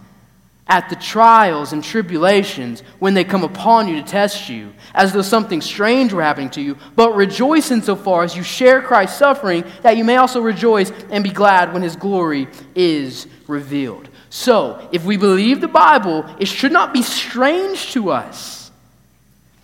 at 0.69 0.89
the 0.89 0.97
trials 0.97 1.73
and 1.73 1.83
tribulations 1.83 2.81
when 2.99 3.14
they 3.14 3.23
come 3.23 3.45
upon 3.45 3.87
you 3.87 3.97
to 3.97 4.07
test 4.07 4.49
you, 4.49 4.73
as 4.95 5.12
though 5.12 5.23
something 5.23 5.61
strange 5.61 6.12
were 6.12 6.23
happening 6.23 6.51
to 6.51 6.61
you, 6.61 6.77
but 6.97 7.14
rejoice 7.14 7.71
insofar 7.71 8.25
as 8.25 8.37
you 8.37 8.43
share 8.43 8.83
Christ's 8.83 9.19
suffering, 9.19 9.64
that 9.83 9.97
you 9.97 10.05
may 10.05 10.17
also 10.17 10.41
rejoice 10.41 10.91
and 11.11 11.23
be 11.23 11.31
glad 11.31 11.73
when 11.73 11.83
his 11.83 11.95
glory 11.95 12.49
is 12.75 13.29
revealed. 13.47 14.09
So, 14.29 14.89
if 14.91 15.05
we 15.05 15.17
believe 15.17 15.61
the 15.61 15.69
Bible, 15.69 16.27
it 16.41 16.49
should 16.49 16.73
not 16.73 16.93
be 16.93 17.03
strange 17.03 17.93
to 17.93 18.11
us. 18.11 18.73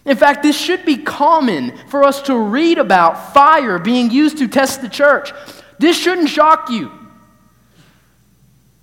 In 0.04 0.16
fact, 0.16 0.42
this 0.42 0.58
should 0.58 0.84
be 0.84 0.96
common 0.96 1.76
for 1.88 2.04
us 2.04 2.22
to 2.22 2.36
read 2.36 2.78
about 2.78 3.34
fire 3.34 3.78
being 3.78 4.10
used 4.10 4.38
to 4.38 4.48
test 4.48 4.82
the 4.82 4.88
church. 4.88 5.32
This 5.78 5.96
shouldn't 5.98 6.28
shock 6.28 6.70
you. 6.70 6.90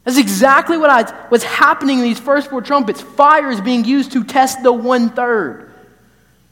That's 0.10 0.18
exactly 0.18 0.76
what 0.76 0.90
I, 0.90 1.04
what's 1.28 1.44
happening 1.44 2.00
in 2.00 2.04
these 2.04 2.20
first 2.20 2.50
four 2.50 2.64
trumpets. 2.64 3.00
Fire 3.00 3.52
is 3.52 3.62
being 3.62 3.86
used 3.86 4.12
to 4.14 4.24
test 4.24 4.64
the 4.64 4.74
one 4.74 5.12
third. 5.12 5.72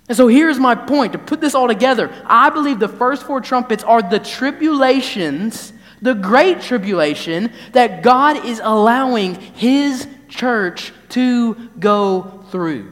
And 0.08 0.16
so 0.16 0.28
here's 0.28 0.60
my 0.60 0.76
point 0.76 1.14
to 1.14 1.18
put 1.18 1.42
this 1.42 1.56
all 1.56 1.68
together. 1.68 2.14
I 2.28 2.52
believe 2.52 2.78
the 2.78 2.88
first 2.88 3.24
four 3.24 3.42
trumpets 3.42 3.84
are 3.84 4.04
the 4.04 4.20
tribulations, 4.20 5.74
the 6.04 6.14
great 6.14 6.62
tribulation 6.62 7.52
that 7.72 8.04
God 8.04 8.46
is 8.46 8.62
allowing 8.64 9.34
His 9.34 10.08
church 10.30 10.94
to 11.10 11.56
go 11.80 12.46
through. 12.52 12.92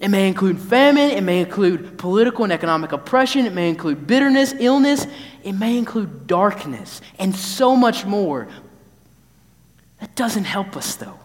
It 0.00 0.08
may 0.08 0.26
include 0.26 0.58
famine, 0.58 1.10
it 1.10 1.22
may 1.22 1.42
include 1.42 1.96
political 1.96 2.42
and 2.42 2.52
economic 2.52 2.90
oppression, 2.90 3.46
it 3.46 3.52
may 3.52 3.68
include 3.68 4.08
bitterness, 4.08 4.52
illness, 4.58 5.06
it 5.44 5.52
may 5.52 5.78
include 5.78 6.26
darkness, 6.26 7.00
and 7.20 7.34
so 7.36 7.76
much 7.76 8.04
more. 8.04 8.48
That 10.00 10.14
doesn't 10.14 10.44
help 10.44 10.76
us, 10.76 10.96
though. 10.96 11.18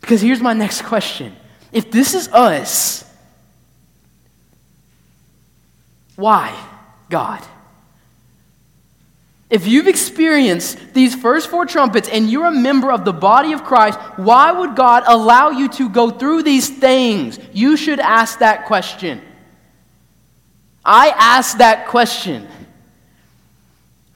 Because 0.00 0.20
here's 0.20 0.40
my 0.40 0.52
next 0.52 0.82
question 0.82 1.34
If 1.72 1.90
this 1.90 2.14
is 2.14 2.28
us, 2.28 3.04
why, 6.16 6.56
God? 7.08 7.42
If 9.52 9.66
you've 9.66 9.86
experienced 9.86 10.94
these 10.94 11.14
first 11.14 11.50
four 11.50 11.66
trumpets 11.66 12.08
and 12.08 12.30
you're 12.30 12.46
a 12.46 12.50
member 12.50 12.90
of 12.90 13.04
the 13.04 13.12
body 13.12 13.52
of 13.52 13.64
Christ, 13.64 13.98
why 14.16 14.50
would 14.50 14.74
God 14.74 15.02
allow 15.06 15.50
you 15.50 15.68
to 15.68 15.90
go 15.90 16.08
through 16.10 16.42
these 16.42 16.70
things? 16.70 17.38
You 17.52 17.76
should 17.76 18.00
ask 18.00 18.38
that 18.38 18.64
question. 18.64 19.20
I 20.82 21.10
ask 21.10 21.58
that 21.58 21.88
question. 21.88 22.48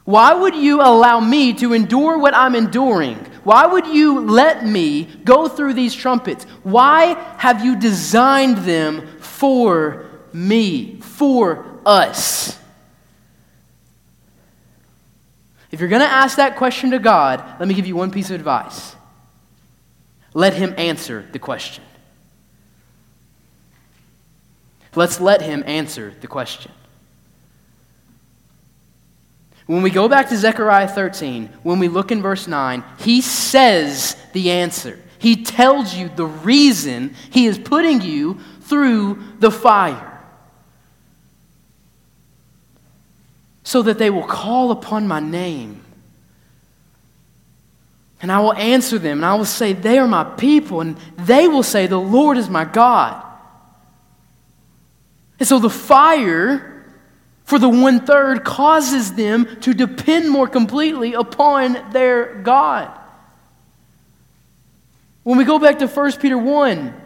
Why 0.05 0.33
would 0.33 0.57
you 0.57 0.81
allow 0.81 1.21
me 1.21 1.53
to 1.55 1.75
endure 1.75 2.17
what 2.17 2.35
I'm 2.35 2.55
enduring? 2.55 3.19
Why 3.47 3.65
would 3.65 3.87
you 3.87 4.23
let 4.23 4.67
me 4.67 5.05
go 5.23 5.47
through 5.47 5.75
these 5.75 5.95
trumpets? 5.95 6.43
Why 6.65 7.15
have 7.39 7.65
you 7.65 7.79
designed 7.79 8.59
them 8.59 9.07
for 9.21 10.05
me, 10.33 10.99
for 11.01 11.65
us? 11.87 12.59
If 15.71 15.79
you're 15.79 15.89
going 15.89 16.03
to 16.03 16.09
ask 16.09 16.39
that 16.39 16.57
question 16.57 16.91
to 16.91 16.99
God, 16.99 17.45
let 17.61 17.69
me 17.69 17.75
give 17.75 17.87
you 17.87 17.95
one 17.95 18.11
piece 18.11 18.31
of 18.31 18.35
advice. 18.35 18.97
Let 20.35 20.55
Him 20.55 20.75
answer 20.77 21.25
the 21.31 21.39
question. 21.39 21.85
Let's 24.97 25.21
let 25.21 25.41
Him 25.41 25.63
answer 25.69 26.13
the 26.21 26.27
question. 26.27 26.73
When 29.67 29.83
we 29.83 29.91
go 29.91 30.09
back 30.09 30.29
to 30.29 30.37
Zechariah 30.37 30.89
13, 30.89 31.49
when 31.65 31.81
we 31.81 31.89
look 31.89 32.13
in 32.13 32.23
verse 32.23 32.47
9, 32.47 32.85
he 32.99 33.21
says 33.21 34.17
the 34.33 34.53
answer. 34.53 34.99
He 35.19 35.45
tells 35.45 35.95
you 35.95 36.09
the 36.09 36.27
reason 36.27 37.15
he 37.31 37.47
is 37.47 37.59
putting 37.59 38.01
you 38.01 38.39
through 38.61 39.23
the 39.41 39.51
fire. 39.51 40.13
So 43.65 43.83
that 43.83 43.99
they 43.99 44.11
will 44.11 44.27
call 44.27 44.71
upon 44.71 45.09
my 45.09 45.19
name. 45.19 45.83
And 48.23 48.31
I 48.31 48.39
will 48.39 48.55
answer 48.55 48.99
them, 48.99 49.19
and 49.19 49.27
I 49.27 49.35
will 49.35 49.45
say, 49.45 49.73
They 49.73 49.99
are 49.99 50.07
my 50.07 50.25
people. 50.25 50.81
And 50.81 50.97
they 51.19 51.49
will 51.49 51.65
say, 51.65 51.89
The 51.89 51.99
Lord 51.99 52.39
is 52.39 52.49
my 52.49 52.65
God. 52.65 53.23
And 55.39 55.49
so 55.49 55.59
the 55.59 55.69
fire 55.69 56.76
for 57.47 57.61
the 57.61 57.69
one 57.69 58.01
third 58.01 58.45
causes 58.45 59.15
them 59.15 59.47
to 59.61 59.73
depend 59.73 60.29
more 60.29 60.49
completely 60.49 61.15
upon 61.15 61.93
their 61.93 62.35
God. 62.43 62.91
When 65.23 65.39
we 65.39 65.45
go 65.45 65.59
back 65.59 65.79
to 65.79 65.87
1 65.87 66.13
Peter 66.15 66.37
1, 66.37 67.03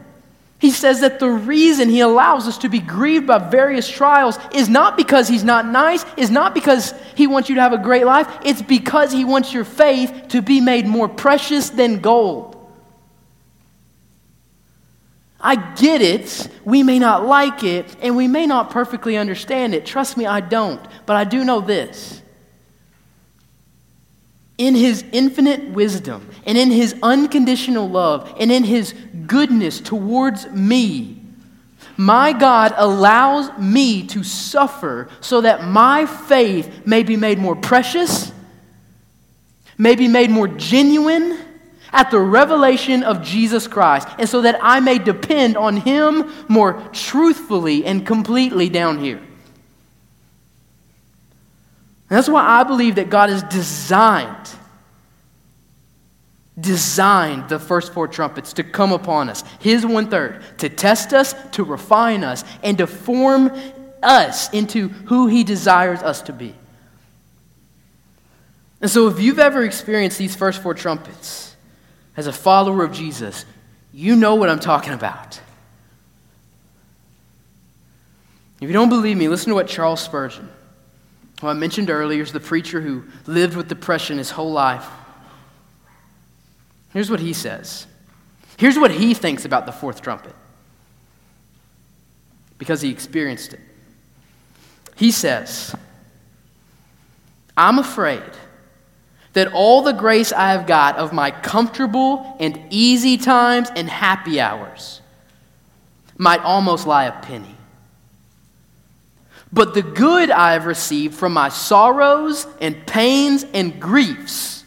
he 0.58 0.70
says 0.70 1.00
that 1.00 1.20
the 1.20 1.28
reason 1.28 1.90
he 1.90 2.00
allows 2.00 2.48
us 2.48 2.58
to 2.58 2.70
be 2.70 2.80
grieved 2.80 3.26
by 3.26 3.38
various 3.38 3.88
trials 3.88 4.38
is 4.52 4.68
not 4.68 4.96
because 4.96 5.28
he's 5.28 5.44
not 5.44 5.66
nice, 5.66 6.04
is 6.16 6.30
not 6.30 6.54
because 6.54 6.94
he 7.14 7.26
wants 7.26 7.50
you 7.50 7.54
to 7.56 7.60
have 7.60 7.74
a 7.74 7.78
great 7.78 8.06
life, 8.06 8.26
it's 8.42 8.62
because 8.62 9.12
he 9.12 9.26
wants 9.26 9.52
your 9.52 9.64
faith 9.64 10.28
to 10.28 10.40
be 10.40 10.60
made 10.60 10.86
more 10.86 11.08
precious 11.08 11.68
than 11.68 12.00
gold. 12.00 12.49
I 15.40 15.56
get 15.56 16.02
it. 16.02 16.48
We 16.64 16.82
may 16.82 16.98
not 16.98 17.26
like 17.26 17.64
it, 17.64 17.96
and 18.02 18.16
we 18.16 18.28
may 18.28 18.46
not 18.46 18.70
perfectly 18.70 19.16
understand 19.16 19.74
it. 19.74 19.86
Trust 19.86 20.16
me, 20.16 20.26
I 20.26 20.40
don't. 20.40 20.80
But 21.06 21.16
I 21.16 21.24
do 21.24 21.44
know 21.44 21.60
this. 21.60 22.20
In 24.58 24.74
his 24.74 25.04
infinite 25.12 25.70
wisdom, 25.70 26.28
and 26.44 26.58
in 26.58 26.70
his 26.70 26.94
unconditional 27.02 27.88
love, 27.88 28.34
and 28.38 28.52
in 28.52 28.64
his 28.64 28.94
goodness 29.26 29.80
towards 29.80 30.46
me, 30.50 31.16
my 31.96 32.32
God 32.32 32.74
allows 32.76 33.50
me 33.58 34.06
to 34.08 34.22
suffer 34.22 35.08
so 35.20 35.40
that 35.40 35.64
my 35.64 36.06
faith 36.06 36.86
may 36.86 37.02
be 37.02 37.16
made 37.16 37.38
more 37.38 37.56
precious, 37.56 38.32
may 39.78 39.94
be 39.94 40.08
made 40.08 40.30
more 40.30 40.48
genuine 40.48 41.38
at 41.92 42.10
the 42.10 42.20
revelation 42.20 43.02
of 43.02 43.22
Jesus 43.22 43.66
Christ, 43.66 44.08
and 44.18 44.28
so 44.28 44.42
that 44.42 44.58
I 44.62 44.80
may 44.80 44.98
depend 44.98 45.56
on 45.56 45.76
Him 45.78 46.30
more 46.48 46.82
truthfully 46.92 47.84
and 47.84 48.06
completely 48.06 48.68
down 48.68 48.98
here. 48.98 49.18
And 52.10 52.16
that's 52.16 52.28
why 52.28 52.44
I 52.44 52.64
believe 52.64 52.96
that 52.96 53.08
God 53.08 53.30
has 53.30 53.42
designed, 53.44 54.50
designed 56.58 57.48
the 57.48 57.58
first 57.58 57.92
four 57.92 58.08
trumpets 58.08 58.52
to 58.54 58.64
come 58.64 58.92
upon 58.92 59.28
us, 59.28 59.44
His 59.60 59.86
one 59.86 60.10
third, 60.10 60.42
to 60.58 60.68
test 60.68 61.12
us, 61.12 61.34
to 61.52 61.64
refine 61.64 62.24
us, 62.24 62.44
and 62.62 62.78
to 62.78 62.86
form 62.86 63.52
us 64.02 64.52
into 64.52 64.88
who 64.88 65.28
He 65.28 65.44
desires 65.44 66.00
us 66.02 66.22
to 66.22 66.32
be. 66.32 66.54
And 68.80 68.90
so, 68.90 69.08
if 69.08 69.20
you've 69.20 69.38
ever 69.38 69.62
experienced 69.62 70.18
these 70.18 70.34
first 70.34 70.62
four 70.62 70.74
trumpets, 70.74 71.49
as 72.20 72.26
a 72.26 72.32
follower 72.34 72.84
of 72.84 72.92
Jesus, 72.92 73.46
you 73.94 74.14
know 74.14 74.34
what 74.34 74.50
I'm 74.50 74.60
talking 74.60 74.92
about. 74.92 75.40
If 78.60 78.68
you 78.68 78.74
don't 78.74 78.90
believe 78.90 79.16
me, 79.16 79.26
listen 79.26 79.48
to 79.48 79.54
what 79.54 79.66
Charles 79.66 80.02
Spurgeon, 80.02 80.46
who 81.40 81.46
I 81.46 81.54
mentioned 81.54 81.88
earlier, 81.88 82.22
is 82.22 82.30
the 82.30 82.38
preacher 82.38 82.82
who 82.82 83.04
lived 83.26 83.56
with 83.56 83.68
depression 83.68 84.18
his 84.18 84.30
whole 84.30 84.52
life. 84.52 84.86
Here's 86.92 87.10
what 87.10 87.20
he 87.20 87.32
says. 87.32 87.86
Here's 88.58 88.78
what 88.78 88.90
he 88.90 89.14
thinks 89.14 89.46
about 89.46 89.64
the 89.64 89.72
fourth 89.72 90.02
trumpet 90.02 90.34
because 92.58 92.82
he 92.82 92.90
experienced 92.90 93.54
it. 93.54 93.60
He 94.94 95.10
says, 95.10 95.74
I'm 97.56 97.78
afraid 97.78 98.30
that 99.32 99.52
all 99.52 99.82
the 99.82 99.92
grace 99.92 100.32
I 100.32 100.52
have 100.52 100.66
got 100.66 100.96
of 100.96 101.12
my 101.12 101.30
comfortable 101.30 102.36
and 102.40 102.60
easy 102.70 103.16
times 103.16 103.68
and 103.74 103.88
happy 103.88 104.40
hours 104.40 105.00
might 106.18 106.40
almost 106.40 106.86
lie 106.86 107.04
a 107.04 107.12
penny. 107.22 107.54
But 109.52 109.74
the 109.74 109.82
good 109.82 110.30
I 110.30 110.52
have 110.52 110.66
received 110.66 111.14
from 111.14 111.32
my 111.32 111.48
sorrows 111.48 112.46
and 112.60 112.86
pains 112.86 113.44
and 113.54 113.80
griefs 113.80 114.64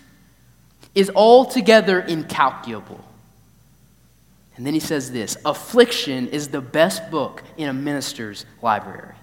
is 0.95 1.09
altogether 1.16 1.99
incalculable. 1.99 3.03
And 4.55 4.66
then 4.66 4.74
he 4.74 4.80
says 4.80 5.11
this 5.11 5.38
Affliction 5.45 6.28
is 6.28 6.49
the 6.49 6.61
best 6.61 7.09
book 7.09 7.43
in 7.57 7.70
a 7.70 7.74
minister's 7.74 8.45
library. 8.61 9.16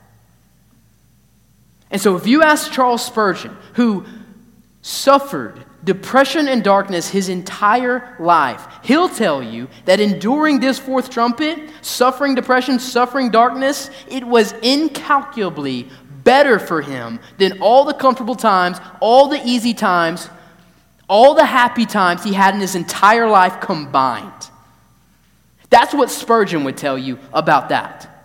And 1.91 2.01
so, 2.01 2.17
if 2.17 2.27
you 2.27 2.43
ask 2.43 2.73
Charles 2.73 3.05
Spurgeon, 3.05 3.57
who 3.75 4.05
suffered 4.83 5.65
depression 5.85 6.49
and 6.49 6.63
darkness 6.63 7.09
his 7.09 7.29
entire 7.29 8.17
life, 8.19 8.67
he'll 8.83 9.09
tell 9.09 9.43
you 9.43 9.69
that 9.85 10.01
enduring 10.01 10.61
this 10.61 10.79
fourth 10.79 11.11
trumpet, 11.11 11.71
suffering 11.83 12.35
depression, 12.35 12.79
suffering 12.79 13.31
darkness, 13.31 13.91
it 14.09 14.25
was 14.25 14.53
incalculably 14.63 15.89
better 16.25 16.59
for 16.59 16.83
him 16.83 17.19
than 17.39 17.61
all 17.61 17.85
the 17.85 17.95
comfortable 17.95 18.35
times, 18.35 18.79
all 19.01 19.29
the 19.29 19.41
easy 19.45 19.75
times, 19.75 20.29
all 21.09 21.35
the 21.35 21.45
happy 21.45 21.87
times 21.87 22.23
he 22.23 22.33
had 22.33 22.55
in 22.55 22.61
his 22.61 22.75
entire 22.75 23.29
life 23.29 23.61
combined. 23.61 24.51
That's 25.71 25.95
what 25.95 26.11
Spurgeon 26.11 26.65
would 26.65 26.77
tell 26.77 26.99
you 26.99 27.19
about 27.33 27.69
that. 27.71 28.20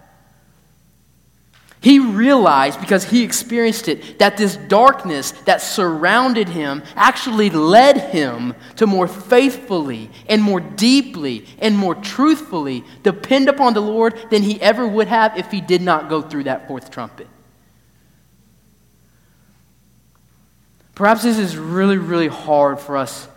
He 1.86 2.00
realized, 2.00 2.82
because 2.82 3.04
he 3.04 3.22
experienced 3.22 3.88
it, 3.88 4.18
that 4.18 4.38
this 4.38 4.56
darkness 4.56 5.30
that 5.46 5.62
surrounded 5.62 6.50
him 6.50 6.82
actually 6.96 7.52
led 7.52 8.10
him 8.10 8.56
to 8.78 8.88
more 8.88 9.08
faithfully 9.08 10.10
and 10.28 10.42
more 10.42 10.60
deeply 10.60 11.46
and 11.60 11.78
more 11.78 11.94
truthfully 11.94 12.84
depend 13.04 13.50
upon 13.50 13.76
the 13.76 13.84
Lord 13.84 14.18
than 14.32 14.42
he 14.42 14.60
ever 14.62 14.88
would 14.88 15.08
have 15.08 15.38
if 15.38 15.52
he 15.52 15.62
did 15.62 15.84
not 15.84 16.10
go 16.10 16.24
through 16.24 16.46
that 16.46 16.68
fourth 16.68 16.90
trumpet. 16.90 17.28
Perhaps 20.96 21.22
this 21.22 21.38
is 21.38 21.56
really, 21.56 22.00
really 22.00 22.30
hard 22.30 22.80
for 22.80 22.98
us 22.98 23.28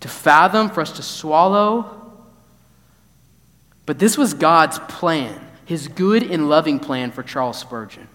to 0.00 0.08
fathom, 0.08 0.70
for 0.70 0.80
us 0.80 0.92
to 0.92 1.02
swallow. 1.02 2.14
But 3.84 3.98
this 3.98 4.16
was 4.16 4.32
God's 4.32 4.78
plan 4.78 5.38
his 5.64 5.88
good 5.88 6.22
and 6.22 6.48
loving 6.48 6.78
plan 6.78 7.10
for 7.10 7.22
Charles 7.22 7.58
Spurgeon. 7.58 8.08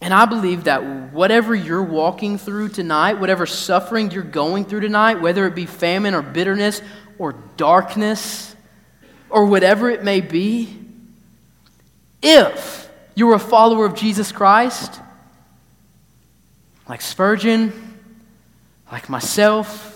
And 0.00 0.12
I 0.12 0.26
believe 0.26 0.64
that 0.64 1.12
whatever 1.12 1.54
you're 1.54 1.82
walking 1.82 2.36
through 2.36 2.68
tonight, 2.70 3.14
whatever 3.14 3.46
suffering 3.46 4.10
you're 4.10 4.22
going 4.22 4.66
through 4.66 4.80
tonight, 4.80 5.22
whether 5.22 5.46
it 5.46 5.54
be 5.54 5.64
famine 5.64 6.14
or 6.14 6.20
bitterness 6.20 6.82
or 7.18 7.32
darkness 7.56 8.54
or 9.30 9.46
whatever 9.46 9.88
it 9.88 10.04
may 10.04 10.20
be, 10.20 10.78
if 12.22 12.90
you're 13.14 13.34
a 13.34 13.38
follower 13.38 13.86
of 13.86 13.94
Jesus 13.94 14.30
Christ, 14.30 15.00
like 16.86 17.00
Spurgeon, 17.00 17.98
like 18.92 19.08
myself, 19.08 19.93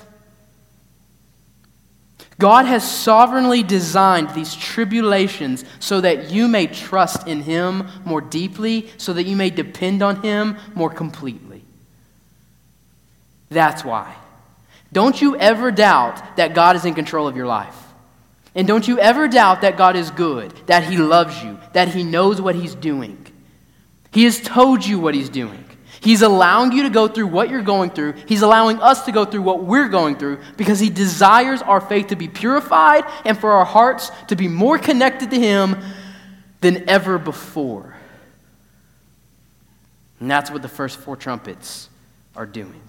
God 2.38 2.66
has 2.66 2.88
sovereignly 2.88 3.64
designed 3.64 4.30
these 4.30 4.54
tribulations 4.54 5.64
so 5.80 6.00
that 6.00 6.30
you 6.30 6.46
may 6.46 6.68
trust 6.68 7.26
in 7.26 7.42
Him 7.42 7.88
more 8.04 8.20
deeply, 8.20 8.90
so 8.96 9.12
that 9.12 9.24
you 9.24 9.34
may 9.34 9.50
depend 9.50 10.02
on 10.02 10.22
Him 10.22 10.56
more 10.74 10.90
completely. 10.90 11.62
That's 13.50 13.84
why. 13.84 14.14
Don't 14.92 15.20
you 15.20 15.36
ever 15.36 15.70
doubt 15.70 16.36
that 16.36 16.54
God 16.54 16.76
is 16.76 16.84
in 16.84 16.94
control 16.94 17.26
of 17.26 17.36
your 17.36 17.46
life. 17.46 17.76
And 18.54 18.66
don't 18.66 18.88
you 18.88 18.98
ever 18.98 19.28
doubt 19.28 19.60
that 19.60 19.76
God 19.76 19.96
is 19.96 20.10
good, 20.10 20.52
that 20.66 20.84
He 20.84 20.96
loves 20.96 21.42
you, 21.42 21.58
that 21.72 21.88
He 21.88 22.04
knows 22.04 22.40
what 22.40 22.54
He's 22.54 22.74
doing. 22.74 23.26
He 24.12 24.24
has 24.24 24.40
told 24.40 24.84
you 24.84 24.98
what 24.98 25.14
He's 25.14 25.28
doing. 25.28 25.64
He's 26.08 26.22
allowing 26.22 26.72
you 26.72 26.84
to 26.84 26.88
go 26.88 27.06
through 27.06 27.26
what 27.26 27.50
you're 27.50 27.60
going 27.60 27.90
through. 27.90 28.14
He's 28.24 28.40
allowing 28.40 28.80
us 28.80 29.04
to 29.04 29.12
go 29.12 29.26
through 29.26 29.42
what 29.42 29.64
we're 29.64 29.90
going 29.90 30.16
through 30.16 30.38
because 30.56 30.80
He 30.80 30.88
desires 30.88 31.60
our 31.60 31.82
faith 31.82 32.06
to 32.06 32.16
be 32.16 32.28
purified 32.28 33.04
and 33.26 33.36
for 33.38 33.50
our 33.50 33.66
hearts 33.66 34.10
to 34.28 34.34
be 34.34 34.48
more 34.48 34.78
connected 34.78 35.28
to 35.32 35.38
Him 35.38 35.76
than 36.62 36.88
ever 36.88 37.18
before. 37.18 37.94
And 40.18 40.30
that's 40.30 40.50
what 40.50 40.62
the 40.62 40.68
first 40.68 40.96
four 40.96 41.14
trumpets 41.14 41.90
are 42.34 42.46
doing. 42.46 42.80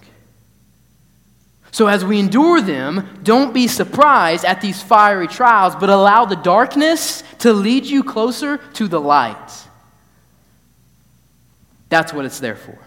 So, 1.72 1.88
as 1.88 2.02
we 2.02 2.18
endure 2.18 2.62
them, 2.62 3.20
don't 3.22 3.52
be 3.52 3.68
surprised 3.68 4.46
at 4.46 4.62
these 4.62 4.82
fiery 4.82 5.28
trials, 5.28 5.76
but 5.76 5.90
allow 5.90 6.24
the 6.24 6.36
darkness 6.36 7.22
to 7.40 7.52
lead 7.52 7.84
you 7.84 8.02
closer 8.02 8.56
to 8.56 8.88
the 8.88 8.98
light. 8.98 9.66
That's 11.90 12.14
what 12.14 12.24
it's 12.24 12.40
there 12.40 12.56
for. 12.56 12.78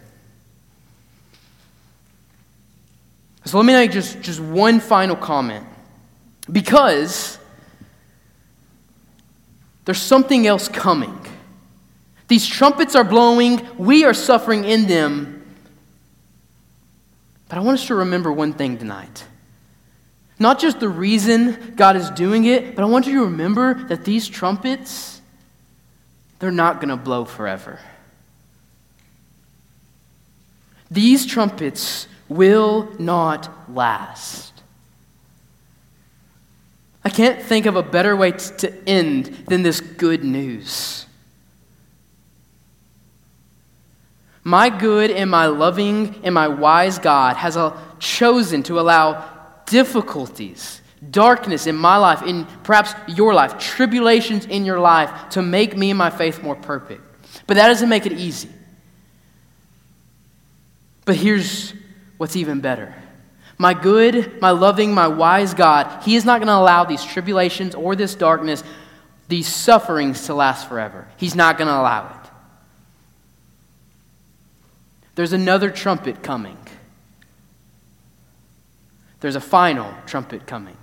So 3.45 3.57
let 3.57 3.65
me 3.65 3.73
make 3.73 3.91
just, 3.91 4.21
just 4.21 4.39
one 4.39 4.79
final 4.79 5.15
comment. 5.15 5.65
Because 6.51 7.37
there's 9.85 10.01
something 10.01 10.47
else 10.47 10.67
coming. 10.67 11.19
These 12.27 12.47
trumpets 12.47 12.95
are 12.95 13.03
blowing, 13.03 13.67
we 13.77 14.05
are 14.05 14.13
suffering 14.13 14.63
in 14.63 14.87
them. 14.87 15.45
But 17.49 17.57
I 17.57 17.61
want 17.61 17.79
us 17.79 17.87
to 17.87 17.95
remember 17.95 18.31
one 18.31 18.53
thing 18.53 18.77
tonight. 18.77 19.25
Not 20.39 20.59
just 20.59 20.79
the 20.79 20.89
reason 20.89 21.73
God 21.75 21.95
is 21.95 22.09
doing 22.09 22.45
it, 22.45 22.75
but 22.75 22.81
I 22.81 22.85
want 22.85 23.05
you 23.05 23.19
to 23.19 23.25
remember 23.25 23.75
that 23.85 24.03
these 24.05 24.27
trumpets, 24.27 25.21
they're 26.39 26.51
not 26.51 26.77
going 26.77 26.89
to 26.89 26.97
blow 26.97 27.25
forever. 27.25 27.79
These 30.89 31.25
trumpets 31.25 32.07
will 32.35 32.89
not 32.99 33.49
last. 33.73 34.53
I 37.05 37.09
can't 37.09 37.41
think 37.41 37.65
of 37.65 37.75
a 37.75 37.83
better 37.83 38.15
way 38.15 38.31
to 38.31 38.89
end 38.89 39.25
than 39.47 39.63
this 39.63 39.81
good 39.81 40.23
news. 40.23 41.05
My 44.43 44.69
good 44.69 45.11
and 45.11 45.29
my 45.29 45.47
loving 45.47 46.15
and 46.23 46.33
my 46.33 46.47
wise 46.47 46.99
God 46.99 47.37
has 47.37 47.57
chosen 47.99 48.63
to 48.63 48.79
allow 48.79 49.29
difficulties, 49.65 50.81
darkness 51.11 51.67
in 51.67 51.75
my 51.75 51.97
life, 51.97 52.21
in 52.23 52.45
perhaps 52.63 52.93
your 53.07 53.33
life, 53.33 53.57
tribulations 53.57 54.45
in 54.45 54.65
your 54.65 54.79
life 54.79 55.29
to 55.31 55.41
make 55.41 55.77
me 55.77 55.91
and 55.91 55.97
my 55.97 56.09
faith 56.09 56.41
more 56.43 56.55
perfect. 56.55 57.01
But 57.47 57.55
that 57.55 57.67
doesn't 57.67 57.89
make 57.89 58.05
it 58.05 58.13
easy. 58.13 58.49
But 61.05 61.15
here's 61.15 61.73
what's 62.23 62.37
even 62.37 62.61
better. 62.61 62.95
My 63.57 63.73
good, 63.73 64.39
my 64.39 64.51
loving, 64.51 64.93
my 64.93 65.07
wise 65.07 65.53
God, 65.53 66.03
He 66.03 66.15
is 66.15 66.23
not 66.23 66.39
going 66.39 66.47
to 66.47 66.55
allow 66.55 66.85
these 66.85 67.03
tribulations 67.03 67.75
or 67.75 67.97
this 67.97 68.15
darkness, 68.15 68.63
these 69.27 69.45
sufferings 69.45 70.27
to 70.27 70.33
last 70.33 70.69
forever. 70.69 71.05
He's 71.17 71.35
not 71.35 71.57
going 71.57 71.67
to 71.67 71.73
allow 71.73 72.07
it. 72.07 72.29
There's 75.15 75.33
another 75.33 75.69
trumpet 75.69 76.23
coming. 76.23 76.57
There's 79.19 79.35
a 79.35 79.41
final 79.41 79.93
trumpet 80.05 80.47
coming. 80.47 80.77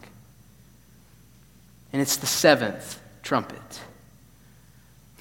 And 1.90 2.02
it's 2.02 2.16
the 2.16 2.26
seventh 2.26 3.00
trumpet. 3.22 3.80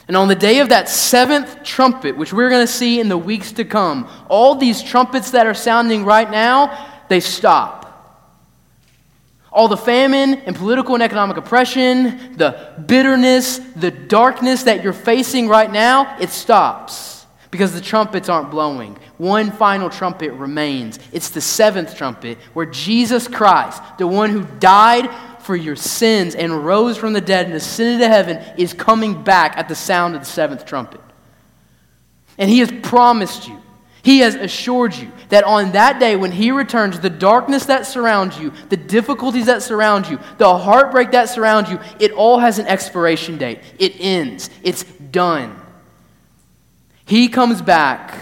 And 0.10 0.18
on 0.18 0.28
the 0.28 0.34
day 0.34 0.58
of 0.60 0.70
that 0.70 0.90
seventh 0.90 1.64
trumpet, 1.64 2.18
which 2.18 2.34
we're 2.34 2.50
going 2.50 2.66
to 2.66 2.72
see 2.72 3.00
in 3.00 3.10
the 3.10 3.18
weeks 3.18 3.52
to 3.54 3.64
come, 3.64 4.10
all 4.28 4.56
these 4.56 4.82
trumpets 4.82 5.30
that 5.32 5.46
are 5.46 5.54
sounding 5.54 6.04
right 6.04 6.30
now, 6.30 7.04
they 7.10 7.20
stop. 7.20 7.86
All 9.52 9.68
the 9.68 9.78
famine 9.78 10.34
and 10.48 10.56
political 10.56 10.96
and 10.96 11.04
economic 11.04 11.38
oppression, 11.38 12.36
the 12.38 12.74
bitterness, 12.88 13.60
the 13.76 13.92
darkness 13.92 14.64
that 14.64 14.84
you're 14.84 14.94
facing 14.94 15.48
right 15.48 15.72
now, 15.72 16.18
it 16.20 16.32
stops 16.32 17.28
because 17.52 17.74
the 17.74 17.82
trumpets 17.82 18.30
aren't 18.30 18.50
blowing. 18.50 18.98
One 19.20 19.52
final 19.52 19.92
trumpet 19.92 20.32
remains. 20.32 20.98
It's 21.12 21.30
the 21.30 21.42
seventh 21.42 21.96
trumpet 21.96 22.40
where 22.54 22.66
Jesus 22.66 23.28
Christ, 23.28 23.80
the 24.00 24.08
one 24.08 24.32
who 24.32 24.44
died 24.60 25.08
for 25.50 25.56
your 25.56 25.76
sins 25.76 26.36
and 26.36 26.64
rose 26.64 26.96
from 26.96 27.12
the 27.12 27.20
dead 27.20 27.48
and 27.48 27.56
ascended 27.56 28.02
to 28.02 28.08
heaven 28.08 28.38
is 28.56 28.72
coming 28.72 29.24
back 29.24 29.58
at 29.58 29.68
the 29.68 29.74
sound 29.74 30.14
of 30.14 30.22
the 30.22 30.28
seventh 30.28 30.64
trumpet. 30.64 31.02
And 32.38 32.52
he 32.52 32.60
has 32.60 32.72
promised 32.84 33.48
you, 33.48 33.60
he 34.04 34.20
has 34.20 34.36
assured 34.36 34.94
you 34.94 35.12
that 35.30 35.44
on 35.46 35.72
that 35.72 36.00
day 36.00 36.16
when 36.16 36.32
he 36.32 36.52
returns, 36.52 37.00
the 37.00 37.10
darkness 37.10 37.66
that 37.66 37.88
surrounds 37.88 38.38
you, 38.38 38.54
the 38.70 38.78
difficulties 38.78 39.48
that 39.48 39.64
surround 39.64 40.08
you, 40.08 40.20
the 40.38 40.56
heartbreak 40.56 41.10
that 41.14 41.30
surrounds 41.30 41.72
you, 41.72 41.80
it 42.00 42.12
all 42.12 42.38
has 42.38 42.60
an 42.60 42.68
expiration 42.68 43.40
date. 43.40 43.60
It 43.80 43.96
ends, 44.00 44.52
it's 44.62 44.84
done. 44.84 45.60
He 47.06 47.28
comes 47.28 47.60
back, 47.60 48.16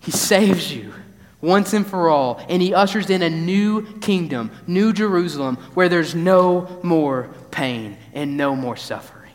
He 0.00 0.10
saves 0.10 0.74
you 0.74 0.94
once 1.40 1.72
and 1.72 1.86
for 1.86 2.08
all, 2.08 2.44
and 2.48 2.60
He 2.60 2.74
ushers 2.74 3.10
in 3.10 3.22
a 3.22 3.30
new 3.30 3.82
kingdom, 4.00 4.50
New 4.66 4.92
Jerusalem, 4.92 5.56
where 5.74 5.88
there's 5.88 6.14
no 6.14 6.80
more 6.82 7.30
pain 7.50 7.96
and 8.12 8.36
no 8.36 8.56
more 8.56 8.76
suffering. 8.76 9.32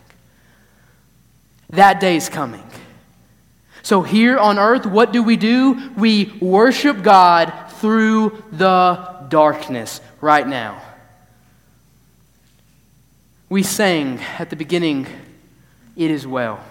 That 1.69 1.99
day 1.99 2.15
is 2.15 2.29
coming. 2.29 2.63
So, 3.81 4.01
here 4.01 4.37
on 4.37 4.59
earth, 4.59 4.85
what 4.85 5.11
do 5.11 5.23
we 5.23 5.35
do? 5.35 5.91
We 5.97 6.37
worship 6.39 7.01
God 7.01 7.51
through 7.79 8.43
the 8.51 9.25
darkness 9.27 9.99
right 10.21 10.47
now. 10.47 10.81
We 13.49 13.61
sang 13.63 14.19
at 14.39 14.49
the 14.49 14.55
beginning, 14.55 15.05
It 15.95 16.11
is 16.11 16.25
well. 16.25 16.63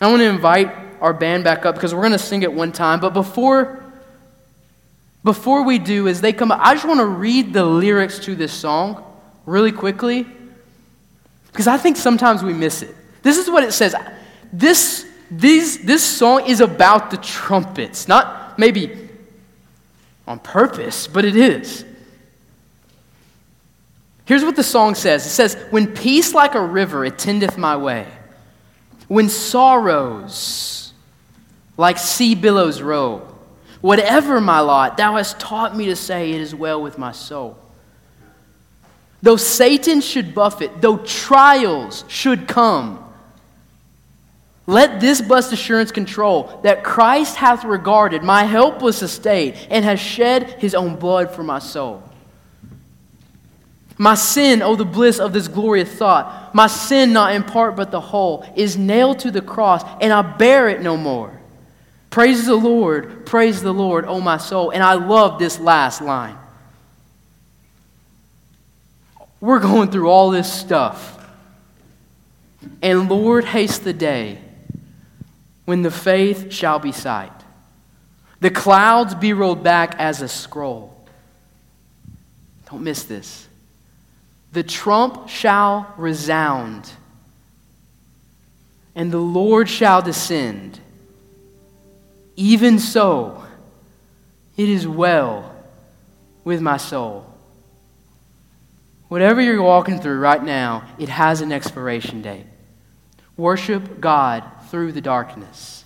I 0.00 0.08
want 0.08 0.20
to 0.20 0.28
invite 0.28 0.74
our 1.00 1.12
band 1.12 1.44
back 1.44 1.66
up 1.66 1.74
because 1.74 1.94
we're 1.94 2.00
going 2.00 2.12
to 2.12 2.18
sing 2.18 2.42
it 2.42 2.52
one 2.52 2.72
time. 2.72 3.00
But 3.00 3.10
before, 3.10 3.83
before 5.24 5.64
we 5.64 5.78
do, 5.78 6.06
as 6.06 6.20
they 6.20 6.32
come 6.32 6.52
up, 6.52 6.60
I 6.62 6.74
just 6.74 6.86
want 6.86 7.00
to 7.00 7.06
read 7.06 7.52
the 7.52 7.64
lyrics 7.64 8.18
to 8.20 8.36
this 8.36 8.52
song 8.52 9.02
really 9.46 9.72
quickly 9.72 10.26
because 11.46 11.66
I 11.66 11.78
think 11.78 11.96
sometimes 11.96 12.42
we 12.42 12.52
miss 12.52 12.82
it. 12.82 12.94
This 13.22 13.38
is 13.38 13.50
what 13.50 13.64
it 13.64 13.72
says. 13.72 13.96
This 14.52 15.06
these, 15.30 15.82
this 15.84 16.04
song 16.04 16.46
is 16.46 16.60
about 16.60 17.10
the 17.10 17.16
trumpets, 17.16 18.06
not 18.06 18.58
maybe 18.58 19.08
on 20.26 20.38
purpose, 20.38 21.06
but 21.06 21.24
it 21.24 21.36
is. 21.36 21.84
Here's 24.26 24.44
what 24.44 24.56
the 24.56 24.62
song 24.62 24.94
says 24.94 25.26
it 25.26 25.30
says, 25.30 25.56
When 25.70 25.94
peace 25.94 26.34
like 26.34 26.54
a 26.54 26.60
river 26.60 27.04
attendeth 27.04 27.58
my 27.58 27.76
way, 27.76 28.06
when 29.08 29.28
sorrows 29.28 30.92
like 31.76 31.98
sea 31.98 32.34
billows 32.34 32.80
roll, 32.80 33.33
whatever 33.84 34.40
my 34.40 34.60
lot, 34.60 34.96
thou 34.96 35.16
hast 35.16 35.38
taught 35.38 35.76
me 35.76 35.84
to 35.84 35.94
say, 35.94 36.32
It 36.32 36.40
is 36.40 36.54
well 36.54 36.80
with 36.80 36.96
my 36.96 37.12
soul. 37.12 37.58
Though 39.20 39.36
Satan 39.36 40.00
should 40.00 40.34
buffet, 40.34 40.80
though 40.80 40.96
trials 40.96 42.02
should 42.08 42.48
come, 42.48 42.98
let 44.66 45.00
this 45.02 45.20
blessed 45.20 45.52
assurance 45.52 45.92
control 45.92 46.60
that 46.62 46.82
Christ 46.82 47.36
hath 47.36 47.62
regarded 47.62 48.22
my 48.22 48.44
helpless 48.44 49.02
estate 49.02 49.66
and 49.68 49.84
has 49.84 50.00
shed 50.00 50.44
his 50.62 50.74
own 50.74 50.96
blood 50.96 51.30
for 51.30 51.42
my 51.42 51.58
soul. 51.58 52.02
My 53.98 54.14
sin, 54.14 54.62
oh, 54.62 54.76
the 54.76 54.86
bliss 54.86 55.20
of 55.20 55.34
this 55.34 55.46
glorious 55.46 55.90
thought, 55.90 56.54
my 56.54 56.68
sin, 56.68 57.12
not 57.12 57.34
in 57.34 57.42
part 57.42 57.76
but 57.76 57.90
the 57.90 58.00
whole, 58.00 58.46
is 58.56 58.78
nailed 58.78 59.18
to 59.18 59.30
the 59.30 59.42
cross, 59.42 59.84
and 60.00 60.10
I 60.10 60.22
bear 60.22 60.70
it 60.70 60.80
no 60.80 60.96
more. 60.96 61.38
Praise 62.14 62.46
the 62.46 62.54
Lord, 62.54 63.26
praise 63.26 63.60
the 63.60 63.74
Lord, 63.74 64.04
oh, 64.06 64.20
my 64.20 64.36
soul. 64.36 64.70
And 64.70 64.84
I 64.84 64.94
love 64.94 65.40
this 65.40 65.58
last 65.58 66.00
line. 66.00 66.38
We're 69.40 69.58
going 69.58 69.90
through 69.90 70.08
all 70.08 70.30
this 70.30 70.50
stuff. 70.52 71.28
And 72.80 73.10
Lord, 73.10 73.44
haste 73.44 73.82
the 73.82 73.92
day 73.92 74.38
when 75.64 75.82
the 75.82 75.90
faith 75.90 76.52
shall 76.52 76.78
be 76.78 76.92
sight, 76.92 77.32
the 78.38 78.50
clouds 78.50 79.16
be 79.16 79.32
rolled 79.32 79.64
back 79.64 79.96
as 79.98 80.22
a 80.22 80.28
scroll. 80.28 80.96
Don't 82.70 82.84
miss 82.84 83.02
this. 83.02 83.48
The 84.52 84.62
trump 84.62 85.28
shall 85.28 85.92
resound, 85.96 86.88
and 88.94 89.10
the 89.10 89.18
Lord 89.18 89.68
shall 89.68 90.00
descend. 90.00 90.78
Even 92.36 92.78
so, 92.78 93.44
it 94.56 94.68
is 94.68 94.86
well 94.86 95.54
with 96.44 96.60
my 96.60 96.76
soul. 96.76 97.26
Whatever 99.08 99.40
you're 99.40 99.62
walking 99.62 100.00
through 100.00 100.18
right 100.18 100.42
now, 100.42 100.84
it 100.98 101.08
has 101.08 101.40
an 101.40 101.52
expiration 101.52 102.22
date. 102.22 102.46
Worship 103.36 104.00
God 104.00 104.44
through 104.68 104.92
the 104.92 105.00
darkness. 105.00 105.84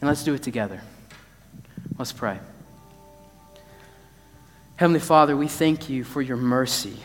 And 0.00 0.08
let's 0.08 0.24
do 0.24 0.34
it 0.34 0.42
together. 0.42 0.80
Let's 1.98 2.12
pray. 2.12 2.38
Heavenly 4.76 5.00
Father, 5.00 5.36
we 5.36 5.46
thank 5.46 5.90
you 5.90 6.04
for 6.04 6.22
your 6.22 6.38
mercy 6.38 6.96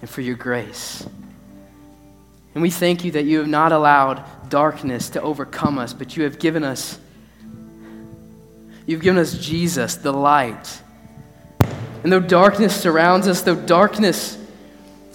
and 0.00 0.10
for 0.10 0.20
your 0.20 0.34
grace. 0.34 1.06
And 2.58 2.62
we 2.64 2.70
thank 2.70 3.04
you 3.04 3.12
that 3.12 3.24
you 3.24 3.38
have 3.38 3.46
not 3.46 3.70
allowed 3.70 4.50
darkness 4.50 5.10
to 5.10 5.22
overcome 5.22 5.78
us, 5.78 5.92
but 5.92 6.16
you 6.16 6.24
have 6.24 6.40
given 6.40 6.64
us 6.64 6.98
you've 8.84 9.00
given 9.00 9.20
us 9.20 9.38
Jesus, 9.38 9.94
the 9.94 10.12
light. 10.12 10.82
And 12.02 12.10
though 12.10 12.18
darkness 12.18 12.74
surrounds 12.74 13.28
us, 13.28 13.42
though 13.42 13.54
darkness 13.54 14.36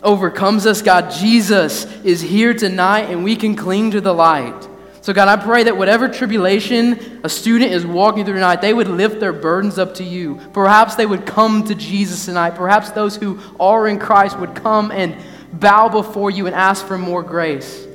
overcomes 0.02 0.66
us, 0.66 0.82
God, 0.82 1.12
Jesus 1.12 1.84
is 2.06 2.22
here 2.22 2.54
tonight 2.54 3.10
and 3.10 3.26
we 3.26 3.36
can 3.36 3.58
cling 3.58 3.92
to 3.92 4.00
the 4.00 4.14
light. 4.14 4.70
So, 5.02 5.12
God, 5.12 5.28
I 5.28 5.36
pray 5.36 5.64
that 5.64 5.76
whatever 5.76 6.08
tribulation 6.08 7.20
a 7.26 7.30
student 7.30 7.74
is 7.74 7.86
walking 7.86 8.24
through 8.24 8.36
tonight, 8.36 8.62
they 8.62 8.74
would 8.74 8.88
lift 8.88 9.20
their 9.20 9.34
burdens 9.34 9.78
up 9.78 9.96
to 9.96 10.06
you. 10.06 10.40
Perhaps 10.54 10.96
they 10.96 11.06
would 11.06 11.26
come 11.26 11.66
to 11.66 11.76
Jesus 11.76 12.24
tonight. 12.24 12.52
Perhaps 12.52 12.92
those 12.92 13.18
who 13.18 13.38
are 13.60 13.86
in 13.90 14.00
Christ 14.00 14.40
would 14.40 14.56
come 14.56 14.92
and 14.92 15.18
bow 15.54 15.90
before 15.90 16.32
you 16.32 16.48
and 16.48 16.56
ask 16.56 16.86
for 16.86 16.98
more 16.98 17.24
grace. 17.24 17.86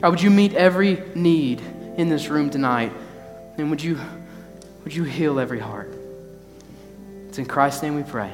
God, 0.00 0.10
would 0.10 0.22
you 0.22 0.30
meet 0.30 0.54
every 0.54 1.02
need 1.14 1.60
in 1.96 2.08
this 2.08 2.28
room 2.28 2.50
tonight? 2.50 2.92
And 3.56 3.70
would 3.70 3.82
you, 3.82 3.98
would 4.84 4.94
you 4.94 5.04
heal 5.04 5.38
every 5.38 5.60
heart? 5.60 5.94
It's 7.28 7.38
in 7.38 7.46
Christ's 7.46 7.82
name 7.82 7.94
we 7.94 8.02
pray. 8.02 8.30